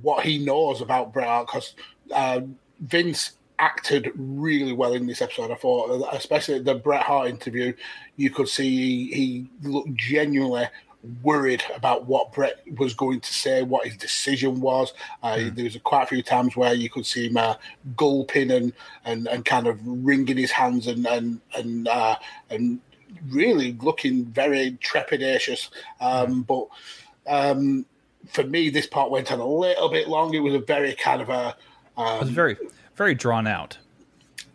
what 0.00 0.24
he 0.24 0.38
knows 0.38 0.80
about 0.80 1.12
Bret 1.12 1.26
Hart 1.26 1.46
because 1.48 1.74
uh, 2.12 2.40
Vince 2.80 3.32
acted 3.58 4.10
really 4.16 4.72
well 4.72 4.94
in 4.94 5.06
this 5.06 5.22
episode. 5.22 5.50
I 5.50 5.56
thought, 5.56 6.08
especially 6.12 6.60
the 6.60 6.74
Bret 6.74 7.02
Hart 7.02 7.28
interview, 7.28 7.74
you 8.16 8.30
could 8.30 8.48
see 8.48 9.12
he, 9.12 9.50
looked 9.62 9.94
genuinely 9.94 10.66
worried 11.22 11.62
about 11.74 12.06
what 12.06 12.32
Bret 12.32 12.62
was 12.78 12.94
going 12.94 13.20
to 13.20 13.32
say, 13.32 13.62
what 13.62 13.86
his 13.86 13.96
decision 13.96 14.60
was. 14.60 14.92
Uh, 15.22 15.50
There 15.52 15.64
was 15.64 15.76
quite 15.84 16.04
a 16.04 16.06
few 16.06 16.22
times 16.22 16.56
where 16.56 16.74
you 16.74 16.88
could 16.88 17.06
see 17.06 17.28
him 17.28 17.36
uh, 17.36 17.54
gulping 17.96 18.50
and, 18.50 18.72
and, 19.04 19.28
and 19.28 19.44
kind 19.44 19.66
of 19.66 19.78
wringing 19.84 20.38
his 20.38 20.50
hands 20.50 20.86
and 20.86 21.06
and 21.06 21.40
and 21.54 21.88
uh, 21.88 22.16
and 22.50 22.80
really 23.28 23.72
looking 23.80 24.24
very 24.24 24.78
trepidatious. 24.82 25.68
Um, 26.00 26.42
But 26.42 26.68
um, 27.26 27.86
for 28.28 28.44
me, 28.44 28.70
this 28.70 28.86
part 28.86 29.10
went 29.10 29.30
on 29.30 29.40
a 29.40 29.46
little 29.46 29.90
bit 29.90 30.08
long. 30.08 30.34
It 30.34 30.40
was 30.40 30.54
a 30.54 30.58
very 30.58 30.94
kind 30.94 31.20
of 31.20 31.28
a 31.28 31.56
it 31.96 32.20
was 32.20 32.30
very 32.30 32.56
very 32.96 33.14
drawn 33.14 33.46
out. 33.46 33.78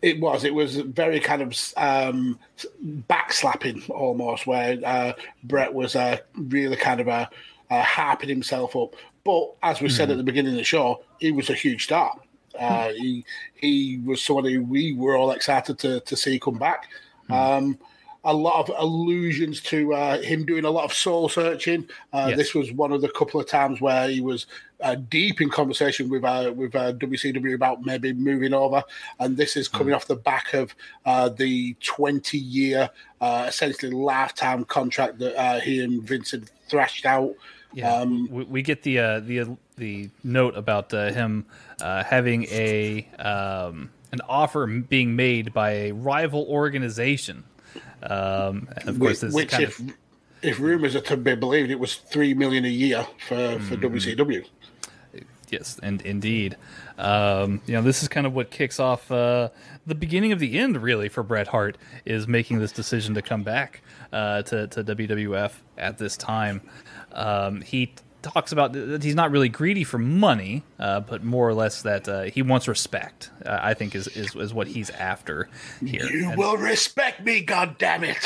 it 0.02 0.20
was. 0.20 0.44
It 0.44 0.54
was 0.54 0.78
very 0.78 1.20
kind 1.20 1.42
of 1.42 1.50
um, 1.78 2.40
backslapping 3.10 3.90
almost, 3.90 4.48
where 4.48 4.80
uh, 4.86 5.14
Bret 5.44 5.74
was 5.74 5.96
uh, 5.96 6.18
really 6.36 6.78
kind 6.78 7.02
of 7.02 7.08
uh, 7.08 7.28
uh, 7.70 7.82
harping 7.84 8.30
himself 8.30 8.76
up. 8.76 8.96
But 9.24 9.52
as 9.62 9.82
we 9.82 9.90
said 9.90 10.10
at 10.10 10.18
the 10.18 10.24
beginning 10.24 10.54
of 10.54 10.58
the 10.58 10.64
show, 10.64 11.04
he 11.20 11.32
was 11.32 11.50
a 11.50 11.54
huge 11.54 11.84
star. 11.84 12.16
Uh, 12.58 12.90
he 12.90 13.26
he 13.56 14.00
was 14.04 14.26
who 14.26 14.64
we 14.64 14.94
were 14.94 15.16
all 15.16 15.32
excited 15.32 15.78
to 15.80 16.00
to 16.02 16.16
see 16.16 16.40
come 16.40 16.58
back. 16.58 16.88
Um, 17.30 17.78
a 18.26 18.34
lot 18.34 18.68
of 18.68 18.76
allusions 18.78 19.62
to 19.62 19.94
uh, 19.94 20.22
him 20.22 20.46
doing 20.46 20.66
a 20.66 20.70
lot 20.70 20.84
of 20.84 20.94
soul 20.94 21.30
searching. 21.30 21.88
Uh, 22.12 22.28
Yes. 22.30 22.38
This 22.38 22.54
was 22.54 22.72
one 22.72 22.92
of 22.92 23.02
the 23.02 23.10
couple 23.10 23.40
of 23.40 23.48
times 23.48 23.80
where 23.80 24.10
he 24.10 24.20
was 24.22 24.46
uh, 24.82 24.96
deep 24.96 25.42
in 25.42 25.50
conversation 25.50 26.10
with 26.10 26.24
uh, 26.24 26.52
with 26.56 26.76
uh, 26.76 26.94
WCW 26.94 27.54
about 27.54 27.86
maybe 27.86 28.14
moving 28.14 28.54
over, 28.54 28.84
and 29.20 29.38
this 29.38 29.56
is 29.58 29.68
coming 29.68 29.94
off 29.94 30.06
the 30.08 30.16
back 30.16 30.54
of 30.54 30.76
uh, 31.06 31.30
the 31.30 31.76
twenty 31.82 32.38
year, 32.38 32.90
uh, 33.22 33.46
essentially 33.48 33.92
lifetime 33.92 34.66
contract 34.66 35.20
that 35.20 35.36
uh, 35.40 35.60
he 35.60 35.82
and 35.82 36.04
Vince 36.04 36.32
had 36.32 36.50
thrashed 36.70 37.06
out. 37.06 37.34
Yeah, 37.74 37.94
Um, 37.94 38.28
we, 38.32 38.44
we 38.46 38.62
get 38.62 38.84
the 38.84 39.00
uh, 39.00 39.20
the 39.20 39.58
the 39.78 40.10
note 40.24 40.56
about 40.58 40.94
uh, 40.94 41.12
him 41.12 41.46
uh, 41.82 42.04
having 42.04 42.46
a 42.46 43.08
um, 43.20 43.92
an 44.12 44.22
offer 44.28 44.66
being 44.66 45.16
made 45.16 45.54
by 45.54 45.72
a 45.72 45.92
rival 45.92 46.46
organization, 46.50 47.44
um, 48.04 48.68
and 48.78 48.90
of 48.90 49.00
course, 49.00 49.22
this 49.22 49.34
which, 49.34 49.50
kind 49.50 49.64
if 49.64 49.80
of 49.80 49.94
if 50.42 50.60
rumors 50.60 50.96
are 50.96 51.02
to 51.02 51.18
be 51.18 51.36
believed, 51.36 51.70
it 51.72 51.80
was 51.80 51.96
three 51.96 52.34
million 52.34 52.66
a 52.66 52.70
year 52.70 53.06
for 53.28 53.60
for 53.60 53.76
Mm-hmm. 53.76 53.86
WCW. 53.86 54.46
yes, 55.50 55.80
and 55.82 56.02
indeed, 56.04 56.56
um, 56.98 57.62
you 57.66 57.74
know, 57.74 57.82
this 57.82 58.02
is 58.04 58.08
kind 58.08 58.26
of 58.28 58.34
what 58.34 58.52
kicks 58.52 58.80
off 58.80 59.12
uh, 59.12 59.50
the 59.86 59.96
beginning 59.96 60.32
of 60.32 60.40
the 60.40 60.60
end, 60.60 60.82
really, 60.82 61.10
for 61.10 61.24
Bret 61.24 61.48
Hart 61.48 61.78
is 62.06 62.28
making 62.28 62.60
this 62.60 62.72
decision 62.72 63.16
to 63.16 63.22
come 63.22 63.44
back 63.44 63.82
uh, 64.14 64.44
to 64.44 64.68
to 64.68 64.84
WWF 64.84 65.54
at 65.78 65.98
this 65.98 66.16
time. 66.18 66.62
Um, 67.12 67.62
he 67.62 67.94
talks 68.22 68.52
about 68.52 68.74
that 68.74 69.02
he's 69.02 69.16
not 69.16 69.32
really 69.32 69.48
greedy 69.50 69.84
for 69.86 69.98
money, 69.98 70.64
uh, 70.78 71.00
but 71.00 71.24
more 71.24 71.48
or 71.48 71.54
less 71.54 71.82
that 71.84 72.08
uh, 72.10 72.24
he 72.24 72.42
wants 72.42 72.68
respect. 72.68 73.30
Uh, 73.46 73.58
I 73.62 73.74
think 73.74 73.96
is, 73.96 74.08
is 74.10 74.36
is 74.36 74.54
what 74.54 74.68
he's 74.68 74.90
after 74.90 75.48
here. 75.86 76.06
You 76.06 76.30
And- 76.30 76.38
will 76.38 76.58
respect 76.58 77.24
me, 77.24 77.42
God 77.42 77.78
damn 77.78 78.04
it! 78.04 78.18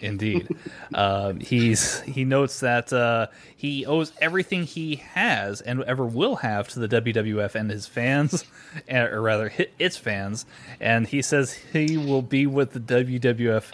Indeed, 0.00 0.48
um, 0.94 1.40
he's 1.40 2.00
he 2.02 2.24
notes 2.24 2.60
that 2.60 2.92
uh, 2.92 3.26
he 3.56 3.84
owes 3.84 4.12
everything 4.20 4.62
he 4.64 4.96
has 4.96 5.60
and 5.60 5.82
ever 5.84 6.04
will 6.06 6.36
have 6.36 6.68
to 6.68 6.78
the 6.86 6.88
WWF 7.02 7.54
and 7.56 7.70
his 7.70 7.86
fans, 7.86 8.44
or 8.90 9.20
rather, 9.20 9.52
its 9.78 9.96
fans. 9.96 10.46
And 10.80 11.06
he 11.08 11.20
says 11.20 11.52
he 11.52 11.96
will 11.96 12.22
be 12.22 12.46
with 12.46 12.72
the 12.72 12.80
WWF 12.80 13.72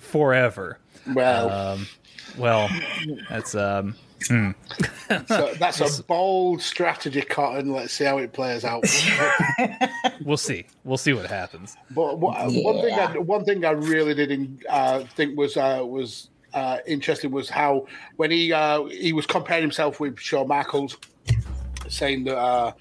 forever. 0.00 0.78
Well, 1.12 1.50
Um, 1.50 1.86
well, 2.36 2.68
that's 3.28 3.54
um, 3.54 3.94
hmm. 4.26 4.50
so 5.26 5.52
that's 5.58 5.80
a 5.80 6.02
bold 6.04 6.60
strategy, 6.62 7.22
Cotton. 7.22 7.72
Let's 7.72 7.92
see 7.92 8.04
how 8.04 8.18
it 8.18 8.32
plays 8.32 8.64
out. 8.64 8.84
we'll 10.24 10.36
see. 10.36 10.66
We'll 10.84 10.98
see 10.98 11.12
what 11.12 11.26
happens. 11.26 11.76
But 11.90 12.18
what, 12.18 12.36
one 12.52 12.80
thing, 12.82 12.94
I, 12.98 13.18
one 13.18 13.44
thing 13.44 13.64
I 13.64 13.70
really 13.70 14.14
didn't 14.14 14.64
uh, 14.68 15.04
think 15.14 15.36
was 15.38 15.56
uh, 15.56 15.82
was 15.84 16.28
uh, 16.54 16.78
interesting 16.86 17.30
was 17.30 17.48
how 17.48 17.86
when 18.16 18.30
he 18.30 18.52
uh, 18.52 18.84
he 18.84 19.12
was 19.12 19.26
comparing 19.26 19.62
himself 19.62 20.00
with 20.00 20.18
Shawn 20.18 20.48
Michaels, 20.48 20.96
saying 21.88 22.24
that 22.24 22.36
uh, 22.38 22.72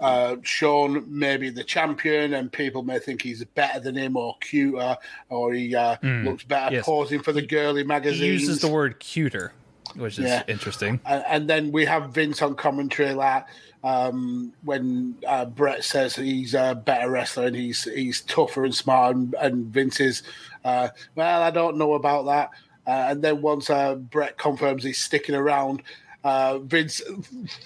uh, 0.00 0.36
Shawn 0.42 1.04
may 1.06 1.36
be 1.36 1.50
the 1.50 1.62
champion 1.64 2.32
and 2.34 2.50
people 2.50 2.82
may 2.82 2.98
think 2.98 3.20
he's 3.20 3.44
better 3.44 3.80
than 3.80 3.94
him 3.96 4.16
or 4.16 4.34
cuter 4.40 4.96
or 5.28 5.52
he 5.52 5.74
uh, 5.74 5.96
Mm, 6.02 6.24
looks 6.24 6.44
better 6.44 6.76
yes. 6.76 6.86
posing 6.86 7.22
for 7.22 7.32
the 7.32 7.42
girly 7.42 7.82
He 7.82 7.86
magazines. 7.86 8.40
uses 8.42 8.60
the 8.60 8.68
word 8.68 8.98
cuter, 8.98 9.52
which 9.96 10.18
is 10.18 10.26
Yeah. 10.26 10.42
interesting. 10.48 11.00
And, 11.06 11.24
and 11.28 11.50
then 11.50 11.72
we 11.72 11.84
have 11.84 12.10
Vince 12.10 12.42
on 12.42 12.54
commentary 12.54 13.12
like 13.14 13.46
um, 13.82 14.52
when 14.62 15.16
uh, 15.26 15.46
Bret 15.46 15.84
says 15.84 16.14
he's 16.14 16.54
a 16.54 16.74
better 16.84 17.10
wrestler 17.10 17.46
and 17.46 17.56
he's 17.56 17.84
he's 17.84 18.20
tougher 18.22 18.64
and 18.64 18.74
smart, 18.74 19.16
and, 19.16 19.34
and 19.40 19.66
Vince 19.66 20.00
is, 20.00 20.22
uh, 20.64 20.88
well, 21.14 21.42
I 21.42 21.50
don't 21.50 21.78
know 21.78 21.94
about 21.94 22.26
that. 22.26 22.50
Uh, 22.86 23.10
and 23.10 23.22
then 23.22 23.40
once 23.40 23.70
uh, 23.70 23.94
Bret 23.94 24.36
confirms 24.36 24.84
he's 24.84 24.98
sticking 24.98 25.34
around, 25.34 25.82
uh, 26.24 26.58
Vince 26.58 27.00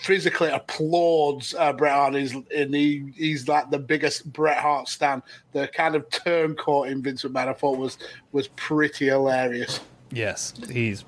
physically 0.03 0.51
applauds 0.51 1.55
uh, 1.59 1.73
Bret 1.73 1.93
Hart, 1.93 2.15
and 2.15 2.75
he, 2.75 3.13
he's 3.17 3.49
like 3.49 3.71
the 3.71 3.79
biggest 3.79 4.33
Bret 4.33 4.59
Hart 4.59 4.89
stan. 4.89 5.23
The 5.53 5.67
kind 5.69 5.97
of 5.97 6.09
turn 6.11 6.55
caught 6.55 6.89
in 6.89 7.03
Vince 7.03 7.25
McMahon, 7.25 7.49
I 7.49 7.53
thought 7.55 7.79
was 7.79 7.99
was 8.33 8.49
pretty 8.49 9.07
hilarious. 9.07 9.81
Yes, 10.13 10.55
he's 10.71 11.05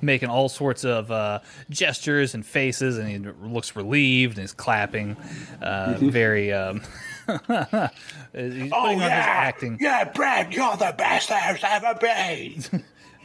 making 0.00 0.28
all 0.28 0.48
sorts 0.48 0.84
of 0.84 1.10
uh, 1.10 1.40
gestures 1.70 2.34
and 2.34 2.44
faces, 2.44 2.98
and 2.98 3.08
he 3.08 3.18
looks 3.48 3.74
relieved 3.76 4.36
and 4.38 4.42
he's 4.42 4.52
clapping. 4.52 5.16
Uh, 5.62 5.96
very. 6.00 6.52
Um, 6.52 6.80
he's 7.28 7.38
Oh 7.46 7.88
putting 8.32 8.72
on 8.72 8.90
his 8.92 9.00
yeah, 9.02 9.24
acting. 9.26 9.78
yeah, 9.80 10.04
Brad, 10.04 10.52
you're 10.54 10.76
the 10.76 10.94
best 10.96 11.28
there's 11.28 11.62
ever 11.64 11.94
been. 12.00 12.62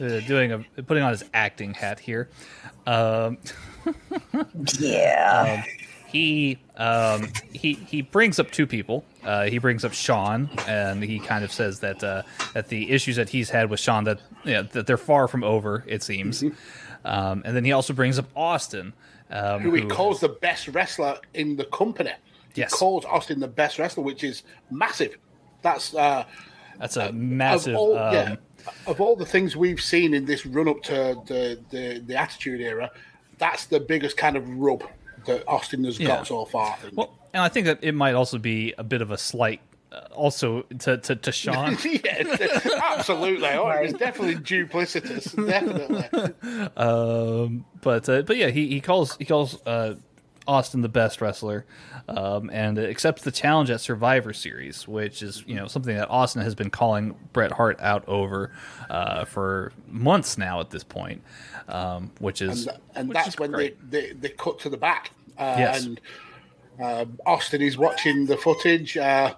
uh, 0.00 0.20
doing 0.26 0.52
a 0.52 0.82
putting 0.82 1.02
on 1.02 1.10
his 1.10 1.24
acting 1.32 1.72
hat 1.74 1.98
here. 2.00 2.28
Um, 2.86 3.38
Yeah. 4.78 5.62
um, 5.64 5.83
he 6.14 6.58
um, 6.76 7.28
he 7.52 7.72
he 7.74 8.00
brings 8.00 8.38
up 8.38 8.52
two 8.52 8.68
people. 8.68 9.04
Uh, 9.24 9.46
he 9.46 9.58
brings 9.58 9.84
up 9.84 9.92
Shawn, 9.92 10.48
and 10.68 11.02
he 11.02 11.18
kind 11.18 11.44
of 11.44 11.50
says 11.52 11.80
that 11.80 12.04
uh, 12.04 12.22
that 12.52 12.68
the 12.68 12.92
issues 12.92 13.16
that 13.16 13.28
he's 13.28 13.50
had 13.50 13.68
with 13.68 13.80
Shawn 13.80 14.04
that 14.04 14.20
yeah, 14.44 14.62
that 14.62 14.86
they're 14.86 14.96
far 14.96 15.26
from 15.26 15.42
over. 15.42 15.82
It 15.88 16.04
seems. 16.04 16.44
Um, 17.04 17.42
and 17.44 17.56
then 17.56 17.64
he 17.64 17.72
also 17.72 17.92
brings 17.92 18.18
up 18.18 18.26
Austin, 18.36 18.92
um, 19.30 19.60
who 19.62 19.74
he 19.74 19.84
calls 19.86 20.20
the 20.20 20.28
best 20.28 20.68
wrestler 20.68 21.18
in 21.34 21.56
the 21.56 21.64
company. 21.64 22.12
He 22.54 22.60
Yes. 22.60 22.72
calls 22.72 23.04
Austin 23.04 23.40
the 23.40 23.48
best 23.48 23.80
wrestler, 23.80 24.04
which 24.04 24.22
is 24.22 24.44
massive. 24.70 25.18
That's 25.62 25.94
uh, 25.96 26.24
that's 26.78 26.96
a 26.96 27.10
massive. 27.10 27.74
Of 27.74 27.80
all, 27.80 27.98
um, 27.98 28.14
yeah, 28.14 28.36
of 28.86 29.00
all 29.00 29.16
the 29.16 29.26
things 29.26 29.56
we've 29.56 29.80
seen 29.80 30.14
in 30.14 30.26
this 30.26 30.46
run 30.46 30.68
up 30.68 30.80
to 30.84 31.20
the, 31.26 31.58
the 31.70 32.04
the 32.06 32.16
Attitude 32.16 32.60
Era, 32.60 32.92
that's 33.38 33.66
the 33.66 33.80
biggest 33.80 34.16
kind 34.16 34.36
of 34.36 34.48
rub 34.48 34.84
that 35.26 35.44
Austin 35.48 35.84
has 35.84 35.98
Yeah. 35.98 36.08
got 36.08 36.26
so 36.26 36.44
far. 36.44 36.76
I. 36.82 36.90
Well, 36.92 37.10
and 37.32 37.42
I 37.42 37.48
think 37.48 37.66
that 37.66 37.78
it 37.82 37.92
might 37.92 38.14
also 38.14 38.38
be 38.38 38.74
a 38.78 38.84
bit 38.84 39.02
of 39.02 39.10
a 39.10 39.18
slight, 39.18 39.60
uh, 39.92 40.00
also 40.12 40.62
to 40.80 40.98
to, 40.98 41.16
to 41.16 41.32
Shawn. 41.32 41.76
yeah, 41.84 42.22
absolutely. 42.96 43.48
Oh, 43.48 43.68
it 43.70 43.82
was 43.82 43.92
definitely 43.94 44.36
duplicitous. 44.36 45.34
Definitely. 45.46 46.70
um, 46.76 47.64
but 47.80 48.08
uh, 48.08 48.22
but 48.22 48.36
yeah, 48.36 48.48
he, 48.50 48.68
he 48.68 48.80
calls 48.80 49.16
he 49.18 49.24
calls 49.24 49.60
uh, 49.66 49.94
Austin 50.46 50.82
the 50.82 50.88
best 50.88 51.20
wrestler, 51.20 51.64
um, 52.08 52.50
and 52.52 52.78
accepts 52.78 53.22
the 53.22 53.30
challenge 53.32 53.70
at 53.70 53.80
Survivor 53.80 54.32
Series, 54.32 54.86
which 54.86 55.22
is 55.22 55.42
you 55.46 55.54
know 55.54 55.66
something 55.66 55.94
that 55.96 56.08
Austin 56.10 56.42
has 56.42 56.54
been 56.54 56.70
calling 56.70 57.14
Bret 57.32 57.52
Hart 57.52 57.78
out 57.80 58.06
over 58.08 58.50
uh, 58.90 59.24
for 59.24 59.72
months 59.88 60.36
now 60.38 60.60
at 60.60 60.70
this 60.70 60.84
point, 60.84 61.22
um, 61.68 62.10
which 62.18 62.42
is 62.42 62.66
and, 62.66 62.78
and 62.94 63.08
which 63.08 63.16
that's 63.16 63.28
is 63.28 63.38
when 63.38 63.52
they, 63.52 63.74
they, 63.88 64.12
they 64.12 64.28
cut 64.30 64.58
to 64.60 64.68
the 64.68 64.76
back. 64.76 65.10
Uh, 65.38 65.54
Yes. 65.58 65.84
And 65.86 66.00
um 66.80 67.18
Austin 67.24 67.62
is 67.62 67.78
watching 67.78 68.26
the 68.26 68.36
footage. 68.36 68.96
Uh, 68.96 69.34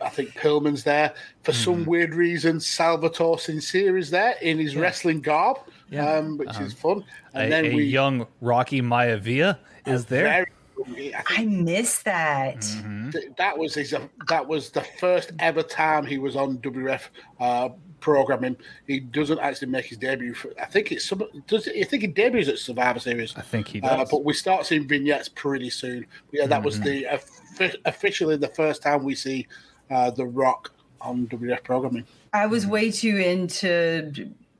I 0.00 0.10
think 0.10 0.34
Pillman's 0.34 0.84
there. 0.84 1.14
For 1.42 1.52
some 1.54 1.76
Mm-hmm. 1.80 1.90
weird 1.90 2.14
reason, 2.14 2.60
Salvatore 2.60 3.38
Sincere 3.38 3.96
is 3.96 4.10
there 4.10 4.34
in 4.42 4.58
his 4.58 4.76
wrestling 4.76 5.22
garb, 5.22 5.56
Yeah. 5.88 6.18
um, 6.18 6.36
which 6.36 6.58
is 6.60 6.74
fun. 6.74 7.02
And 7.32 7.46
a, 7.46 7.48
then 7.48 7.64
a 7.66 7.74
we 7.74 7.84
young 7.84 8.26
Rocky 8.42 8.82
Maivia 8.82 9.56
is 9.86 10.04
there. 10.04 10.46
Very, 10.86 11.14
I 11.14 11.22
I 11.28 11.44
miss 11.44 12.02
that. 12.02 12.58
Mm-hmm. 12.60 13.10
Th- 13.10 13.24
that 13.38 13.56
was 13.58 13.74
his. 13.74 13.94
That 14.28 14.46
was 14.46 14.70
the 14.70 14.82
first 14.98 15.32
ever 15.38 15.62
time 15.62 16.04
he 16.06 16.18
was 16.18 16.36
on 16.36 16.58
WF 16.58 17.02
uh, 17.40 17.68
programming. 18.00 18.56
He 18.86 19.00
doesn't 19.00 19.38
actually 19.38 19.68
make 19.68 19.86
his 19.86 19.98
debut. 19.98 20.34
For, 20.34 20.50
I 20.60 20.66
think 20.66 20.92
it's 20.92 21.04
some. 21.04 21.22
Does 21.46 21.68
I 21.68 21.82
think 21.84 22.02
he 22.02 22.08
debuts 22.08 22.48
at 22.48 22.58
Survivor 22.58 22.98
Series? 23.00 23.34
I 23.36 23.42
think 23.42 23.68
he 23.68 23.80
Uh, 23.80 23.96
does. 23.98 24.10
but 24.10 24.24
we 24.24 24.32
start 24.34 24.66
seeing 24.66 24.86
vignettes 24.86 25.28
pretty 25.28 25.70
soon. 25.70 26.06
But 26.30 26.40
yeah, 26.40 26.46
that 26.46 26.62
was 26.62 26.78
Mhm. 26.78 26.84
the 26.84 27.06
offi- 27.14 27.78
officially 27.84 28.36
the 28.36 28.48
first 28.48 28.82
time 28.82 29.02
we 29.04 29.14
see 29.14 29.46
uh, 29.90 30.10
the 30.10 30.26
Rock 30.26 30.72
on 31.00 31.26
WF 31.28 31.62
programming. 31.62 32.04
I 32.32 32.46
was 32.46 32.66
way 32.66 32.90
too 32.90 33.16
into 33.16 34.12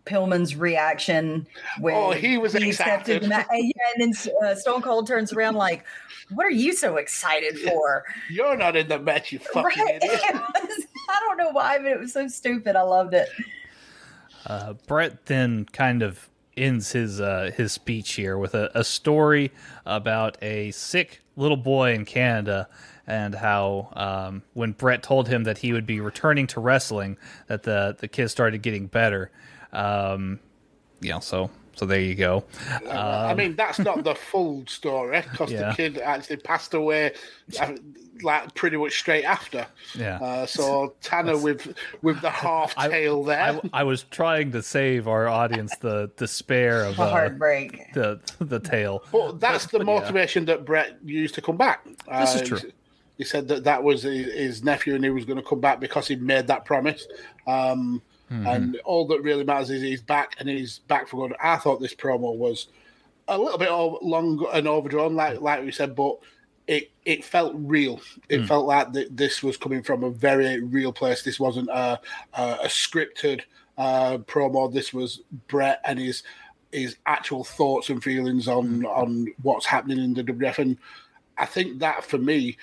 Pillman's 0.06 0.56
reaction 0.56 1.46
when 1.80 1.94
Oh, 1.94 2.12
he 2.12 2.38
was 2.38 2.54
accepted 2.54 3.22
excited. 3.22 3.22
the 3.24 3.28
ma- 3.28 3.44
and 3.98 4.14
then 4.14 4.34
uh, 4.44 4.54
Stone 4.54 4.82
Cold 4.82 5.06
turns 5.06 5.32
around 5.32 5.54
like, 5.56 5.84
"What 6.30 6.46
are 6.46 6.50
you 6.50 6.72
so 6.72 6.96
excited 6.96 7.58
for?" 7.58 8.04
You're 8.30 8.56
not 8.56 8.76
in 8.76 8.88
the 8.88 8.98
match, 8.98 9.32
you 9.32 9.38
fucking 9.40 9.62
Right? 9.84 9.96
idiot. 10.02 10.22
Was- 10.32 10.86
I 11.08 11.20
don't 11.20 11.36
know 11.36 11.50
why, 11.50 11.78
but 11.78 11.86
it 11.88 11.98
was 12.00 12.12
so 12.12 12.26
stupid. 12.28 12.74
I 12.76 12.82
loved 12.82 13.14
it. 13.14 13.28
Uh, 14.46 14.74
Bret 14.86 15.26
then 15.26 15.64
kind 15.72 16.02
of 16.02 16.28
ends 16.56 16.92
his 16.92 17.20
uh, 17.20 17.50
his 17.56 17.72
speech 17.72 18.12
here 18.14 18.38
with 18.38 18.54
a, 18.54 18.70
a 18.74 18.84
story 18.84 19.52
about 19.84 20.38
a 20.42 20.70
sick 20.70 21.20
little 21.36 21.56
boy 21.56 21.92
in 21.94 22.04
Canada 22.04 22.68
and 23.08 23.34
how 23.36 23.88
um, 23.94 24.42
when 24.54 24.72
Bret 24.72 25.02
told 25.02 25.28
him 25.28 25.44
that 25.44 25.58
he 25.58 25.72
would 25.72 25.86
be 25.86 26.00
returning 26.00 26.46
to 26.48 26.60
wrestling, 26.60 27.16
that 27.48 27.64
the 27.64 27.96
the 27.98 28.08
kid 28.08 28.28
started 28.28 28.62
getting 28.62 28.86
better. 28.86 29.30
Um, 29.72 30.38
you 31.00 31.10
know, 31.10 31.20
so 31.20 31.50
so 31.74 31.84
there 31.84 32.00
you 32.00 32.14
go. 32.14 32.44
I 32.90 33.30
Um, 33.32 33.36
mean, 33.36 33.54
that's 33.54 33.78
not 33.78 34.02
the 34.02 34.14
full 34.14 34.64
story 34.66 35.22
because 35.30 35.52
Yeah. 35.52 35.68
the 35.70 35.74
kid 35.76 35.98
actually 35.98 36.38
passed 36.38 36.72
away 36.72 37.12
uh, 37.60 37.72
like 38.22 38.54
pretty 38.54 38.78
much 38.78 38.98
straight 38.98 39.24
after. 39.24 39.66
Yeah. 39.94 40.16
Uh, 40.18 40.46
so 40.46 40.94
Tanner 41.02 41.36
with 41.36 41.76
with 42.00 42.18
the 42.22 42.30
half 42.30 42.74
tail 42.76 43.22
there. 43.24 43.60
I, 43.74 43.80
I 43.80 43.82
was 43.82 44.04
trying 44.04 44.52
to 44.52 44.62
save 44.62 45.06
our 45.06 45.28
audience 45.28 45.76
the 45.82 46.10
despair 46.16 46.84
of 46.84 46.96
The 46.96 47.02
uh, 47.02 47.10
heartbreak. 47.10 47.92
the 47.92 48.20
the 48.38 48.58
tale. 48.58 49.04
But 49.12 49.38
that's 49.40 49.66
the 49.66 49.84
motivation 49.84 50.46
that 50.46 50.64
Bret 50.64 50.96
used 51.04 51.34
to 51.34 51.42
come 51.42 51.58
back. 51.58 51.84
This 51.84 52.36
is 52.36 52.42
Uh, 52.42 52.44
true. 52.46 52.70
He 53.18 53.24
said 53.24 53.48
that 53.48 53.64
that 53.64 53.82
was 53.82 54.02
his, 54.02 54.32
his 54.32 54.64
nephew 54.64 54.94
and 54.94 55.04
he 55.04 55.10
was 55.10 55.24
going 55.26 55.38
to 55.38 55.46
come 55.46 55.60
back 55.60 55.78
because 55.80 56.08
he 56.08 56.16
made 56.16 56.46
that 56.46 56.64
promise. 56.64 57.06
Um, 57.46 58.00
Mhm. 58.30 58.54
And 58.54 58.76
all 58.84 59.06
that 59.08 59.22
really 59.22 59.44
matters 59.44 59.70
is 59.70 59.82
he's 59.82 60.02
back 60.02 60.34
and 60.38 60.48
he's 60.48 60.80
back 60.80 61.08
for 61.08 61.28
good. 61.28 61.36
I 61.42 61.56
thought 61.56 61.80
this 61.80 61.94
promo 61.94 62.34
was 62.36 62.66
a 63.28 63.38
little 63.38 63.58
bit 63.58 63.68
over, 63.68 63.96
long 64.02 64.44
and 64.52 64.66
overdrawn, 64.68 65.14
like 65.14 65.40
like 65.40 65.64
we 65.64 65.70
said, 65.72 65.94
but 65.94 66.18
it 66.66 66.90
it 67.04 67.24
felt 67.24 67.54
real. 67.56 68.00
It 68.28 68.40
Mm. 68.40 68.48
felt 68.48 68.66
like 68.66 68.92
th- 68.92 69.08
this 69.12 69.42
was 69.42 69.56
coming 69.56 69.82
from 69.82 70.02
a 70.02 70.10
very 70.10 70.60
real 70.60 70.92
place. 70.92 71.22
This 71.22 71.38
wasn't 71.38 71.68
a 71.70 72.00
a, 72.34 72.42
a 72.62 72.66
scripted 72.66 73.42
uh, 73.78 74.18
promo. 74.18 74.72
This 74.72 74.92
was 74.92 75.20
Bret 75.48 75.80
and 75.84 75.98
his 75.98 76.22
his 76.72 76.96
actual 77.06 77.44
thoughts 77.44 77.90
and 77.90 78.02
feelings 78.02 78.48
on 78.48 78.84
on 78.86 79.28
what's 79.42 79.66
happening 79.66 79.98
in 79.98 80.14
the 80.14 80.24
WF. 80.24 80.58
And 80.58 80.78
I 81.38 81.46
think 81.46 81.78
that 81.78 82.02
for 82.04 82.18
me, 82.18 82.56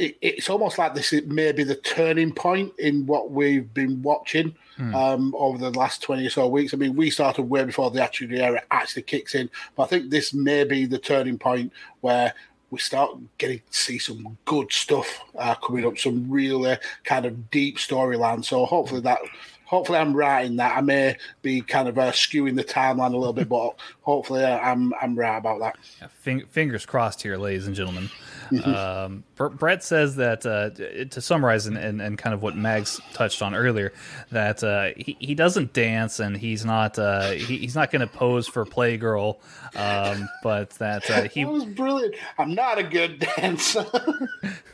it, 0.00 0.16
it's 0.20 0.50
almost 0.50 0.78
like 0.78 0.94
this 0.94 1.12
is 1.12 1.22
maybe 1.26 1.64
the 1.64 1.74
turning 1.76 2.32
point 2.32 2.72
in 2.78 3.06
what 3.06 3.30
we've 3.30 3.72
been 3.74 4.02
watching 4.02 4.54
Hmm. 4.80 4.94
um, 4.94 5.34
over 5.36 5.58
the 5.58 5.78
last 5.78 6.00
20 6.02 6.26
or 6.26 6.30
so 6.30 6.48
weeks. 6.48 6.72
I 6.72 6.78
mean, 6.78 6.96
we 6.96 7.10
started 7.10 7.42
way 7.42 7.64
before 7.64 7.90
the 7.90 8.02
Attitude 8.02 8.32
Era 8.32 8.62
actually 8.70 9.02
kicks 9.02 9.34
in, 9.34 9.50
but 9.76 9.82
I 9.82 9.86
think 9.88 10.08
this 10.08 10.32
may 10.32 10.64
be 10.64 10.86
the 10.86 10.98
turning 10.98 11.36
point 11.36 11.70
where 12.00 12.32
we 12.70 12.78
start 12.78 13.10
getting 13.36 13.58
to 13.58 13.76
see 13.76 13.98
some 13.98 14.38
good 14.46 14.72
stuff 14.72 15.20
uh, 15.36 15.54
coming 15.56 15.84
up, 15.84 15.98
some 15.98 16.30
really 16.30 16.78
kind 17.04 17.26
of 17.26 17.50
deep 17.50 17.76
storyline. 17.76 18.42
So 18.42 18.64
hopefully 18.64 19.02
that. 19.02 19.18
Hopefully, 19.66 19.98
I'm 19.98 20.16
right 20.16 20.46
in 20.46 20.56
that. 20.56 20.76
I 20.76 20.80
may 20.80 21.16
be 21.42 21.60
kind 21.60 21.86
of 21.86 21.96
uh, 21.96 22.10
skewing 22.10 22.56
the 22.56 22.64
timeline 22.64 23.14
a 23.14 23.16
little 23.16 23.32
bit, 23.32 23.48
but 23.48 23.76
hopefully, 24.10 24.44
I'm 24.44 24.92
I'm 25.00 25.14
right 25.16 25.36
about 25.36 25.60
that. 25.60 26.10
Fing- 26.10 26.46
fingers 26.46 26.84
crossed 26.84 27.22
here, 27.22 27.36
ladies 27.36 27.66
and 27.66 27.76
gentlemen. 27.76 28.10
um, 28.64 29.22
Br- 29.36 29.48
Bret 29.48 29.84
says 29.84 30.16
that 30.16 30.44
uh, 30.44 30.70
to 31.04 31.20
summarize 31.20 31.66
and, 31.66 31.76
and, 31.76 32.02
and 32.02 32.18
kind 32.18 32.34
of 32.34 32.42
what 32.42 32.56
Mags 32.56 33.00
touched 33.12 33.42
on 33.42 33.54
earlier, 33.54 33.92
that 34.32 34.64
uh, 34.64 34.90
he, 34.96 35.16
he 35.20 35.34
doesn't 35.34 35.72
dance 35.72 36.18
and 36.18 36.36
he's 36.36 36.64
not 36.64 36.98
uh, 36.98 37.30
he, 37.30 37.58
he's 37.58 37.76
not 37.76 37.90
going 37.92 38.00
to 38.00 38.06
pose 38.08 38.48
for 38.48 38.64
Playgirl, 38.64 39.36
um, 39.76 40.28
but 40.42 40.70
that 40.70 41.08
uh, 41.08 41.22
he 41.28 41.44
that 41.44 41.50
was 41.50 41.64
brilliant. 41.64 42.16
I'm 42.38 42.54
not 42.54 42.78
a 42.78 42.82
good 42.82 43.20
dancer. 43.36 43.86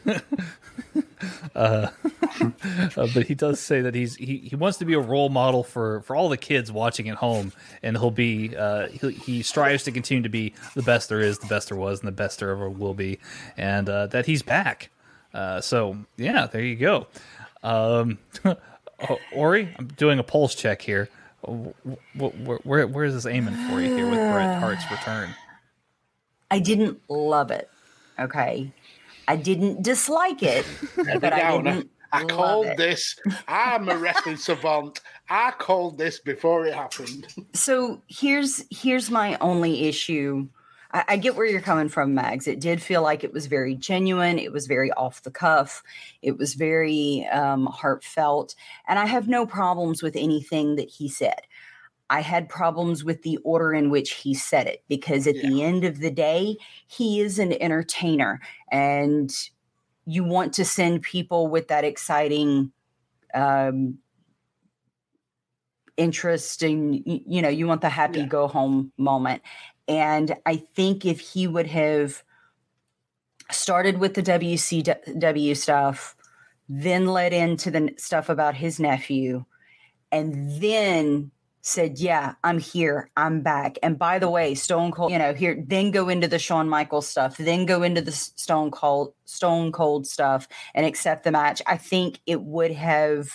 uh, 1.55 1.89
uh, 2.97 3.09
but 3.15 3.27
he 3.27 3.35
does 3.35 3.61
say 3.61 3.81
that 3.81 3.95
he's 3.95 4.17
he, 4.17 4.39
he 4.39 4.57
wants 4.57 4.79
to 4.79 4.85
be 4.85 4.95
a 4.95 5.01
role 5.01 5.29
model 5.29 5.63
for, 5.63 6.01
for 6.03 6.17
all 6.17 6.29
the 6.29 6.37
kids 6.37 6.71
watching 6.71 7.09
at 7.09 7.17
home, 7.17 7.53
and 7.83 7.97
he'll 7.97 8.11
be 8.11 8.57
uh, 8.57 8.89
he, 8.89 9.13
he 9.27 9.43
strives 9.43 9.83
to 9.85 9.93
continue 9.93 10.23
to 10.23 10.29
be 10.29 10.55
the 10.75 10.83
best 10.83 11.09
there 11.09 11.21
is, 11.21 11.39
the 11.39 11.47
best 11.49 11.69
there 11.69 11.77
was, 11.77 11.99
and 12.01 12.09
the 12.09 12.13
best 12.13 12.39
there 12.39 12.51
ever 12.51 12.71
will 12.71 12.95
be, 12.95 13.19
and 13.57 13.89
uh, 13.89 14.07
that 14.07 14.27
he's 14.27 14.43
back. 14.43 14.91
Uh, 15.35 15.61
so 15.61 15.97
yeah, 16.17 16.47
there 16.47 16.63
you 16.63 16.77
go. 16.77 17.09
Um, 17.63 18.19
Ori, 19.35 19.75
I'm 19.79 19.89
doing 19.89 20.19
a 20.19 20.23
pulse 20.23 20.55
check 20.55 20.81
here. 20.81 21.09
Wh- 21.45 21.69
wh- 22.19 22.33
wh- 22.47 22.67
Where, 22.67 22.87
where 22.87 23.05
is 23.05 23.15
this 23.15 23.27
aiming 23.27 23.55
for 23.69 23.81
you 23.81 23.95
here 23.95 24.07
with 24.07 24.19
Bret 24.19 24.59
Hart's 24.61 24.91
return? 24.91 25.35
I 26.51 26.61
didn't 26.61 27.01
love 27.11 27.51
it. 27.51 27.69
Okay. 28.19 28.73
I 29.29 29.37
didn't 29.37 29.83
dislike 29.83 30.43
it, 30.43 30.65
but 30.97 31.33
I 31.33 31.61
didn't. 31.61 31.91
I 32.17 32.21
love 32.23 32.29
called 32.31 32.67
it. 32.67 32.77
this. 32.77 33.17
I'm 33.49 33.89
a 33.89 33.97
wrestling 33.97 34.37
savant. 34.37 35.01
I 35.29 35.53
called 35.53 35.99
this 35.99 36.19
before 36.19 36.67
it 36.67 36.75
happened. 36.75 37.27
So 37.55 38.03
here's 38.07 38.65
here's 38.71 39.11
my 39.11 39.37
only 39.41 39.85
issue 39.85 40.49
I, 40.93 41.05
I 41.09 41.17
get 41.17 41.37
where 41.37 41.47
you're 41.47 41.61
coming 41.61 41.89
from, 41.89 42.15
Mags. 42.15 42.47
It 42.47 42.61
did 42.61 42.83
feel 42.83 43.03
like 43.03 43.23
it 43.23 43.33
was 43.33 43.47
very 43.47 43.75
genuine. 43.75 44.39
It 44.39 44.53
was 44.53 44.67
very 44.67 44.91
off 44.93 45.23
the 45.23 45.31
cuff. 45.31 45.83
It 46.23 46.39
was 46.39 46.55
very 46.55 47.27
um, 47.31 47.67
heartfelt. 47.67 48.55
And 48.89 48.99
I 48.99 49.07
have 49.07 49.29
no 49.29 49.47
problems 49.47 50.03
with 50.03 50.17
anything 50.17 50.77
that 50.77 50.89
he 50.89 51.09
said. 51.09 51.41
I 52.09 52.21
had 52.21 52.49
problems 52.49 53.05
with 53.05 53.23
the 53.23 53.39
order 53.39 53.75
in 53.75 53.91
which 53.91 54.13
he 54.13 54.33
said 54.33 54.69
it 54.69 54.85
because 54.89 55.27
at 55.27 55.37
yeah. 55.37 55.49
the 55.49 55.63
end 55.65 55.85
of 55.85 55.99
the 55.99 56.11
day, 56.11 56.57
he 56.87 57.21
is 57.21 57.39
an 57.39 57.61
entertainer 57.61 58.41
and 58.71 59.35
you 60.07 60.25
want 60.25 60.55
to 60.55 60.65
send 60.65 61.03
people 61.03 61.49
with 61.49 61.69
that 61.69 61.85
exciting 61.85 62.73
um, 63.35 63.99
interesting 65.97 67.03
you 67.05 67.41
know 67.41 67.49
you 67.49 67.67
want 67.67 67.81
the 67.81 67.89
happy 67.89 68.21
yeah. 68.21 68.27
go 68.27 68.47
home 68.47 68.93
moment 68.99 69.41
and 69.89 70.37
i 70.45 70.57
think 70.57 71.07
if 71.07 71.21
he 71.21 71.47
would 71.47 71.67
have 71.67 72.23
started 73.51 73.99
with 73.99 74.13
the 74.13 74.23
wcw 74.23 75.57
stuff 75.57 76.15
then 76.69 77.07
led 77.07 77.33
into 77.33 77.71
the 77.71 77.95
stuff 77.97 78.29
about 78.29 78.55
his 78.55 78.79
nephew 78.79 79.43
and 80.13 80.61
then 80.61 81.31
said 81.67 81.99
yeah 81.99 82.35
i'm 82.45 82.59
here 82.59 83.11
i'm 83.17 83.41
back 83.41 83.77
and 83.83 83.99
by 83.99 84.19
the 84.19 84.31
way 84.31 84.55
stone 84.55 84.93
cold 84.93 85.11
you 85.11 85.19
know 85.19 85.35
here 85.35 85.63
then 85.67 85.91
go 85.91 86.09
into 86.09 86.29
the 86.29 86.39
Shawn 86.39 86.69
Michaels 86.69 87.09
stuff 87.09 87.37
then 87.39 87.67
go 87.67 87.83
into 87.83 88.01
the 88.01 88.13
stone 88.13 88.71
cold 88.71 89.15
stone 89.25 89.73
cold 89.73 90.07
stuff 90.07 90.47
and 90.75 90.87
accept 90.87 91.25
the 91.25 91.33
match 91.33 91.61
i 91.67 91.77
think 91.77 92.21
it 92.25 92.41
would 92.41 92.71
have 92.71 93.29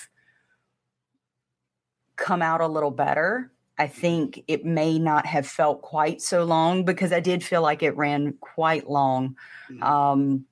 come 2.22 2.42
out 2.42 2.62
a 2.62 2.68
little 2.68 2.92
better. 2.92 3.52
I 3.78 3.88
think 3.88 4.44
it 4.48 4.64
may 4.64 5.00
not 5.00 5.26
have 5.26 5.48
felt 5.48 5.82
quite 5.82 6.22
so 6.22 6.44
long 6.44 6.86
because 6.86 7.12
I 7.12 7.20
did 7.20 7.44
feel 7.44 7.64
like 7.64 7.82
it 7.82 7.98
ran 7.98 8.36
quite 8.40 8.88
long. 8.88 9.36
Mm-hmm. 9.70 9.84
Um, 9.84 10.46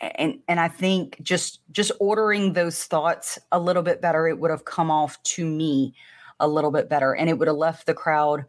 and 0.00 0.38
and 0.46 0.60
I 0.60 0.68
think 0.68 1.20
just 1.20 1.60
just 1.72 1.90
ordering 1.98 2.52
those 2.52 2.84
thoughts 2.84 3.38
a 3.50 3.58
little 3.58 3.82
bit 3.82 4.00
better, 4.00 4.28
it 4.28 4.38
would 4.38 4.52
have 4.52 4.64
come 4.64 4.92
off 4.92 5.20
to 5.24 5.44
me 5.44 5.94
a 6.40 6.48
little 6.48 6.70
bit 6.70 6.88
better, 6.88 7.14
and 7.14 7.28
it 7.28 7.38
would 7.38 7.48
have 7.48 7.56
left 7.56 7.86
the 7.86 7.94
crowd 7.94 8.44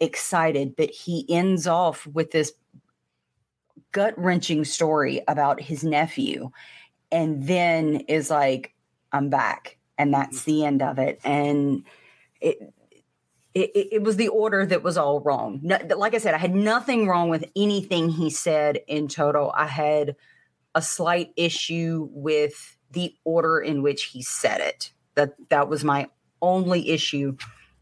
excited. 0.00 0.74
But 0.76 0.90
he 0.90 1.26
ends 1.28 1.66
off 1.66 2.06
with 2.06 2.30
this 2.30 2.52
gut 3.92 4.14
wrenching 4.16 4.64
story 4.64 5.22
about 5.28 5.60
his 5.60 5.84
nephew, 5.84 6.50
and 7.10 7.46
then 7.46 7.96
is 8.08 8.30
like, 8.30 8.74
"I'm 9.12 9.28
back." 9.28 9.78
and 9.98 10.12
that's 10.12 10.40
mm-hmm. 10.40 10.50
the 10.50 10.64
end 10.64 10.82
of 10.82 10.98
it. 10.98 11.20
And 11.24 11.84
it, 12.40 12.58
it, 13.54 13.70
it, 13.92 14.02
was 14.02 14.16
the 14.16 14.28
order 14.28 14.64
that 14.66 14.82
was 14.82 14.96
all 14.96 15.20
wrong. 15.20 15.60
No, 15.62 15.78
like 15.96 16.14
I 16.14 16.18
said, 16.18 16.34
I 16.34 16.38
had 16.38 16.54
nothing 16.54 17.06
wrong 17.06 17.28
with 17.28 17.44
anything 17.54 18.08
he 18.08 18.30
said 18.30 18.80
in 18.88 19.08
total. 19.08 19.52
I 19.54 19.66
had 19.66 20.16
a 20.74 20.82
slight 20.82 21.32
issue 21.36 22.08
with 22.10 22.76
the 22.90 23.14
order 23.24 23.60
in 23.60 23.82
which 23.82 24.04
he 24.04 24.22
said 24.22 24.60
it. 24.60 24.92
That 25.14 25.34
that 25.50 25.68
was 25.68 25.84
my 25.84 26.08
only 26.42 26.90
issue 26.90 27.36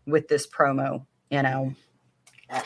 with 0.06 0.28
this 0.28 0.46
promo. 0.46 1.06
You 1.30 1.42
know, 1.42 1.74
I, 2.50 2.62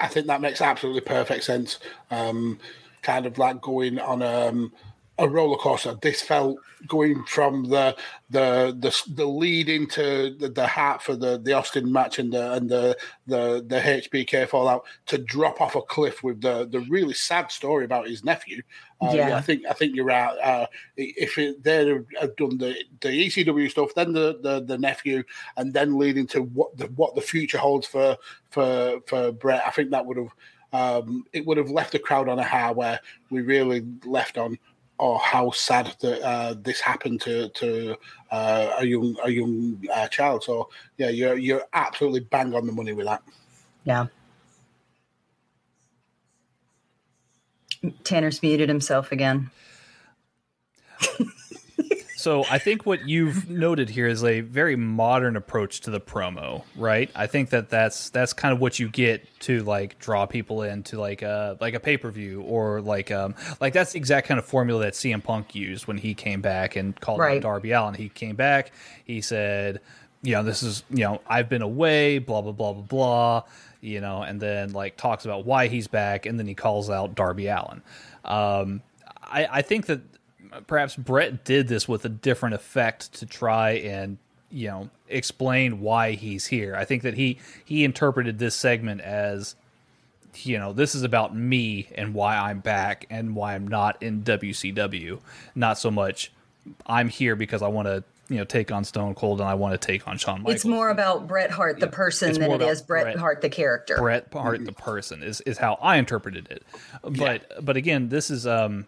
I 0.00 0.08
think 0.08 0.26
that 0.26 0.40
makes 0.40 0.60
absolutely 0.60 1.00
perfect 1.00 1.44
sense. 1.44 1.78
Um, 2.10 2.58
kind 3.02 3.26
of 3.26 3.38
like 3.38 3.60
going 3.60 3.98
on 3.98 4.22
um, 4.22 4.72
a 5.18 5.28
roller 5.28 5.58
coaster. 5.58 5.98
This 6.00 6.22
felt 6.22 6.58
going 6.86 7.24
from 7.24 7.64
the 7.64 7.96
the 8.30 8.76
the, 8.78 9.14
the 9.14 9.26
lead 9.26 9.68
into 9.68 10.36
the, 10.38 10.48
the 10.48 10.66
hat 10.66 11.02
for 11.02 11.16
the, 11.16 11.38
the 11.38 11.52
Austin 11.52 11.90
match 11.90 12.18
and 12.18 12.32
the 12.32 12.52
and 12.52 12.68
the 12.68 12.96
the 13.26 13.64
the 13.66 13.80
HBK 13.80 14.48
fallout 14.48 14.84
to 15.06 15.18
drop 15.18 15.60
off 15.60 15.74
a 15.74 15.82
cliff 15.82 16.22
with 16.22 16.40
the 16.40 16.68
the 16.70 16.80
really 16.88 17.14
sad 17.14 17.50
story 17.50 17.84
about 17.84 18.08
his 18.08 18.24
nephew. 18.24 18.62
Uh, 19.00 19.10
yeah. 19.12 19.28
yeah. 19.28 19.36
I 19.36 19.40
think 19.40 19.62
I 19.68 19.72
think 19.72 19.96
you're 19.96 20.04
right. 20.04 20.36
Uh, 20.38 20.66
if 20.96 21.36
it, 21.38 21.62
they 21.64 21.86
have 22.20 22.36
done 22.36 22.58
the 22.58 22.76
the 23.00 23.08
ECW 23.08 23.70
stuff, 23.70 23.94
then 23.94 24.12
the, 24.12 24.38
the 24.40 24.60
the 24.60 24.78
nephew, 24.78 25.24
and 25.56 25.72
then 25.74 25.98
leading 25.98 26.26
to 26.28 26.42
what 26.42 26.76
the 26.76 26.86
what 26.96 27.14
the 27.14 27.20
future 27.20 27.58
holds 27.58 27.86
for 27.86 28.16
for 28.50 29.00
for 29.06 29.32
Bret, 29.32 29.62
I 29.66 29.70
think 29.70 29.90
that 29.90 30.06
would 30.06 30.16
have. 30.16 30.32
Um, 30.70 31.24
it 31.32 31.46
would 31.46 31.56
have 31.56 31.70
left 31.70 31.92
the 31.92 31.98
crowd 31.98 32.28
on 32.28 32.38
a 32.38 32.44
high 32.44 32.72
where 32.72 33.00
we 33.30 33.40
really 33.40 33.86
left 34.04 34.36
on 34.36 34.58
or 34.98 35.18
how 35.18 35.50
sad 35.50 35.94
that 36.00 36.22
uh, 36.22 36.54
this 36.60 36.80
happened 36.80 37.20
to 37.22 37.48
to 37.50 37.96
uh, 38.30 38.74
a 38.78 38.84
young 38.84 39.16
a 39.24 39.30
young 39.30 39.82
uh, 39.94 40.08
child. 40.08 40.42
So 40.44 40.68
yeah, 40.96 41.08
you're 41.08 41.38
you're 41.38 41.64
absolutely 41.72 42.20
bang 42.20 42.54
on 42.54 42.66
the 42.66 42.72
money 42.72 42.92
with 42.92 43.06
that. 43.06 43.22
Yeah. 43.84 44.06
Tanner's 48.02 48.42
muted 48.42 48.68
himself 48.68 49.12
again. 49.12 49.50
So 52.28 52.44
I 52.50 52.58
think 52.58 52.84
what 52.84 53.08
you've 53.08 53.48
noted 53.48 53.88
here 53.88 54.06
is 54.06 54.22
a 54.22 54.42
very 54.42 54.76
modern 54.76 55.34
approach 55.34 55.80
to 55.80 55.90
the 55.90 55.98
promo, 55.98 56.62
right? 56.76 57.10
I 57.14 57.26
think 57.26 57.48
that 57.48 57.70
that's 57.70 58.10
that's 58.10 58.34
kind 58.34 58.52
of 58.52 58.60
what 58.60 58.78
you 58.78 58.90
get 58.90 59.26
to 59.40 59.62
like 59.62 59.98
draw 59.98 60.26
people 60.26 60.62
into 60.62 61.00
like 61.00 61.22
a 61.22 61.56
like 61.58 61.72
a 61.72 61.80
pay 61.80 61.96
per 61.96 62.10
view 62.10 62.42
or 62.42 62.82
like 62.82 63.10
um 63.10 63.34
like 63.62 63.72
that's 63.72 63.92
the 63.92 63.98
exact 63.98 64.28
kind 64.28 64.38
of 64.38 64.44
formula 64.44 64.82
that 64.82 64.92
CM 64.92 65.24
Punk 65.24 65.54
used 65.54 65.86
when 65.86 65.96
he 65.96 66.12
came 66.12 66.42
back 66.42 66.76
and 66.76 67.00
called 67.00 67.18
right. 67.18 67.38
out 67.38 67.42
Darby 67.44 67.72
Allin. 67.72 67.94
He 67.94 68.10
came 68.10 68.36
back, 68.36 68.72
he 69.06 69.22
said, 69.22 69.80
you 70.20 70.32
know, 70.34 70.42
this 70.42 70.62
is 70.62 70.84
you 70.90 71.04
know 71.04 71.22
I've 71.26 71.48
been 71.48 71.62
away, 71.62 72.18
blah 72.18 72.42
blah 72.42 72.52
blah 72.52 72.74
blah 72.74 72.82
blah, 72.82 73.42
you 73.80 74.02
know, 74.02 74.20
and 74.20 74.38
then 74.38 74.74
like 74.74 74.98
talks 74.98 75.24
about 75.24 75.46
why 75.46 75.68
he's 75.68 75.88
back, 75.88 76.26
and 76.26 76.38
then 76.38 76.46
he 76.46 76.54
calls 76.54 76.90
out 76.90 77.14
Darby 77.14 77.46
Allin. 77.46 77.80
Um, 78.22 78.82
I, 79.22 79.46
I 79.50 79.62
think 79.62 79.86
that 79.86 80.02
perhaps 80.66 80.96
Bret 80.96 81.44
did 81.44 81.68
this 81.68 81.88
with 81.88 82.04
a 82.04 82.08
different 82.08 82.54
effect 82.54 83.14
to 83.14 83.26
try 83.26 83.72
and 83.72 84.18
you 84.50 84.68
know 84.68 84.90
explain 85.08 85.80
why 85.80 86.12
he's 86.12 86.46
here. 86.46 86.74
I 86.76 86.84
think 86.84 87.02
that 87.02 87.14
he 87.14 87.38
he 87.64 87.84
interpreted 87.84 88.38
this 88.38 88.54
segment 88.54 89.00
as 89.00 89.54
you 90.34 90.58
know 90.58 90.72
this 90.72 90.94
is 90.94 91.02
about 91.02 91.34
me 91.34 91.88
and 91.94 92.14
why 92.14 92.36
I'm 92.36 92.60
back 92.60 93.06
and 93.10 93.34
why 93.34 93.54
I'm 93.54 93.68
not 93.68 94.02
in 94.02 94.22
WCW, 94.22 95.20
not 95.54 95.78
so 95.78 95.90
much 95.90 96.32
I'm 96.86 97.08
here 97.08 97.36
because 97.36 97.62
I 97.62 97.68
want 97.68 97.88
to 97.88 98.04
you 98.28 98.36
know 98.36 98.44
take 98.44 98.70
on 98.70 98.84
Stone 98.84 99.14
Cold 99.14 99.40
and 99.40 99.48
I 99.48 99.54
want 99.54 99.80
to 99.80 99.86
take 99.86 100.06
on 100.06 100.18
Shawn 100.18 100.42
Michaels. 100.42 100.56
It's 100.56 100.64
more 100.64 100.90
about 100.90 101.26
Bret 101.26 101.50
Hart 101.50 101.80
the 101.80 101.86
yeah. 101.86 101.92
person 101.92 102.34
than 102.34 102.50
it 102.52 102.62
is 102.62 102.82
Bret, 102.82 103.04
Bret 103.04 103.16
Hart 103.16 103.40
the 103.40 103.48
character. 103.50 103.96
Bret 103.96 104.28
Hart 104.32 104.64
the 104.64 104.72
person 104.72 105.22
is 105.22 105.40
is 105.42 105.58
how 105.58 105.74
I 105.80 105.96
interpreted 105.96 106.48
it. 106.50 106.62
But 107.02 107.46
yeah. 107.50 107.60
but 107.62 107.76
again, 107.76 108.08
this 108.08 108.30
is 108.30 108.46
um 108.46 108.86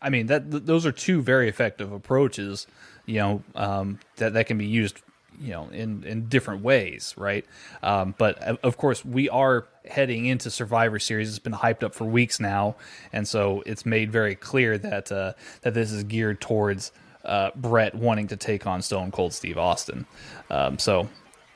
I 0.00 0.10
mean 0.10 0.26
that 0.26 0.50
th- 0.50 0.64
those 0.64 0.86
are 0.86 0.92
two 0.92 1.22
very 1.22 1.48
effective 1.48 1.92
approaches, 1.92 2.66
you 3.06 3.16
know, 3.16 3.42
um, 3.54 3.98
that 4.16 4.34
that 4.34 4.46
can 4.46 4.58
be 4.58 4.66
used, 4.66 5.00
you 5.40 5.50
know, 5.50 5.68
in 5.68 6.04
in 6.04 6.28
different 6.28 6.62
ways, 6.62 7.14
right? 7.16 7.44
Um, 7.82 8.14
but 8.16 8.40
of 8.64 8.76
course, 8.76 9.04
we 9.04 9.28
are 9.28 9.66
heading 9.88 10.26
into 10.26 10.50
Survivor 10.50 10.98
Series. 10.98 11.28
It's 11.28 11.38
been 11.38 11.52
hyped 11.52 11.82
up 11.82 11.94
for 11.94 12.04
weeks 12.04 12.38
now, 12.38 12.76
and 13.12 13.26
so 13.26 13.62
it's 13.66 13.84
made 13.84 14.12
very 14.12 14.34
clear 14.34 14.78
that 14.78 15.10
uh, 15.10 15.32
that 15.62 15.74
this 15.74 15.92
is 15.92 16.04
geared 16.04 16.40
towards 16.40 16.92
uh, 17.24 17.50
Bret 17.54 17.94
wanting 17.94 18.28
to 18.28 18.36
take 18.36 18.66
on 18.66 18.82
Stone 18.82 19.10
Cold 19.10 19.32
Steve 19.32 19.58
Austin. 19.58 20.06
Um, 20.50 20.78
so, 20.78 21.08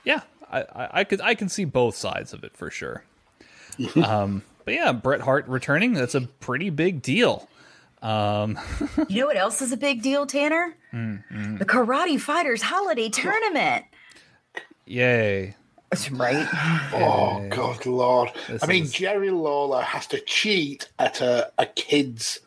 yeah, 0.04 0.20
I, 0.50 0.60
I, 0.60 0.88
I 0.92 1.04
could 1.04 1.20
I 1.20 1.34
can 1.34 1.48
see 1.48 1.64
both 1.64 1.96
sides 1.96 2.32
of 2.32 2.44
it 2.44 2.56
for 2.56 2.70
sure. 2.70 3.04
um, 4.04 4.42
but 4.64 4.74
yeah, 4.74 4.92
Bret 4.92 5.22
Hart 5.22 5.48
returning, 5.48 5.94
that's 5.94 6.14
a 6.14 6.22
pretty 6.22 6.70
big 6.70 7.02
deal. 7.02 7.48
Um, 8.02 8.58
you 9.08 9.20
know 9.20 9.26
what 9.26 9.36
else 9.36 9.62
is 9.62 9.72
a 9.72 9.76
big 9.76 10.02
deal, 10.02 10.26
Tanner? 10.26 10.74
Mm, 10.92 11.22
mm. 11.32 11.58
The 11.58 11.64
Karate 11.64 12.20
Fighters 12.20 12.62
Holiday 12.62 13.08
Tournament. 13.08 13.84
Yay. 14.86 15.56
That's 15.90 16.10
right. 16.10 16.48
Oh, 16.94 17.46
God, 17.48 17.86
Lord. 17.86 18.30
This 18.48 18.62
I 18.62 18.66
mean, 18.66 18.84
is... 18.84 18.92
Jerry 18.92 19.30
Lawler 19.30 19.82
has 19.82 20.06
to 20.08 20.20
cheat 20.20 20.88
at 20.98 21.20
a, 21.20 21.50
a 21.58 21.66
kid's 21.66 22.40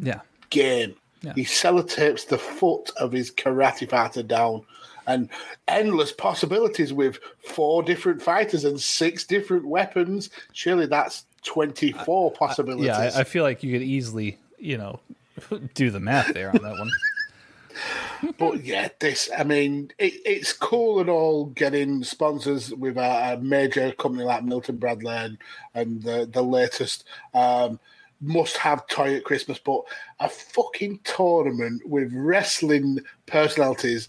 yeah. 0.00 0.20
game. 0.50 0.94
Yeah. 1.22 1.34
He 1.34 1.44
sellotapes 1.44 2.26
the 2.26 2.38
foot 2.38 2.90
of 2.96 3.12
his 3.12 3.30
karate 3.30 3.88
fighter 3.88 4.22
down 4.22 4.62
and 5.06 5.28
endless 5.66 6.12
possibilities 6.12 6.92
with 6.92 7.18
four 7.44 7.82
different 7.82 8.22
fighters 8.22 8.64
and 8.64 8.80
six 8.80 9.24
different 9.24 9.66
weapons. 9.66 10.30
Surely 10.52 10.86
that's 10.86 11.24
24 11.44 12.32
possibilities. 12.32 12.88
I, 12.90 13.04
yeah, 13.06 13.12
I, 13.16 13.20
I 13.20 13.24
feel 13.24 13.42
like 13.42 13.62
you 13.62 13.72
could 13.72 13.82
easily 13.82 14.38
you 14.58 14.78
know, 14.78 15.00
do 15.74 15.90
the 15.90 16.00
math 16.00 16.32
there 16.34 16.50
on 16.50 16.62
that 16.62 16.78
one. 16.78 16.90
but 18.38 18.64
yeah, 18.64 18.88
this, 18.98 19.30
I 19.36 19.44
mean, 19.44 19.92
it, 19.98 20.14
it's 20.24 20.52
cool 20.52 21.00
and 21.00 21.08
all 21.08 21.46
getting 21.46 22.02
sponsors 22.02 22.74
with 22.74 22.96
a, 22.96 23.34
a, 23.34 23.40
major 23.40 23.92
company 23.92 24.24
like 24.24 24.44
Milton 24.44 24.76
Bradley 24.76 25.14
and, 25.14 25.38
and 25.74 26.02
the, 26.02 26.28
the 26.30 26.42
latest 26.42 27.04
um, 27.34 27.78
must 28.20 28.56
have 28.56 28.86
toy 28.88 29.14
at 29.14 29.24
Christmas, 29.24 29.58
but 29.58 29.82
a 30.20 30.28
fucking 30.28 31.00
tournament 31.04 31.86
with 31.86 32.12
wrestling 32.12 33.00
personalities 33.26 34.08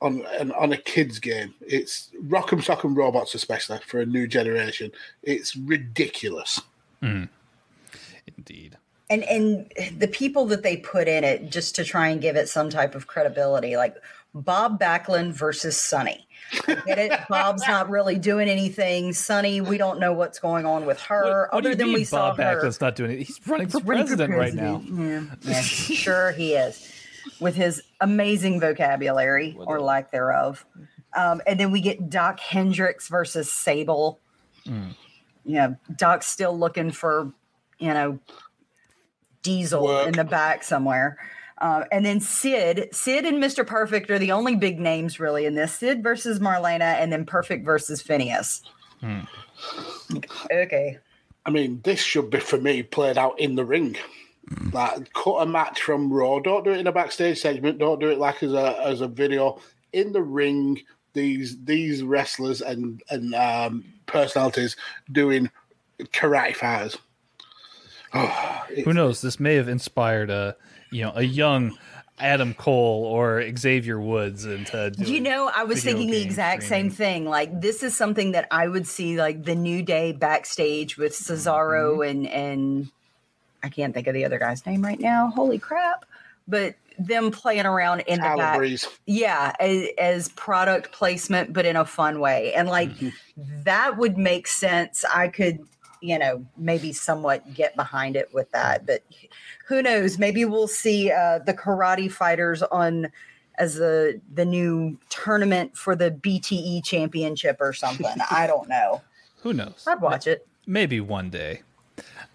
on 0.00 0.24
on, 0.38 0.52
on 0.52 0.72
a 0.72 0.76
kids 0.76 1.18
game. 1.18 1.54
It's 1.60 2.10
Rock'em 2.26 2.64
Sock'em 2.64 2.96
Robots, 2.96 3.34
especially 3.34 3.80
for 3.86 4.00
a 4.00 4.06
new 4.06 4.26
generation. 4.28 4.92
It's 5.22 5.56
ridiculous. 5.56 6.60
Indeed. 8.36 8.76
And 9.10 9.22
and 9.24 9.72
the 9.98 10.08
people 10.08 10.46
that 10.46 10.62
they 10.62 10.76
put 10.76 11.08
in 11.08 11.24
it 11.24 11.50
just 11.50 11.74
to 11.76 11.84
try 11.84 12.08
and 12.08 12.20
give 12.20 12.36
it 12.36 12.48
some 12.48 12.68
type 12.68 12.94
of 12.94 13.06
credibility 13.06 13.76
like 13.76 13.96
bob 14.34 14.78
backlund 14.78 15.32
versus 15.32 15.80
Sunny 15.80 16.28
I 16.66 16.74
get 16.86 16.98
it 16.98 17.20
bob's 17.30 17.66
not 17.66 17.88
really 17.88 18.18
doing 18.18 18.48
anything 18.48 19.14
Sunny 19.14 19.62
we 19.62 19.78
don't 19.78 19.98
know 19.98 20.12
what's 20.12 20.38
going 20.38 20.66
on 20.66 20.84
with 20.84 21.00
her 21.00 21.48
What, 21.50 21.54
what 21.54 21.66
other 21.66 21.74
than 21.74 21.86
mean 21.86 21.94
we 21.94 22.00
Bob 22.02 22.06
saw 22.06 22.34
her 22.34 22.42
Backlund's 22.42 22.80
not 22.82 22.96
doing 22.96 23.12
it? 23.12 23.22
He's 23.22 23.40
running 23.46 23.68
for 23.68 23.80
running 23.80 24.06
for 24.06 24.16
president, 24.16 24.38
right 24.38 24.54
now. 24.54 24.82
Yeah, 24.86 25.24
yeah, 25.42 25.60
sure 25.62 26.32
he 26.32 26.54
is, 26.54 26.92
with 27.40 27.54
his 27.54 27.82
amazing 28.00 28.60
vocabulary 28.60 29.56
or 29.58 29.80
lack 29.80 30.10
thereof. 30.10 30.66
Um, 31.16 31.40
and 31.46 31.58
then 31.58 31.70
we 31.70 31.80
get 31.80 32.10
Doc 32.10 32.40
Hendrix 32.40 33.08
versus 33.08 33.50
Sable. 33.50 34.20
Mm. 34.66 34.94
Yeah, 35.44 35.74
Doc's 35.96 36.26
still 36.26 36.56
looking 36.56 36.90
for, 36.90 37.32
you 37.78 37.94
know, 37.94 38.18
Diesel 39.42 39.84
Work. 39.84 40.08
in 40.08 40.12
the 40.14 40.24
back 40.24 40.62
somewhere. 40.62 41.18
Uh, 41.60 41.84
and 41.90 42.06
then 42.06 42.20
Sid, 42.20 42.88
Sid 42.92 43.24
and 43.24 43.42
Mr. 43.42 43.66
Perfect 43.66 44.10
are 44.10 44.18
the 44.18 44.32
only 44.32 44.54
big 44.54 44.78
names 44.78 45.18
really 45.18 45.44
in 45.44 45.54
this. 45.54 45.74
Sid 45.74 46.02
versus 46.02 46.38
Marlena, 46.38 47.00
and 47.00 47.12
then 47.12 47.24
Perfect 47.24 47.64
versus 47.64 48.00
Phineas. 48.00 48.62
Hmm. 49.00 49.20
Okay. 50.52 50.98
I 51.44 51.50
mean, 51.50 51.80
this 51.82 52.00
should 52.00 52.30
be 52.30 52.40
for 52.40 52.58
me 52.58 52.82
played 52.82 53.18
out 53.18 53.40
in 53.40 53.56
the 53.56 53.64
ring. 53.64 53.96
Like, 54.72 55.12
cut 55.12 55.42
a 55.42 55.46
match 55.46 55.82
from 55.82 56.12
Raw. 56.12 56.38
Don't 56.38 56.64
do 56.64 56.70
it 56.70 56.78
in 56.78 56.86
a 56.86 56.92
backstage 56.92 57.40
segment. 57.40 57.78
Don't 57.78 58.00
do 58.00 58.10
it 58.10 58.18
like 58.18 58.42
as 58.42 58.52
a 58.52 58.80
as 58.84 59.00
a 59.00 59.08
video 59.08 59.60
in 59.92 60.12
the 60.12 60.22
ring. 60.22 60.80
These 61.12 61.64
these 61.64 62.02
wrestlers 62.02 62.62
and 62.62 63.02
and 63.10 63.34
um, 63.34 63.84
personalities 64.06 64.76
doing 65.10 65.50
karate 66.12 66.54
fighters. 66.54 66.96
Oh, 68.14 68.64
Who 68.84 68.92
knows? 68.92 69.20
This 69.20 69.38
may 69.40 69.54
have 69.56 69.68
inspired 69.68 70.30
a 70.30 70.56
you 70.90 71.02
know 71.02 71.12
a 71.14 71.22
young 71.22 71.76
Adam 72.18 72.54
Cole 72.54 73.04
or 73.04 73.44
Xavier 73.56 74.00
Woods 74.00 74.44
into. 74.44 74.92
You 74.98 75.20
know, 75.20 75.50
I 75.54 75.64
was 75.64 75.84
thinking 75.84 76.10
the 76.10 76.20
exact 76.22 76.62
streaming. 76.64 76.90
same 76.90 76.96
thing. 76.96 77.24
Like 77.26 77.60
this 77.60 77.82
is 77.82 77.96
something 77.96 78.32
that 78.32 78.46
I 78.50 78.66
would 78.68 78.86
see 78.86 79.16
like 79.18 79.44
the 79.44 79.54
New 79.54 79.82
Day 79.82 80.12
backstage 80.12 80.96
with 80.96 81.12
Cesaro 81.12 81.98
Mm-hmm. 81.98 82.02
and 82.02 82.26
and 82.28 82.90
I 83.62 83.68
can't 83.68 83.92
think 83.94 84.06
of 84.06 84.14
the 84.14 84.24
other 84.24 84.38
guy's 84.38 84.64
name 84.66 84.82
right 84.82 85.00
now. 85.00 85.28
Holy 85.34 85.58
crap. 85.58 86.04
But 86.46 86.76
them 86.98 87.30
playing 87.30 87.66
around 87.66 88.00
in 88.00 88.20
the 88.20 88.34
back. 88.36 88.56
Breeze. 88.58 88.88
Yeah, 89.06 89.52
as, 89.60 89.86
as 89.98 90.28
product 90.30 90.90
placement, 90.92 91.52
but 91.52 91.64
in 91.66 91.76
a 91.76 91.84
fun 91.84 92.18
way. 92.20 92.52
And 92.54 92.68
like 92.68 92.90
that 93.64 93.96
would 93.98 94.16
make 94.18 94.46
sense. 94.48 95.04
I 95.04 95.28
could, 95.28 95.60
you 96.00 96.18
know, 96.18 96.44
maybe 96.56 96.92
somewhat 96.92 97.54
get 97.54 97.76
behind 97.76 98.16
it 98.16 98.32
with 98.32 98.50
that. 98.52 98.86
But 98.86 99.04
who 99.66 99.82
knows? 99.82 100.18
Maybe 100.18 100.44
we'll 100.44 100.68
see 100.68 101.10
uh, 101.10 101.40
the 101.40 101.54
karate 101.54 102.10
fighters 102.10 102.62
on 102.62 103.10
as 103.58 103.74
the 103.74 104.20
the 104.34 104.44
new 104.44 104.98
tournament 105.10 105.76
for 105.76 105.94
the 105.94 106.10
BTE 106.10 106.84
championship 106.84 107.56
or 107.60 107.72
something. 107.72 108.14
I 108.30 108.46
don't 108.46 108.68
know. 108.68 109.02
Who 109.42 109.52
knows? 109.52 109.84
I'd 109.86 110.00
watch 110.00 110.26
it. 110.26 110.46
Maybe 110.66 111.00
one 111.00 111.30
day. 111.30 111.62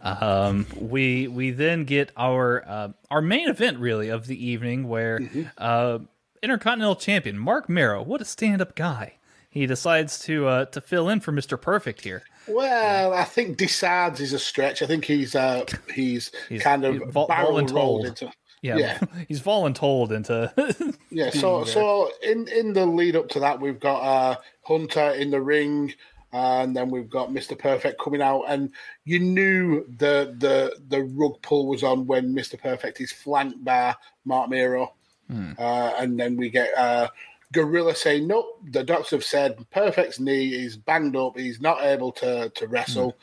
Um, 0.02 0.66
we 0.78 1.28
we 1.28 1.52
then 1.52 1.86
get 1.86 2.12
our 2.18 2.64
uh, 2.68 2.90
our 3.10 3.22
main 3.22 3.48
event 3.48 3.80
really 3.80 4.10
of 4.10 4.28
the 4.28 4.46
evening, 4.46 4.88
where 4.88 5.22
uh, 5.58 6.00
Intercontinental 6.42 6.98
Champion 6.98 7.38
Marc 7.38 7.70
Mero, 7.70 8.04
what 8.04 8.22
a 8.22 8.26
stand 8.26 8.62
up 8.62 8.76
guy, 8.76 9.14
he 9.50 9.66
decides 9.66 10.20
to 10.20 10.48
uh, 10.48 10.66
to 10.66 10.82
fill 10.82 11.08
in 11.08 11.22
for 11.22 11.32
Mister 11.32 11.56
Perfect 11.56 12.02
here. 12.02 12.24
Well, 12.48 13.14
I 13.14 13.24
think 13.24 13.58
decides 13.58 14.20
is 14.20 14.34
a 14.34 14.40
stretch. 14.40 14.82
I 14.82 14.86
think 14.86 15.06
he's 15.06 15.36
uh 15.36 15.66
he's, 15.94 16.32
He's- 16.50 16.62
kind 16.62 16.84
of 16.86 16.96
he's 16.96 17.04
vol- 17.14 17.28
barrel 17.28 17.66
rolled 17.68 18.06
into 18.06 18.32
Yeah, 18.62 18.78
Yeah. 18.78 19.00
he's 19.28 19.42
voluntold 19.42 20.12
into 20.12 20.54
Yeah, 21.10 21.30
so 21.30 21.64
so 21.64 22.12
in 22.22 22.48
in 22.48 22.74
the 22.74 22.86
lead 22.86 23.16
up 23.16 23.30
to 23.30 23.40
that, 23.42 23.60
we've 23.62 23.80
got 23.80 24.02
uh, 24.02 24.36
Hunter 24.64 25.12
in 25.12 25.30
the 25.32 25.42
ring, 25.42 25.94
and 26.32 26.76
then 26.76 26.90
we've 26.90 27.10
got 27.10 27.32
Mister 27.32 27.56
Perfect 27.56 28.02
coming 28.02 28.22
out, 28.22 28.44
and 28.48 28.72
you 29.06 29.20
knew 29.20 29.86
the 29.98 30.36
the 30.38 30.76
the 30.90 31.04
rug 31.04 31.42
pull 31.42 31.68
was 31.68 31.84
on 31.84 32.08
when 32.08 32.34
Mister 32.34 32.58
Perfect 32.58 33.00
is 33.00 33.12
flanked 33.12 33.64
by 33.64 33.96
Marc 34.26 34.50
Mero, 34.50 34.94
uh, 35.30 35.94
and 36.00 36.20
then 36.20 36.36
we 36.38 36.50
get 36.50 36.76
uh, 36.78 37.08
Gorilla 37.54 37.96
saying, 37.96 38.28
"Nope, 38.28 38.60
the 38.72 38.84
doctors 38.84 39.12
have 39.12 39.24
said 39.24 39.66
Perfect's 39.72 40.20
knee 40.20 40.50
is 40.50 40.76
banged 40.76 41.16
up; 41.16 41.38
he's 41.38 41.62
not 41.62 41.84
able 41.84 42.12
to 42.14 42.50
to 42.50 42.68
wrestle," 42.68 43.16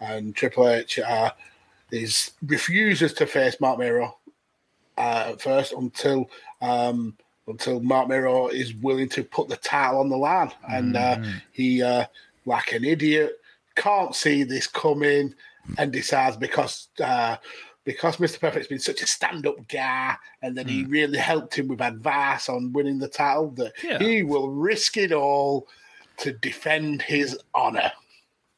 and 0.00 0.34
Triple 0.34 0.68
H 0.68 0.98
uh, 0.98 1.32
is 1.90 2.30
refuses 2.46 3.12
to 3.14 3.26
face 3.26 3.60
Marc 3.60 3.78
Mero 3.78 4.16
uh, 4.96 5.32
at 5.32 5.42
first 5.42 5.72
until 5.72 6.30
um, 6.60 7.16
until 7.46 7.80
Marc 7.80 8.08
Mero 8.08 8.48
is 8.48 8.74
willing 8.74 9.08
to 9.10 9.24
put 9.24 9.48
the 9.48 9.56
title 9.56 10.00
on 10.00 10.08
the 10.08 10.16
line, 10.16 10.52
and 10.70 10.96
uh, 10.96 11.22
he, 11.52 11.82
uh, 11.82 12.06
like 12.46 12.72
an 12.72 12.84
idiot, 12.84 13.40
can't 13.74 14.14
see 14.14 14.44
this 14.44 14.66
coming, 14.66 15.34
and 15.78 15.92
decides 15.92 16.36
because 16.36 16.88
uh, 17.02 17.36
because 17.84 18.20
Mister 18.20 18.38
Perfect's 18.38 18.68
been 18.68 18.78
such 18.78 19.02
a 19.02 19.06
stand-up 19.06 19.66
guy, 19.68 20.16
and 20.42 20.56
that 20.56 20.68
he 20.68 20.84
really 20.84 21.18
helped 21.18 21.54
him 21.58 21.68
with 21.68 21.80
advice 21.80 22.48
on 22.48 22.72
winning 22.72 22.98
the 22.98 23.08
title, 23.08 23.50
that 23.52 23.72
Yeah. 23.82 23.98
he 23.98 24.22
will 24.22 24.50
risk 24.50 24.96
it 24.96 25.12
all 25.12 25.66
to 26.18 26.32
defend 26.32 27.02
his 27.02 27.38
honor. 27.54 27.90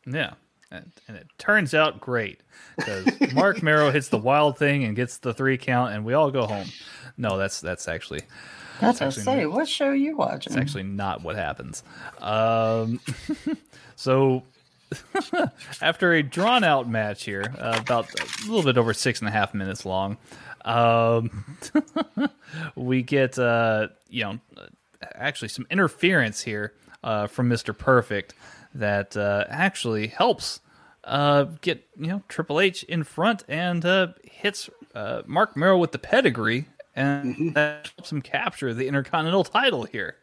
Yeah. 0.07 0.35
And, 0.71 0.91
and 1.07 1.17
it 1.17 1.29
turns 1.39 1.73
out 1.73 2.01
great 2.01 2.41
because 2.77 3.07
Marc 3.33 3.63
Mero 3.63 3.91
hits 3.93 4.09
the 4.09 4.19
wild 4.19 4.59
thing 4.59 4.83
and 4.85 4.97
gets 4.97 5.19
the 5.19 5.33
three 5.33 5.57
count, 5.57 5.95
and 5.95 6.05
we 6.05 6.15
all 6.15 6.31
go 6.31 6.47
home. 6.47 6.67
No, 7.17 7.39
that's 7.39 7.61
that's 7.61 7.87
actually 7.87 8.23
That's 8.81 8.99
what 9.01 9.07
I 9.07 9.11
say. 9.11 9.47
What 9.47 9.69
show 9.69 9.87
are 9.87 9.95
you 9.95 10.17
watching? 10.17 10.53
it's 10.53 10.57
actually 10.61 10.83
not 10.83 11.23
what 11.23 11.37
happens. 11.37 11.85
Um, 12.19 12.99
so 13.97 14.43
after 15.83 16.13
a 16.13 16.23
drawn 16.23 16.65
out 16.65 16.89
match 16.89 17.25
here, 17.25 17.55
uh, 17.59 17.79
about 17.81 18.09
a 18.21 18.47
little 18.47 18.63
bit 18.63 18.79
over 18.79 18.93
six 18.93 19.21
and 19.21 19.29
a 19.29 19.33
half 19.33 19.55
minutes 19.55 19.85
long, 19.85 20.17
um, 20.65 21.57
we 22.75 23.03
get 23.03 23.39
uh, 23.39 23.89
you 24.09 24.25
know 24.25 24.39
actually 25.15 25.49
some 25.49 25.67
interference 25.71 26.43
here 26.43 26.75
uh, 27.03 27.27
from 27.27 27.49
Mister 27.49 27.73
Perfect 27.73 28.35
that 28.75 29.17
uh, 29.17 29.45
actually 29.49 30.09
helps 30.09 30.61
uh, 31.05 31.45
get 31.61 31.87
you 31.99 32.09
know 32.09 32.23
Triple 32.29 32.61
H 32.61 32.83
in 32.85 33.05
front 33.05 33.45
and 33.49 33.85
uh, 33.85 34.09
hits 34.25 34.69
uh, 34.95 35.23
Marc 35.27 35.57
Mero 35.57 35.79
with 35.79 35.93
the 35.93 35.99
pedigree, 35.99 36.67
and 36.95 37.55
that 37.55 37.91
helps 37.97 38.11
him 38.11 38.23
capture 38.23 38.73
the 38.75 38.89
Intercontinental 38.89 39.45
title 39.45 39.85
here. 39.85 40.17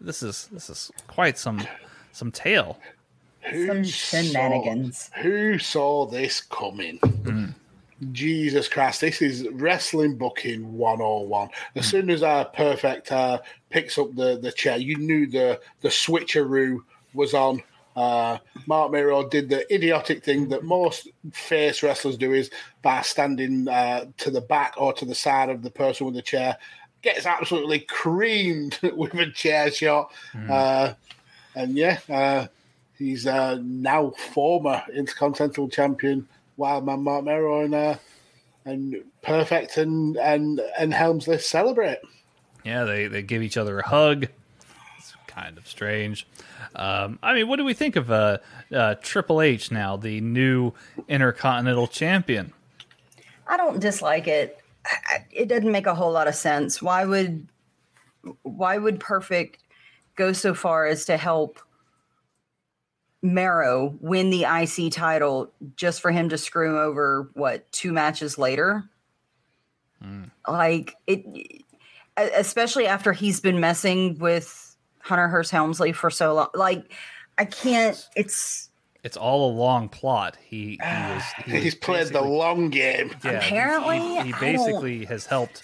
This 0.00 0.22
is 0.22 0.48
this 0.52 0.68
is 0.68 0.90
quite 1.06 1.38
some 1.38 1.66
some 2.12 2.30
tale. 2.30 2.78
Who 3.50 3.66
Some 3.66 3.84
saw- 3.84 4.22
shenanigans. 4.22 5.10
who 5.20 5.58
saw 5.58 6.06
this 6.06 6.40
coming? 6.40 7.00
Jesus 8.10 8.68
Christ, 8.68 9.00
this 9.00 9.22
is 9.22 9.46
wrestling 9.52 10.16
booking 10.16 10.76
101. 10.76 11.48
As 11.76 11.86
soon 11.86 12.10
as 12.10 12.22
our 12.24 12.44
Perfect 12.46 13.12
uh, 13.12 13.38
picks 13.70 13.96
up 13.96 14.14
the, 14.16 14.38
the 14.38 14.50
chair, 14.50 14.76
you 14.76 14.96
knew 14.96 15.26
the, 15.28 15.60
the 15.82 15.88
switcheroo 15.88 16.78
was 17.14 17.32
on. 17.34 17.62
Uh, 17.94 18.38
Marc 18.66 18.90
Mero 18.90 19.28
did 19.28 19.48
the 19.48 19.72
idiotic 19.72 20.24
thing 20.24 20.48
that 20.48 20.64
most 20.64 21.08
face 21.32 21.82
wrestlers 21.82 22.16
do 22.16 22.32
is 22.32 22.50
by 22.80 23.02
standing 23.02 23.68
uh, 23.68 24.06
to 24.16 24.30
the 24.30 24.40
back 24.40 24.74
or 24.78 24.92
to 24.94 25.04
the 25.04 25.14
side 25.14 25.50
of 25.50 25.62
the 25.62 25.70
person 25.70 26.06
with 26.06 26.14
the 26.16 26.22
chair, 26.22 26.56
gets 27.02 27.26
absolutely 27.26 27.80
creamed 27.80 28.78
with 28.96 29.12
a 29.14 29.30
chair 29.30 29.70
shot. 29.70 30.10
Uh, 30.50 30.94
and 31.54 31.76
yeah, 31.76 31.98
uh, 32.08 32.46
he's 32.98 33.26
uh, 33.26 33.58
now 33.62 34.10
former 34.32 34.82
Intercontinental 34.94 35.68
Champion 35.68 36.26
Wildman 36.56 37.02
Marc 37.02 37.24
Mero 37.24 37.62
and 37.64 37.74
uh, 37.74 37.94
and 38.64 38.96
Perfect 39.22 39.76
and 39.76 40.16
and 40.16 40.60
and 40.78 40.92
Helmsley 40.94 41.38
celebrate. 41.38 41.98
Yeah, 42.64 42.84
they 42.84 43.06
they 43.08 43.22
give 43.22 43.42
each 43.42 43.56
other 43.56 43.78
a 43.80 43.86
hug. 43.88 44.28
It's 44.98 45.14
kind 45.26 45.58
of 45.58 45.66
strange. 45.66 46.26
Um, 46.76 47.18
I 47.22 47.34
mean, 47.34 47.48
what 47.48 47.56
do 47.56 47.64
we 47.64 47.74
think 47.74 47.96
of 47.96 48.10
uh, 48.10 48.38
uh, 48.74 48.94
Triple 49.02 49.40
H 49.42 49.70
now, 49.70 49.96
the 49.96 50.20
new 50.20 50.72
Intercontinental 51.08 51.86
Champion? 51.88 52.52
I 53.46 53.56
don't 53.56 53.80
dislike 53.80 54.28
it. 54.28 54.58
I- 54.86 54.96
I- 55.16 55.26
It 55.32 55.48
doesn't 55.48 55.70
make 55.70 55.86
a 55.86 55.94
whole 55.94 56.12
lot 56.12 56.28
of 56.28 56.34
sense. 56.34 56.80
Why 56.80 57.04
would 57.04 57.48
why 58.42 58.78
would 58.78 59.00
Perfect 59.00 59.58
go 60.14 60.32
so 60.32 60.54
far 60.54 60.86
as 60.86 61.04
to 61.06 61.16
help 61.16 61.58
Mero 63.22 63.94
win 64.00 64.30
the 64.30 64.44
IC 64.44 64.92
title 64.92 65.52
just 65.76 66.00
for 66.00 66.10
him 66.10 66.28
to 66.28 66.38
screw 66.38 66.70
him 66.70 66.76
over 66.76 67.30
what 67.34 67.70
two 67.70 67.92
matches 67.92 68.36
later? 68.36 68.84
Mm. 70.04 70.30
Like 70.48 70.96
it, 71.06 71.24
especially 72.16 72.86
after 72.86 73.12
he's 73.12 73.40
been 73.40 73.60
messing 73.60 74.18
with 74.18 74.76
Hunter 75.00 75.28
Hearst 75.28 75.52
Helmsley 75.52 75.92
for 75.92 76.10
so 76.10 76.34
long. 76.34 76.48
Like 76.54 76.92
I 77.38 77.44
can't. 77.44 78.08
It's 78.16 78.70
It's 79.04 79.16
all 79.16 79.50
a 79.50 79.52
long 79.52 79.88
plot. 79.88 80.36
He, 80.44 80.56
he 80.70 80.78
was 80.82 81.22
he 81.44 81.52
was 81.52 81.62
He's 81.62 81.74
played 81.76 82.08
the 82.08 82.22
long 82.22 82.70
game. 82.70 83.14
Yeah, 83.24 83.32
Apparently, 83.32 84.00
he, 84.00 84.22
he 84.22 84.32
I 84.32 84.40
basically 84.40 85.04
has 85.04 85.26
helped, 85.26 85.62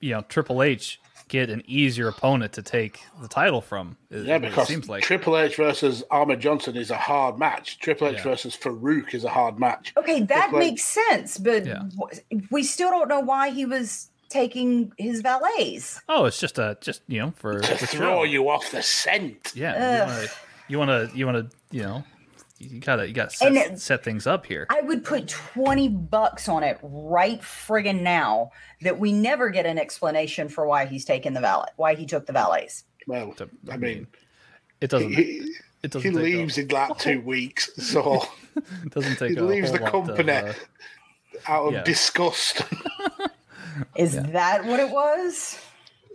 you 0.00 0.12
know, 0.12 0.22
Triple 0.22 0.62
H 0.62 1.00
get 1.28 1.50
an 1.50 1.62
easier 1.66 2.08
opponent 2.08 2.52
to 2.54 2.62
take 2.62 3.00
the 3.20 3.28
title 3.28 3.60
from. 3.60 3.96
is 4.10 4.26
Yeah, 4.26 4.38
because 4.38 4.68
it 4.68 4.72
seems 4.72 4.88
like. 4.88 5.02
Triple 5.02 5.36
H 5.38 5.56
versus 5.56 6.02
Ahmed 6.10 6.40
Johnson 6.40 6.76
is 6.76 6.90
a 6.90 6.96
hard 6.96 7.38
match. 7.38 7.78
Triple 7.78 8.08
H 8.08 8.16
Yeah. 8.18 8.22
versus 8.24 8.56
Faarooq 8.56 9.14
is 9.14 9.24
a 9.24 9.30
hard 9.30 9.58
match. 9.58 9.92
Okay, 9.96 10.20
that 10.22 10.40
Triple 10.50 10.60
H- 10.62 10.70
makes 10.70 10.84
sense, 10.84 11.38
but 11.38 11.66
Yeah. 11.66 11.82
we 12.50 12.62
still 12.62 12.90
don't 12.90 13.08
know 13.08 13.20
why 13.20 13.50
he 13.50 13.64
was 13.64 14.10
taking 14.28 14.92
his 14.98 15.20
valets. 15.22 16.00
oh, 16.08 16.24
it's 16.24 16.40
just 16.40 16.58
a 16.58 16.76
just 16.80 17.02
you 17.06 17.20
know 17.20 17.32
for 17.36 17.60
to 17.60 17.76
throw 17.86 18.16
show. 18.18 18.22
you 18.24 18.48
off 18.48 18.70
the 18.72 18.82
scent. 18.82 19.52
Yeah, 19.54 20.26
you 20.68 20.78
want 20.78 20.90
to 20.90 21.16
you 21.16 21.26
want 21.26 21.50
to 21.50 21.56
you 21.70 21.82
know 21.82 22.04
you 22.64 22.80
gotta 22.80 23.06
you 23.06 23.12
gotta 23.14 23.30
set, 23.30 23.52
it- 23.52 23.80
set 23.80 24.02
things 24.04 24.26
up 24.26 24.46
here. 24.46 24.66
I 24.70 24.80
would 24.82 25.04
put 25.04 25.28
20 25.28 25.88
bucks 25.88 26.48
on 26.48 26.62
it 26.62 26.78
right 26.82 27.40
friggin' 27.40 28.02
now 28.02 28.50
that 28.82 28.98
we 28.98 29.12
never 29.12 29.50
get 29.50 29.66
an 29.66 29.78
explanation 29.78 30.48
for 30.48 30.66
why 30.66 30.86
he's 30.86 31.04
taking 31.04 31.32
the 31.34 31.40
valet, 31.40 31.68
why 31.76 31.94
he 31.94 32.06
took 32.06 32.26
the 32.26 32.32
valets. 32.32 32.84
Well, 33.06 33.34
I 33.70 33.76
mean, 33.76 34.06
It 34.80 34.90
doesn't. 34.90 35.12
he, 35.12 35.52
it 35.82 35.90
doesn't. 35.90 36.10
he 36.10 36.16
leaves 36.16 36.56
in 36.58 36.68
like 36.68 36.96
two 36.98 37.20
weeks, 37.24 37.70
so 37.76 38.22
it 38.56 38.90
doesn't 38.90 39.16
take. 39.16 39.30
he 39.32 39.36
a 39.36 39.42
leaves 39.42 39.70
the 39.72 39.78
lot 39.80 39.86
of, 39.94 40.06
company 40.06 40.32
uh, 40.32 40.52
out 41.46 41.66
of 41.68 41.72
yeah. 41.74 41.82
disgust. 41.84 42.62
Is 43.96 44.14
that 44.14 44.64
what 44.64 44.80
it 44.80 44.90
was? 44.90 45.58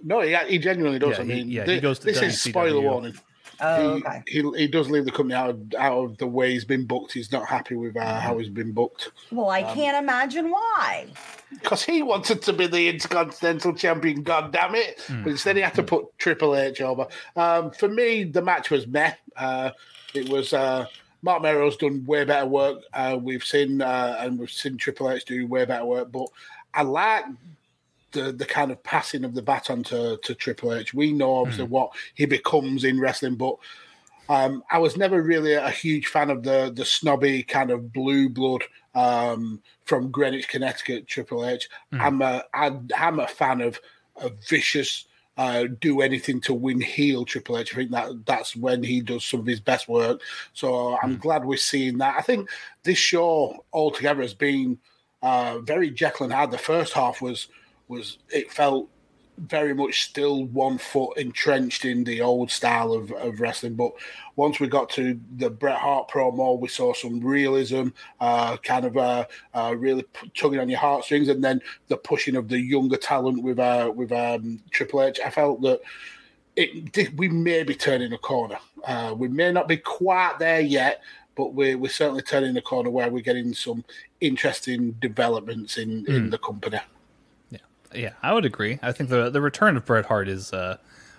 no, 0.04 0.22
he, 0.22 0.34
he 0.48 0.58
genuinely 0.60 0.98
does. 1.00 1.12
Yeah, 1.18 1.20
I 1.20 1.24
he- 1.24 1.34
mean, 1.34 1.50
yeah, 1.50 1.66
he 1.66 1.76
thi- 1.76 1.80
goes 1.82 2.00
to 2.00 2.06
this 2.06 2.22
is 2.22 2.42
spoiler 2.42 2.82
warning. 2.82 3.14
Oh, 3.62 3.96
he, 3.96 4.02
okay. 4.04 4.24
he 4.28 4.52
he 4.58 4.68
does 4.68 4.90
leave 4.90 5.06
the 5.06 5.12
company 5.12 5.36
out 5.36 5.50
of, 5.50 5.62
out 5.78 5.98
of 6.06 6.18
the 6.18 6.28
way 6.28 6.52
he's 6.52 6.66
been 6.66 6.86
booked. 6.86 7.14
He's 7.14 7.32
not 7.32 7.46
happy 7.46 7.76
with 7.76 7.98
uh, 7.98 8.20
how 8.20 8.38
he's 8.38 8.50
been 8.50 8.72
booked 8.72 9.12
Well, 9.32 9.50
I 9.50 9.62
Um, 9.64 9.76
can't 9.76 9.98
imagine 9.98 10.50
why. 10.50 11.08
because 11.52 11.84
he 11.84 12.02
wanted 12.04 12.42
to 12.44 12.54
be 12.54 12.68
the 12.68 12.88
Intercontinental 12.90 13.74
Champion. 13.74 14.24
God 14.24 14.52
damn 14.54 14.76
it! 14.76 15.02
Hmm. 15.02 15.24
But 15.24 15.30
instead, 15.32 15.56
he 15.56 15.62
had 15.62 15.74
to 15.76 15.84
put 15.84 16.06
Triple 16.18 16.56
H 16.56 16.82
over. 16.82 17.08
Um, 17.36 17.72
for 17.72 17.88
me, 17.90 18.24
the 18.24 18.42
match 18.42 18.70
was 18.70 18.88
meh. 18.88 19.14
Uh, 19.36 19.72
it 20.14 20.30
was. 20.30 20.54
Uh, 20.54 20.86
Marc 21.22 21.42
Mero's 21.44 21.76
done 21.76 22.06
way 22.06 22.24
better 22.24 22.46
work. 22.46 22.80
Uh, 22.94 23.18
we've 23.22 23.44
seen 23.44 23.82
uh, 23.82 24.16
and 24.22 24.40
we've 24.40 24.50
seen 24.50 24.78
Triple 24.78 25.12
H 25.12 25.26
do 25.26 25.46
way 25.48 25.66
better 25.66 25.84
work. 25.84 26.12
But 26.14 26.28
I 26.74 26.84
like 26.84 27.26
the 28.12 28.32
the 28.32 28.46
kind 28.46 28.72
of 28.72 28.82
passing 28.84 29.24
of 29.24 29.34
the 29.34 29.42
baton 29.42 29.84
to, 29.84 30.18
to 30.24 30.36
Triple 30.36 30.74
H. 30.74 30.94
We 30.94 31.12
know 31.12 31.36
obviously 31.36 31.66
what 31.66 31.92
he 32.14 32.26
becomes 32.26 32.84
in 32.84 33.00
wrestling, 33.00 33.36
but 33.36 33.56
um, 34.30 34.64
I 34.72 34.78
was 34.78 34.96
never 34.96 35.22
really 35.22 35.54
a 35.54 35.70
huge 35.70 36.08
fan 36.08 36.30
of 36.30 36.44
the 36.44 36.72
the 36.74 36.86
snobby 36.86 37.44
kind 37.44 37.72
of 37.72 37.92
blue 37.92 38.30
blood 38.30 38.64
um, 38.96 39.62
from 39.86 40.12
Greenwich, 40.12 40.48
Connecticut. 40.48 41.08
Triple 41.08 41.46
H. 41.46 41.68
am 41.94 42.22
a 42.22 42.44
I, 42.54 42.78
I'm 42.96 43.20
a 43.20 43.28
fan 43.28 43.62
of 43.62 43.80
a 44.18 44.30
vicious. 44.48 45.06
Uh, 45.38 45.68
do 45.80 46.02
anything 46.02 46.42
to 46.42 46.54
win 46.54 46.82
heel 46.82 47.24
Triple 47.24 47.58
H. 47.58 47.74
I 47.74 47.78
think 47.78 47.92
that 47.92 48.26
that's 48.26 48.58
when 48.58 48.84
he 48.84 49.00
does 49.00 49.24
some 49.24 49.40
of 49.40 49.46
his 49.46 49.62
best 49.62 49.88
work. 49.88 50.20
So 50.52 50.98
I'm 51.02 51.16
glad 51.16 51.46
we're 51.46 51.56
seeing 51.56 51.98
that. 52.00 52.18
I 52.18 52.22
think 52.22 52.50
this 52.84 52.98
show 52.98 53.64
altogether 53.72 54.22
has 54.22 54.34
been 54.34 54.80
uh, 55.22 55.60
very 55.60 55.92
Jekyll 55.92 56.26
and 56.26 56.34
Hyde. 56.34 56.52
The 56.52 56.58
first 56.58 56.92
half 56.92 57.22
was 57.22 57.48
was 57.90 58.20
it 58.30 58.52
felt 58.52 58.90
very 59.48 59.74
much 59.74 60.04
still 60.04 60.46
one 60.46 60.78
foot 60.78 61.18
entrenched 61.18 61.86
in 61.86 62.04
the 62.04 62.22
old 62.22 62.52
style 62.52 62.92
of, 62.92 63.12
of 63.14 63.40
wrestling. 63.40 63.76
But 63.76 63.92
once 64.36 64.60
we 64.60 64.68
got 64.68 64.90
to 64.92 65.20
the 65.38 65.50
Bret 65.50 65.78
Hart 65.78 66.10
promo, 66.10 66.60
we 66.60 66.68
saw 66.68 66.94
some 66.94 67.20
realism, 67.20 67.88
uh, 68.20 68.58
kind 68.58 68.86
of 68.86 68.98
uh, 68.98 69.26
uh, 69.54 69.76
really 69.78 70.04
p- 70.04 70.32
tugging 70.36 70.60
on 70.60 70.70
your 70.70 70.80
heartstrings, 70.80 71.30
and 71.30 71.44
then 71.44 71.62
the 71.88 71.98
pushing 71.98 72.36
of 72.36 72.48
the 72.48 72.60
younger 72.60 72.98
talent 72.98 73.44
with 73.44 73.60
uh, 73.60 73.92
with 73.94 74.12
um, 74.12 74.62
Triple 74.72 75.04
H. 75.04 75.20
I 75.26 75.30
felt 75.30 75.62
that 75.62 75.82
it 76.56 76.92
did, 76.92 77.18
we 77.18 77.30
may 77.30 77.64
be 77.64 77.76
turning 77.76 78.14
a 78.14 78.18
corner. 78.18 78.60
Uh, 78.84 79.16
we 79.18 79.28
may 79.28 79.52
not 79.52 79.68
be 79.68 79.78
quite 79.78 80.36
there 80.40 80.62
yet. 80.62 81.02
But 81.36 81.54
we're, 81.54 81.78
we're 81.78 81.90
certainly 81.90 82.22
turning 82.22 82.54
the 82.54 82.62
corner 82.62 82.90
where 82.90 83.10
we're 83.10 83.24
getting 83.24 83.54
some 83.54 83.86
interesting 84.20 84.92
developments 85.00 85.78
in, 85.78 86.06
in 86.06 86.30
the 86.30 86.38
company. 86.38 86.80
Yeah, 87.94 88.12
I 88.22 88.34
would 88.34 88.46
agree. 88.46 88.80
I 88.82 88.92
think 88.92 89.10
the 89.10 89.30
the 89.30 89.42
return 89.42 89.76
of 89.78 89.86
Bret 89.86 90.06
Hart 90.06 90.28
is 90.28 90.54
uh, 90.54 90.78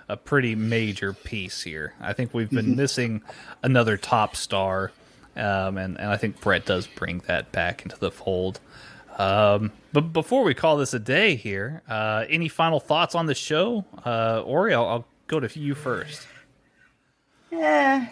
a 0.09 0.17
pretty 0.17 0.55
major 0.55 1.13
piece 1.13 1.63
here. 1.63 1.95
I 2.01 2.13
think 2.13 2.33
we've 2.33 2.51
been 2.51 2.75
Mhm. 2.75 2.77
missing 2.77 3.23
another 3.63 3.97
top 3.97 4.37
star, 4.37 4.93
um, 5.37 5.79
and 5.79 5.99
and 5.99 6.11
I 6.11 6.17
think 6.17 6.41
Bret 6.41 6.65
does 6.67 6.87
bring 6.87 7.21
that 7.27 7.51
back 7.53 7.83
into 7.83 7.99
the 7.99 8.11
fold. 8.11 8.61
Um, 9.19 9.73
but 9.93 10.13
before 10.13 10.45
we 10.45 10.55
call 10.55 10.77
this 10.77 10.95
a 10.95 10.99
day 11.01 11.35
here, 11.35 11.83
uh, 11.89 12.25
any 12.29 12.49
final 12.49 12.79
thoughts 12.81 13.15
on 13.15 13.27
the 13.27 13.35
show? 13.35 13.85
Uh, 14.07 14.41
Ori, 14.47 14.73
I'll, 14.73 14.87
I'll 14.87 15.07
go 15.27 15.41
to 15.41 15.59
you 15.61 15.75
first. 15.75 16.27
Yeah. 17.51 18.07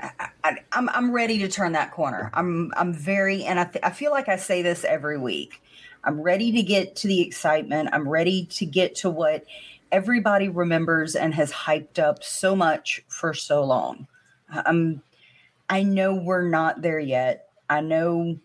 I, 0.00 0.28
I, 0.44 0.56
I'm 0.72 0.88
I'm 0.90 1.10
ready 1.12 1.38
to 1.38 1.48
turn 1.48 1.72
that 1.72 1.90
corner. 1.90 2.30
I'm 2.34 2.72
I'm 2.76 2.92
very, 2.92 3.44
and 3.44 3.58
I 3.58 3.64
th- 3.64 3.82
I 3.84 3.90
feel 3.90 4.10
like 4.12 4.28
I 4.28 4.36
say 4.36 4.62
this 4.62 4.84
every 4.84 5.18
week. 5.18 5.60
I'm 6.04 6.20
ready 6.20 6.52
to 6.52 6.62
get 6.62 6.96
to 6.96 7.08
the 7.08 7.20
excitement. 7.20 7.90
I'm 7.92 8.08
ready 8.08 8.46
to 8.46 8.66
get 8.66 8.94
to 8.96 9.10
what 9.10 9.44
everybody 9.90 10.48
remembers 10.48 11.14
and 11.14 11.34
has 11.34 11.52
hyped 11.52 11.98
up 11.98 12.22
so 12.22 12.54
much 12.56 13.02
for 13.08 13.32
so 13.34 13.64
long. 13.64 14.06
I'm 14.50 15.02
I 15.68 15.82
know 15.82 16.14
we're 16.14 16.48
not 16.48 16.82
there 16.82 16.98
yet. 16.98 17.48
I 17.70 17.80
know 17.80 18.38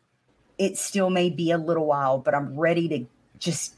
it 0.57 0.77
still 0.77 1.09
may 1.09 1.29
be 1.29 1.51
a 1.51 1.57
little 1.57 1.85
while, 1.85 2.17
but 2.17 2.33
I'm 2.33 2.57
ready 2.57 2.87
to 2.89 3.05
just 3.39 3.75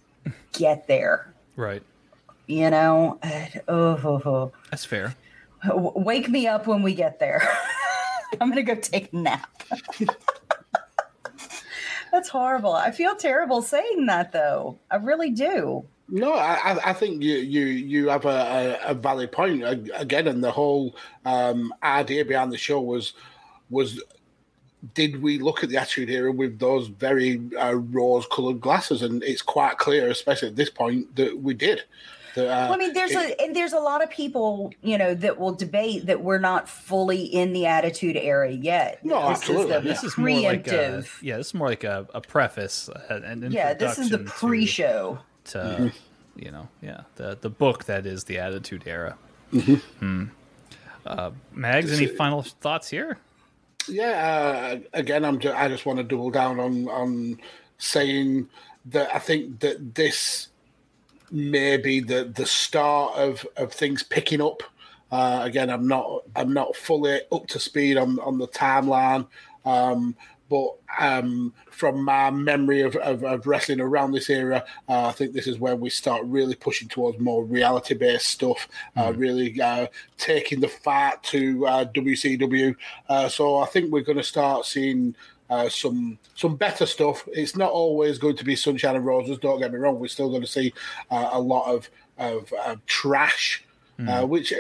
get 0.54 0.88
there. 0.88 1.34
Right, 1.56 1.82
You 2.48 2.70
know, 2.70 3.20
oh, 3.68 4.00
oh, 4.04 4.22
oh. 4.26 4.52
that's 4.70 4.86
fair. 4.86 5.16
W- 5.66 5.92
wake 5.96 6.30
me 6.30 6.48
up 6.48 6.68
when 6.68 6.82
we 6.82 6.94
get 6.94 7.20
there. 7.20 7.42
I'm 8.42 8.50
gonna 8.50 8.64
go 8.64 8.76
take 8.76 9.12
a 9.12 9.16
nap. 9.16 9.64
That's 12.12 12.30
horrible. 12.30 12.74
I 12.74 12.92
feel 12.92 13.16
terrible 13.16 13.62
saying 13.62 14.06
that 14.08 14.32
though. 14.32 14.78
I 14.90 14.98
really 14.98 15.30
do. 15.32 15.86
No, 16.10 16.34
I, 16.34 16.78
I- 16.90 16.94
think 16.94 17.24
you 17.24 17.36
you 17.36 17.66
you 17.66 18.10
have 18.10 18.26
a, 18.26 18.78
a, 18.86 18.94
valid 18.94 19.32
point 19.32 19.64
again, 19.96 20.28
and 20.28 20.44
the 20.44 20.52
whole 20.52 20.98
um, 21.26 21.74
idea 21.82 22.26
behind 22.26 22.52
the 22.52 22.58
show 22.58 22.82
was 22.82 23.14
was 23.70 24.02
did 24.94 25.22
we 25.22 25.40
look 25.40 25.64
at 25.64 25.70
the 25.70 25.78
Attitude 25.78 26.10
Era 26.10 26.32
with 26.32 26.60
those 26.60 26.88
very 26.88 27.40
uh, 27.58 27.76
rose-colored 27.76 28.60
glasses? 28.60 29.02
And 29.04 29.24
it's 29.24 29.42
quite 29.42 29.78
clear, 29.78 30.10
especially 30.10 30.50
at 30.50 30.56
this 30.56 30.72
point, 30.72 31.16
that 31.16 31.40
we 31.40 31.54
did. 31.54 31.84
That, 32.36 32.46
uh, 32.46 32.48
well, 32.48 32.74
I 32.74 32.78
mean, 32.78 32.94
there's 32.94 33.12
it- 33.12 33.38
a 33.40 33.42
and 33.42 33.56
there's 33.56 33.74
a 33.74 33.80
lot 33.80 34.04
of 34.04 34.10
people, 34.10 34.72
you 34.82 34.98
know, 34.98 35.14
that 35.16 35.38
will 35.40 35.54
debate 35.54 36.06
that 36.06 36.22
we're 36.22 36.40
not 36.40 36.70
fully 36.70 37.24
in 37.24 37.54
the 37.54 37.66
attitude 37.66 38.16
era 38.16 38.50
yet. 38.52 39.04
No, 39.04 39.30
this 39.30 39.40
absolutely. 39.40 39.76
Is 39.76 39.84
This 39.84 40.04
is 40.04 40.18
more 40.18 40.30
like 40.30 40.68
a, 40.68 40.72
preemptive. 40.72 41.22
yeah, 41.22 41.38
this 41.38 41.48
is 41.48 41.54
more 41.54 41.68
like 41.70 41.84
a, 41.84 42.08
a 42.14 42.22
preface, 42.22 42.90
uh, 42.90 43.20
an 43.24 43.52
yeah, 43.52 43.74
this 43.74 43.98
is 44.00 44.10
the 44.10 44.20
pre-show. 44.20 45.20
to 45.46 45.58
Mm-hmm. 45.58 45.88
you 46.38 46.52
know 46.52 46.68
yeah 46.82 47.02
the 47.16 47.38
the 47.42 47.50
book 47.50 47.84
that 47.86 48.06
is 48.06 48.24
the 48.26 48.38
attitude 48.40 48.84
era 48.86 49.18
Mm-hmm. 49.52 49.74
hmm. 50.00 50.24
uh, 51.06 51.32
mags 51.52 51.92
any 51.92 52.08
final 52.08 52.42
thoughts 52.44 52.90
here 52.90 53.18
Yeah, 53.90 54.76
uh, 54.76 54.80
again, 54.94 55.26
I'm. 55.26 55.40
Just, 55.40 55.56
I 55.58 55.68
just 55.68 55.86
want 55.86 55.98
to 55.98 56.04
double 56.04 56.30
down 56.30 56.60
on 56.60 56.88
on 56.88 57.40
saying 57.80 58.48
that 58.86 59.14
I 59.14 59.20
think 59.20 59.60
that 59.62 59.96
this 59.96 60.48
may 61.32 61.78
be 61.78 62.00
the 62.00 62.26
the 62.26 62.46
start 62.46 63.16
of 63.16 63.46
of 63.58 63.74
things 63.74 64.04
picking 64.04 64.42
up. 64.42 64.64
Uh, 65.12 65.42
again, 65.44 65.70
I'm 65.70 65.88
not 65.88 66.24
I'm 66.36 66.54
not 66.54 66.76
fully 66.76 67.22
up 67.32 67.48
to 67.48 67.60
speed 67.60 67.98
on 67.98 68.20
on 68.20 68.38
the 68.38 68.48
timeline, 68.48 69.28
um, 69.66 70.16
but 70.52 70.76
um, 71.00 71.54
from 71.70 72.04
my 72.04 72.30
memory 72.30 72.82
of, 72.82 72.98
of, 72.98 73.24
of 73.24 73.48
wrestling 73.48 73.80
around 73.80 74.12
this 74.12 74.30
era, 74.30 74.66
uh, 74.90 75.06
I 75.06 75.14
think 75.14 75.32
this 75.32 75.48
is 75.48 75.60
where 75.60 75.78
we 75.78 75.90
start 75.90 76.26
really 76.26 76.56
pushing 76.56 76.90
towards 76.90 77.20
more 77.20 77.46
reality 77.46 77.94
based 77.94 78.28
stuff, 78.28 78.68
uh, 78.98 79.14
really 79.16 79.60
uh, 79.62 79.88
taking 80.18 80.60
the 80.60 80.68
fight 80.68 81.24
to 81.24 81.66
uh, 81.66 81.86
WCW. 81.86 82.76
Uh, 83.08 83.30
so 83.30 83.60
I 83.60 83.66
think 83.68 83.92
we're 83.92 84.02
going 84.02 84.18
to 84.18 84.24
start 84.24 84.66
seeing. 84.66 85.16
Uh, 85.52 85.68
some 85.68 86.18
some 86.34 86.56
better 86.56 86.86
stuff. 86.86 87.28
It's 87.34 87.58
not 87.58 87.72
always 87.72 88.18
going 88.18 88.38
to 88.38 88.46
be 88.46 88.56
sunshine 88.56 88.96
and 88.96 89.06
roses. 89.06 89.38
Don't 89.38 89.60
get 89.60 89.74
me 89.74 89.80
wrong. 89.80 90.00
We're 90.00 90.08
still 90.08 90.30
going 90.30 90.44
to 90.44 90.48
see 90.48 90.74
uh, 91.12 91.30
a 91.34 91.40
lot 91.40 91.70
of 91.70 91.90
of, 92.18 92.54
of 92.66 92.86
trash, 92.86 93.62
uh, 94.08 94.26
which 94.26 94.54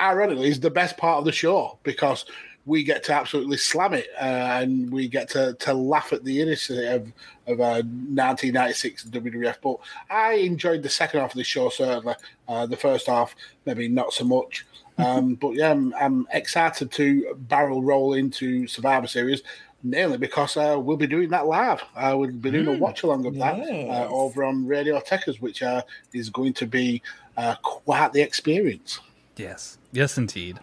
ironically 0.00 0.48
is 0.48 0.58
the 0.58 0.70
best 0.70 0.96
part 0.96 1.18
of 1.18 1.26
the 1.26 1.32
show 1.32 1.78
because 1.82 2.24
we 2.64 2.82
get 2.82 3.02
to 3.04 3.14
absolutely 3.14 3.58
slam 3.58 3.92
it, 3.92 4.08
uh, 4.20 4.24
and 4.60 4.90
we 4.90 5.06
get 5.08 5.28
to, 5.30 5.54
to 5.54 5.74
laugh 5.74 6.12
at 6.12 6.24
the 6.24 6.40
innocence 6.40 6.80
of 6.86 7.12
of 7.52 7.60
uh, 7.60 7.82
1996 7.82 9.04
WWF. 9.04 9.56
But 9.62 9.76
I 10.10 10.34
enjoyed 10.34 10.82
the 10.82 10.88
second 10.88 11.20
half 11.20 11.32
of 11.32 11.36
the 11.36 11.44
show 11.44 11.68
certainly. 11.68 12.14
Uh, 12.48 12.64
the 12.64 12.76
first 12.76 13.06
half, 13.06 13.34
maybe 13.66 13.88
not 13.88 14.14
so 14.14 14.24
much. 14.24 14.64
Um, 15.00 15.36
but 15.36 15.54
yeah, 15.54 15.70
I'm, 15.70 15.94
I'm, 15.94 16.26
excited 16.32 16.90
to 16.90 17.32
barrel 17.42 17.84
roll 17.84 18.14
into 18.14 18.66
Survivor 18.66 19.06
Series, 19.06 19.42
mainly 19.82 20.18
because 20.18 20.56
uh, 20.56 20.76
we'll 20.78 20.96
be 20.96 21.06
doing 21.06 21.28
that 21.30 21.46
live. 21.46 21.82
Uh, 21.94 22.14
we'll 22.16 22.32
be 22.32 22.50
doing 22.50 22.66
mm, 22.66 22.76
a 22.76 22.78
watch 22.78 23.02
along 23.02 23.26
of 23.26 23.34
yes. 23.34 23.58
that 23.58 23.88
uh, 23.88 24.08
over 24.08 24.44
on 24.44 24.66
Radio 24.66 24.98
Tekkers, 25.00 25.40
which 25.40 25.62
uh, 25.62 25.82
is 26.12 26.30
going 26.30 26.52
to 26.54 26.66
be 26.66 27.02
uh, 27.36 27.54
quite 27.62 28.12
the 28.12 28.20
experience. 28.20 29.00
Yes, 29.36 29.78
yes, 29.92 30.18
indeed. 30.18 30.58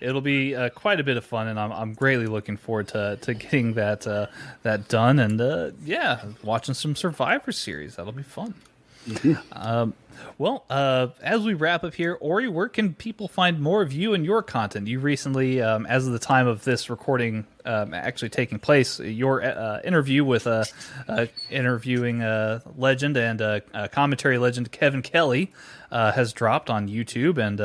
It'll 0.00 0.22
be 0.22 0.54
uh, 0.54 0.70
quite 0.70 0.98
a 0.98 1.04
bit 1.04 1.16
of 1.16 1.24
fun, 1.24 1.48
and 1.48 1.60
I'm, 1.60 1.72
I'm 1.72 1.94
greatly 1.94 2.26
looking 2.26 2.56
forward 2.56 2.88
to, 2.88 3.18
to 3.20 3.34
getting 3.34 3.74
that 3.74 4.30
that 4.62 4.88
done. 4.88 5.18
And 5.18 5.74
yeah, 5.84 6.24
watching 6.42 6.74
some 6.74 6.96
Survivor 6.96 7.52
Series. 7.52 7.96
That'll 7.96 8.12
be 8.12 8.22
fun. 8.22 8.54
Um, 9.52 9.94
well, 10.36 10.64
uh, 10.70 11.08
as 11.22 11.42
we 11.42 11.54
wrap 11.54 11.84
up 11.84 11.94
here, 11.94 12.16
Ori, 12.20 12.48
where 12.48 12.68
can 12.68 12.94
people 12.94 13.28
find 13.28 13.60
more 13.60 13.82
of 13.82 13.92
you 13.92 14.14
and 14.14 14.24
your 14.24 14.42
content? 14.42 14.86
You 14.86 15.00
recently, 15.00 15.60
um, 15.62 15.86
as 15.86 16.06
of 16.06 16.12
the 16.12 16.18
time 16.18 16.46
of 16.46 16.64
this 16.64 16.90
recording 16.90 17.46
um, 17.64 17.92
actually 17.94 18.28
taking 18.28 18.58
place, 18.58 18.98
your 19.00 19.42
uh, 19.42 19.80
interview 19.84 20.24
with 20.24 20.46
uh, 20.46 20.64
uh 21.08 21.26
interviewing 21.50 22.22
uh, 22.22 22.60
legend 22.76 23.16
and 23.16 23.40
uh, 23.42 23.60
commentary 23.92 24.38
legend 24.38 24.70
Kevin 24.72 25.02
Kelly 25.02 25.52
has 25.90 26.32
dropped 26.32 26.70
on 26.70 26.88
YouTube 26.88 27.38
and 27.38 27.60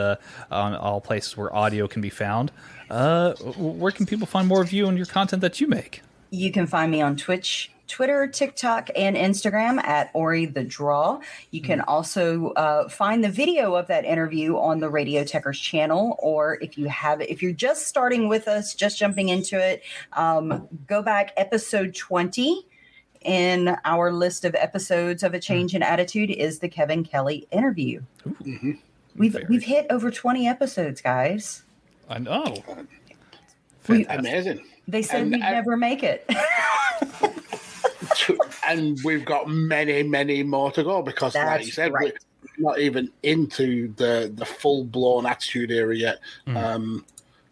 on 0.52 0.76
all 0.76 1.02
places 1.02 1.38
where 1.38 1.54
audio 1.56 1.88
can 1.88 2.02
be 2.02 2.10
found. 2.10 2.52
where 2.89 3.91
can 3.91 4.06
people 4.06 4.28
find 4.28 4.48
more 4.48 4.62
of 4.62 4.72
you 4.72 4.88
and 4.88 4.98
your 4.98 5.08
content 5.08 5.41
that 5.41 5.62
you 5.62 5.68
make? 5.68 6.02
You 6.32 6.52
can 6.52 6.66
find 6.66 6.91
me 6.91 7.02
on 7.02 7.16
Twitch 7.16 7.72
Twitter, 7.88 8.27
TikTok, 8.27 8.89
and 8.95 9.15
Instagram 9.15 9.84
at 9.84 10.09
Ori 10.13 10.45
the 10.45 10.63
Draw. 10.63 11.19
You 11.51 11.61
can 11.61 11.79
mm-hmm. 11.79 11.89
also 11.89 12.51
uh, 12.51 12.89
find 12.89 13.23
the 13.23 13.29
video 13.29 13.75
of 13.75 13.88
that 13.88 14.05
interview 14.05 14.57
on 14.57 14.79
the 14.79 14.89
Radio 14.89 15.23
Tekkers 15.23 15.61
channel, 15.61 16.15
or 16.19 16.57
if 16.61 16.77
you 16.77 16.88
have, 16.88 17.21
if 17.21 17.41
you're 17.41 17.51
just 17.51 17.88
starting 17.88 18.27
with 18.27 18.47
us, 18.47 18.73
just 18.73 18.97
jumping 18.97 19.29
into 19.29 19.59
it, 19.59 19.84
um, 20.13 20.67
go 20.88 21.01
back 21.01 21.31
episode 21.38 21.95
twenty. 21.95 22.67
In 23.21 23.77
our 23.86 24.11
list 24.11 24.43
of 24.43 24.53
episodes 24.53 25.23
of 25.23 25.34
a 25.34 25.39
change 25.39 25.73
in 25.73 25.81
attitude 25.81 26.29
is 26.29 26.59
the 26.59 26.67
Kevin 26.67 27.05
Kelly 27.05 27.47
interview. 27.51 28.01
Mm-hmm. 28.27 28.71
We've 29.15 29.31
Very. 29.31 29.45
we've 29.47 29.63
hit 29.63 29.86
over 29.89 30.11
twenty 30.11 30.45
episodes, 30.45 30.99
guys. 30.99 31.63
I 32.09 32.19
know. 32.19 32.61
We, 33.88 34.05
Amazing. 34.07 34.65
They 34.88 35.01
said 35.01 35.31
we'd 35.31 35.39
never 35.39 35.77
make 35.77 36.03
it. 36.03 36.29
and 38.68 38.99
we've 39.03 39.26
got 39.26 39.47
many, 39.47 40.03
many 40.03 40.43
more 40.43 40.72
to 40.72 40.84
go 40.84 41.01
because, 41.01 41.34
That's 41.34 41.47
like 41.47 41.66
you 41.66 41.72
said, 41.72 41.93
right. 41.93 42.14
we're 42.57 42.70
not 42.72 42.80
even 42.80 43.11
into 43.24 43.93
the 43.95 44.32
the 44.34 44.45
full 44.45 44.86
blown 44.86 45.26
attitude 45.26 45.72
era 45.72 45.95
yet. 45.95 46.20
Mm. 46.47 46.55
Um, 46.55 47.05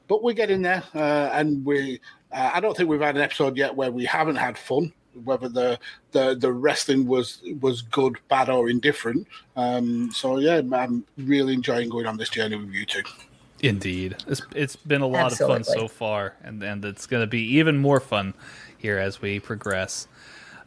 but 0.07 0.23
we're 0.23 0.33
getting 0.33 0.61
there, 0.61 0.83
uh, 0.93 1.29
and 1.33 1.65
we. 1.65 2.01
Uh, 2.31 2.51
I 2.53 2.59
don't 2.59 2.75
think 2.75 2.89
we've 2.89 3.01
had 3.01 3.15
an 3.15 3.21
episode 3.21 3.57
yet 3.57 3.75
where 3.75 3.91
we 3.91 4.05
haven't 4.05 4.37
had 4.37 4.57
fun. 4.57 4.93
Whether 5.23 5.49
the 5.49 5.79
the, 6.11 6.35
the 6.35 6.51
wrestling 6.51 7.05
was 7.05 7.41
was 7.59 7.81
good, 7.81 8.17
bad, 8.29 8.49
or 8.49 8.69
indifferent. 8.69 9.27
Um, 9.55 10.11
so 10.11 10.37
yeah, 10.37 10.61
I'm 10.73 11.05
really 11.17 11.53
enjoying 11.53 11.89
going 11.89 12.07
on 12.07 12.17
this 12.17 12.29
journey 12.29 12.55
with 12.55 12.71
you 12.71 12.85
two. 12.85 13.03
Indeed, 13.61 14.15
it's 14.27 14.41
it's 14.55 14.75
been 14.75 15.01
a 15.01 15.07
lot 15.07 15.31
Absolutely. 15.31 15.61
of 15.61 15.65
fun 15.67 15.79
so 15.79 15.87
far, 15.87 16.35
and 16.43 16.63
and 16.63 16.83
it's 16.83 17.05
going 17.05 17.21
to 17.21 17.27
be 17.27 17.57
even 17.57 17.77
more 17.77 17.99
fun 17.99 18.33
here 18.77 18.97
as 18.97 19.21
we 19.21 19.39
progress. 19.39 20.07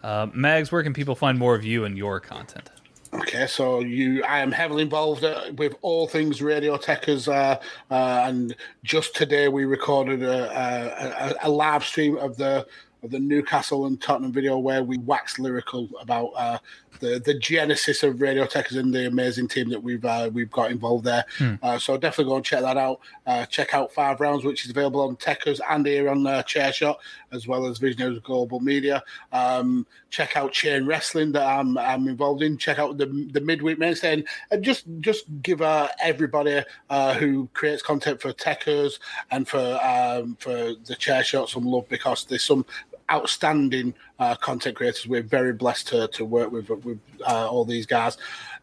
Uh, 0.04 0.26
Mags, 0.34 0.70
where 0.70 0.82
can 0.82 0.92
people 0.92 1.14
find 1.14 1.38
more 1.38 1.54
of 1.54 1.64
you 1.64 1.86
and 1.86 1.96
your 1.96 2.20
content? 2.20 2.68
Okay, 3.14 3.46
so 3.46 3.80
you, 3.80 4.22
I 4.24 4.40
am 4.40 4.52
heavily 4.52 4.82
involved 4.82 5.24
uh, 5.24 5.44
with 5.56 5.76
all 5.80 6.06
things 6.06 6.42
Radio 6.42 6.76
Tekkers, 6.76 7.26
uh, 7.26 7.58
uh, 7.90 8.24
and 8.26 8.54
just 8.82 9.16
today 9.16 9.48
we 9.48 9.64
recorded 9.64 10.22
a, 10.22 11.32
a, 11.40 11.48
a, 11.48 11.50
live 11.50 11.84
stream 11.84 12.18
of 12.18 12.36
the 12.36 12.66
of 13.04 13.10
the 13.10 13.20
Newcastle 13.20 13.86
and 13.86 14.00
Tottenham 14.00 14.32
video 14.32 14.58
where 14.58 14.82
we 14.82 14.98
wax 14.98 15.38
lyrical 15.38 15.88
about 16.00 16.32
uh, 16.36 16.58
the 17.00 17.20
the 17.24 17.34
genesis 17.34 18.02
of 18.02 18.20
Radio 18.20 18.44
Tekkers 18.46 18.78
and 18.78 18.92
the 18.92 19.06
amazing 19.06 19.48
team 19.48 19.68
that 19.68 19.82
we've 19.82 20.04
uh, 20.04 20.30
we've 20.32 20.50
got 20.50 20.70
involved 20.70 21.04
there. 21.04 21.24
Hmm. 21.38 21.54
Uh, 21.62 21.78
so 21.78 21.96
definitely 21.96 22.30
go 22.30 22.36
and 22.36 22.44
check 22.44 22.62
that 22.62 22.76
out. 22.76 23.00
Uh, 23.26 23.44
check 23.46 23.74
out 23.74 23.92
Five 23.92 24.20
Rounds, 24.20 24.44
which 24.44 24.64
is 24.64 24.70
available 24.70 25.02
on 25.02 25.16
Tekkers 25.16 25.60
and 25.68 25.86
here 25.86 26.08
on 26.08 26.26
uh, 26.26 26.42
Chairshot, 26.42 26.96
as 27.32 27.46
well 27.46 27.66
as 27.66 27.78
Visionaries 27.78 28.20
Global 28.20 28.60
Media. 28.60 29.02
Um, 29.32 29.86
check 30.10 30.36
out 30.36 30.52
Chain 30.52 30.86
Wrestling 30.86 31.32
that 31.32 31.46
I'm, 31.46 31.76
I'm 31.76 32.08
involved 32.08 32.42
in. 32.42 32.56
Check 32.56 32.78
out 32.78 32.96
the 32.96 33.06
the 33.32 33.40
midweek 33.40 33.78
mainstay 33.78 34.14
and, 34.14 34.28
and 34.50 34.64
just 34.64 34.86
just 35.00 35.24
give 35.42 35.60
uh, 35.60 35.88
everybody 36.02 36.62
uh, 36.88 37.14
who 37.14 37.48
creates 37.52 37.82
content 37.82 38.20
for 38.20 38.32
Tekkers 38.32 38.98
and 39.30 39.46
for 39.46 39.78
um, 39.82 40.36
for 40.40 40.54
the 40.54 40.96
Chairshot 40.98 41.48
some 41.48 41.64
love 41.64 41.88
because 41.88 42.24
there's 42.24 42.44
some 42.44 42.64
outstanding 43.10 43.94
uh, 44.18 44.34
content 44.36 44.76
creators. 44.76 45.06
We're 45.06 45.22
very 45.22 45.52
blessed 45.52 45.88
to, 45.88 46.08
to 46.08 46.24
work 46.24 46.50
with 46.50 46.68
with 46.68 46.98
uh, 47.26 47.48
all 47.48 47.64
these 47.64 47.86
guys. 47.86 48.16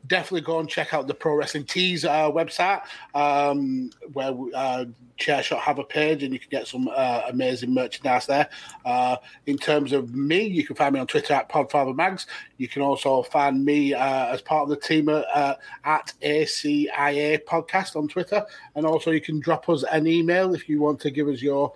Definitely 0.07 0.41
go 0.41 0.59
and 0.59 0.67
check 0.67 0.93
out 0.93 1.07
the 1.07 1.13
Pro 1.13 1.35
Wrestling 1.35 1.65
Tees 1.65 2.05
uh, 2.05 2.31
website, 2.31 2.81
um, 3.13 3.91
where 4.13 4.33
uh, 4.55 4.85
Chairshot 5.19 5.59
have 5.59 5.77
a 5.77 5.83
page, 5.83 6.23
and 6.23 6.33
you 6.33 6.39
can 6.39 6.49
get 6.49 6.67
some 6.67 6.89
uh, 6.91 7.21
amazing 7.27 7.71
merchandise 7.71 8.25
there. 8.25 8.49
Uh, 8.83 9.17
in 9.45 9.57
terms 9.57 9.93
of 9.93 10.15
me, 10.15 10.43
you 10.43 10.65
can 10.65 10.75
find 10.75 10.93
me 10.95 10.99
on 10.99 11.05
Twitter 11.05 11.35
at 11.35 11.49
PodfatherMags. 11.49 12.25
You 12.57 12.67
can 12.67 12.81
also 12.81 13.21
find 13.21 13.63
me 13.63 13.93
uh, 13.93 14.33
as 14.33 14.41
part 14.41 14.63
of 14.63 14.69
the 14.69 14.77
team 14.77 15.07
at 15.07 16.13
ACIA 16.23 17.45
Podcast 17.45 17.95
on 17.95 18.07
Twitter, 18.07 18.43
and 18.73 18.87
also 18.87 19.11
you 19.11 19.21
can 19.21 19.39
drop 19.39 19.69
us 19.69 19.83
an 19.91 20.07
email 20.07 20.55
if 20.55 20.67
you 20.67 20.81
want 20.81 20.99
to 21.01 21.11
give 21.11 21.27
us 21.27 21.43
your 21.43 21.73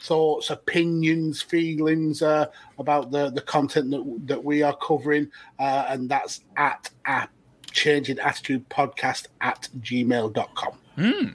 thoughts, 0.00 0.50
opinions, 0.50 1.42
feelings 1.42 2.22
uh, 2.22 2.46
about 2.78 3.10
the, 3.10 3.30
the 3.30 3.40
content 3.40 3.90
that, 3.90 4.20
that 4.26 4.44
we 4.44 4.62
are 4.62 4.76
covering. 4.76 5.30
Uh, 5.58 5.86
and 5.88 6.08
that's 6.08 6.42
at, 6.56 6.90
at 7.04 7.30
changing 7.70 8.18
attitude 8.18 8.68
podcast 8.68 9.26
at 9.40 9.68
gmail.com. 9.80 10.72
Mm. 10.98 11.34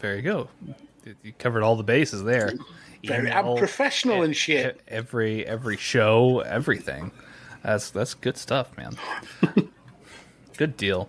There 0.00 0.16
you 0.16 0.22
go. 0.22 0.48
You 1.22 1.32
covered 1.38 1.62
all 1.62 1.76
the 1.76 1.82
bases 1.82 2.22
there. 2.22 2.52
Very, 3.04 3.32
I'm 3.32 3.56
professional 3.56 4.22
and 4.22 4.36
shit. 4.36 4.80
Every 4.86 5.44
every 5.44 5.76
show, 5.76 6.38
everything. 6.40 7.10
That's 7.64 7.90
that's 7.90 8.14
good 8.14 8.36
stuff, 8.36 8.76
man. 8.76 8.96
good 10.62 10.76
deal. 10.76 11.08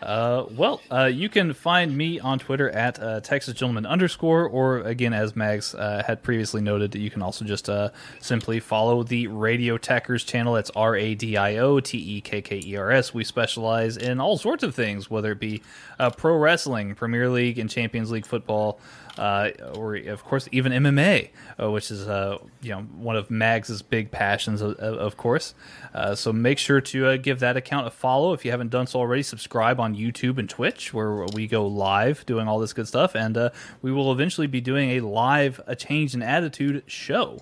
Uh, 0.00 0.46
well, 0.52 0.80
uh, 0.90 1.04
you 1.04 1.28
can 1.28 1.52
find 1.52 1.94
me 1.94 2.18
on 2.18 2.38
Twitter 2.38 2.70
at 2.70 2.98
uh, 2.98 3.20
Texas 3.20 3.54
Gentleman 3.54 3.84
underscore, 3.84 4.46
or 4.46 4.80
again, 4.80 5.12
as 5.12 5.36
Mags 5.36 5.74
uh, 5.74 6.02
had 6.06 6.22
previously 6.22 6.62
noted, 6.62 6.94
you 6.94 7.10
can 7.10 7.22
also 7.22 7.44
just 7.44 7.68
uh, 7.68 7.90
simply 8.20 8.60
follow 8.60 9.02
the 9.02 9.26
Radio 9.26 9.76
Tekkers 9.76 10.24
channel. 10.24 10.54
That's 10.54 10.70
R 10.70 10.96
A 10.96 11.14
D 11.14 11.36
I 11.36 11.56
O 11.56 11.80
T 11.80 11.98
E 11.98 12.20
K 12.20 12.40
K 12.40 12.62
E 12.64 12.76
R 12.76 12.90
S. 12.90 13.12
We 13.12 13.24
specialize 13.24 13.96
in 13.96 14.20
all 14.20 14.38
sorts 14.38 14.62
of 14.62 14.74
things, 14.74 15.10
whether 15.10 15.32
it 15.32 15.40
be 15.40 15.62
uh, 15.98 16.10
pro 16.10 16.36
wrestling, 16.36 16.94
Premier 16.94 17.28
League, 17.28 17.58
and 17.58 17.68
Champions 17.68 18.10
League 18.10 18.26
football 18.26 18.80
uh, 19.18 19.50
or 19.74 19.96
of 19.96 20.24
course 20.24 20.48
even 20.52 20.72
MMA, 20.72 21.30
uh, 21.60 21.70
which 21.70 21.90
is 21.90 22.06
uh, 22.08 22.38
you 22.60 22.70
know 22.70 22.82
one 22.82 23.16
of 23.16 23.30
Mags's 23.30 23.82
big 23.82 24.10
passions, 24.10 24.60
of, 24.60 24.76
of 24.78 25.16
course. 25.16 25.54
Uh, 25.94 26.14
so 26.14 26.32
make 26.32 26.58
sure 26.58 26.80
to 26.80 27.06
uh, 27.06 27.16
give 27.16 27.40
that 27.40 27.56
account 27.56 27.86
a 27.86 27.90
follow 27.90 28.32
if 28.32 28.44
you 28.44 28.50
haven't 28.50 28.70
done 28.70 28.86
so 28.86 28.98
already. 28.98 29.22
Subscribe 29.22 29.80
on 29.80 29.96
YouTube 29.96 30.38
and 30.38 30.48
Twitch, 30.48 30.92
where 30.92 31.24
we 31.34 31.46
go 31.46 31.66
live 31.66 32.24
doing 32.26 32.48
all 32.48 32.58
this 32.58 32.72
good 32.72 32.88
stuff, 32.88 33.14
and 33.14 33.36
uh, 33.36 33.50
we 33.82 33.92
will 33.92 34.12
eventually 34.12 34.46
be 34.46 34.60
doing 34.60 34.90
a 34.90 35.00
live 35.00 35.60
a 35.66 35.74
change 35.74 36.14
in 36.14 36.22
attitude 36.22 36.82
show. 36.86 37.40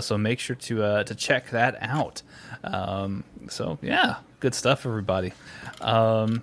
so 0.00 0.18
make 0.18 0.40
sure 0.40 0.56
to 0.56 1.04
to 1.04 1.14
check 1.14 1.50
that 1.50 1.76
out. 1.80 2.22
Um, 2.64 3.24
so 3.48 3.78
yeah, 3.82 4.16
good 4.40 4.54
stuff, 4.54 4.86
everybody. 4.86 5.32
Um, 5.80 6.42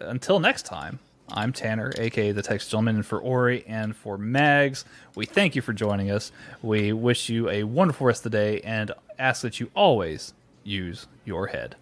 until 0.00 0.38
next 0.38 0.64
time. 0.66 1.00
I'm 1.30 1.52
Tanner, 1.52 1.92
aka 1.98 2.32
the 2.32 2.42
Text 2.42 2.70
Gentleman, 2.70 2.96
and 2.96 3.06
for 3.06 3.18
Ori 3.18 3.64
and 3.66 3.94
for 3.94 4.18
Mags, 4.18 4.84
we 5.14 5.26
thank 5.26 5.54
you 5.54 5.62
for 5.62 5.72
joining 5.72 6.10
us. 6.10 6.32
We 6.62 6.92
wish 6.92 7.28
you 7.28 7.48
a 7.48 7.64
wonderful 7.64 8.06
rest 8.06 8.24
of 8.24 8.32
the 8.32 8.38
day 8.38 8.60
and 8.62 8.92
ask 9.18 9.42
that 9.42 9.60
you 9.60 9.70
always 9.74 10.32
use 10.64 11.06
your 11.24 11.48
head. 11.48 11.76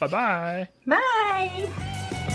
Bye-bye. 0.00 0.68
Bye. 0.86 2.34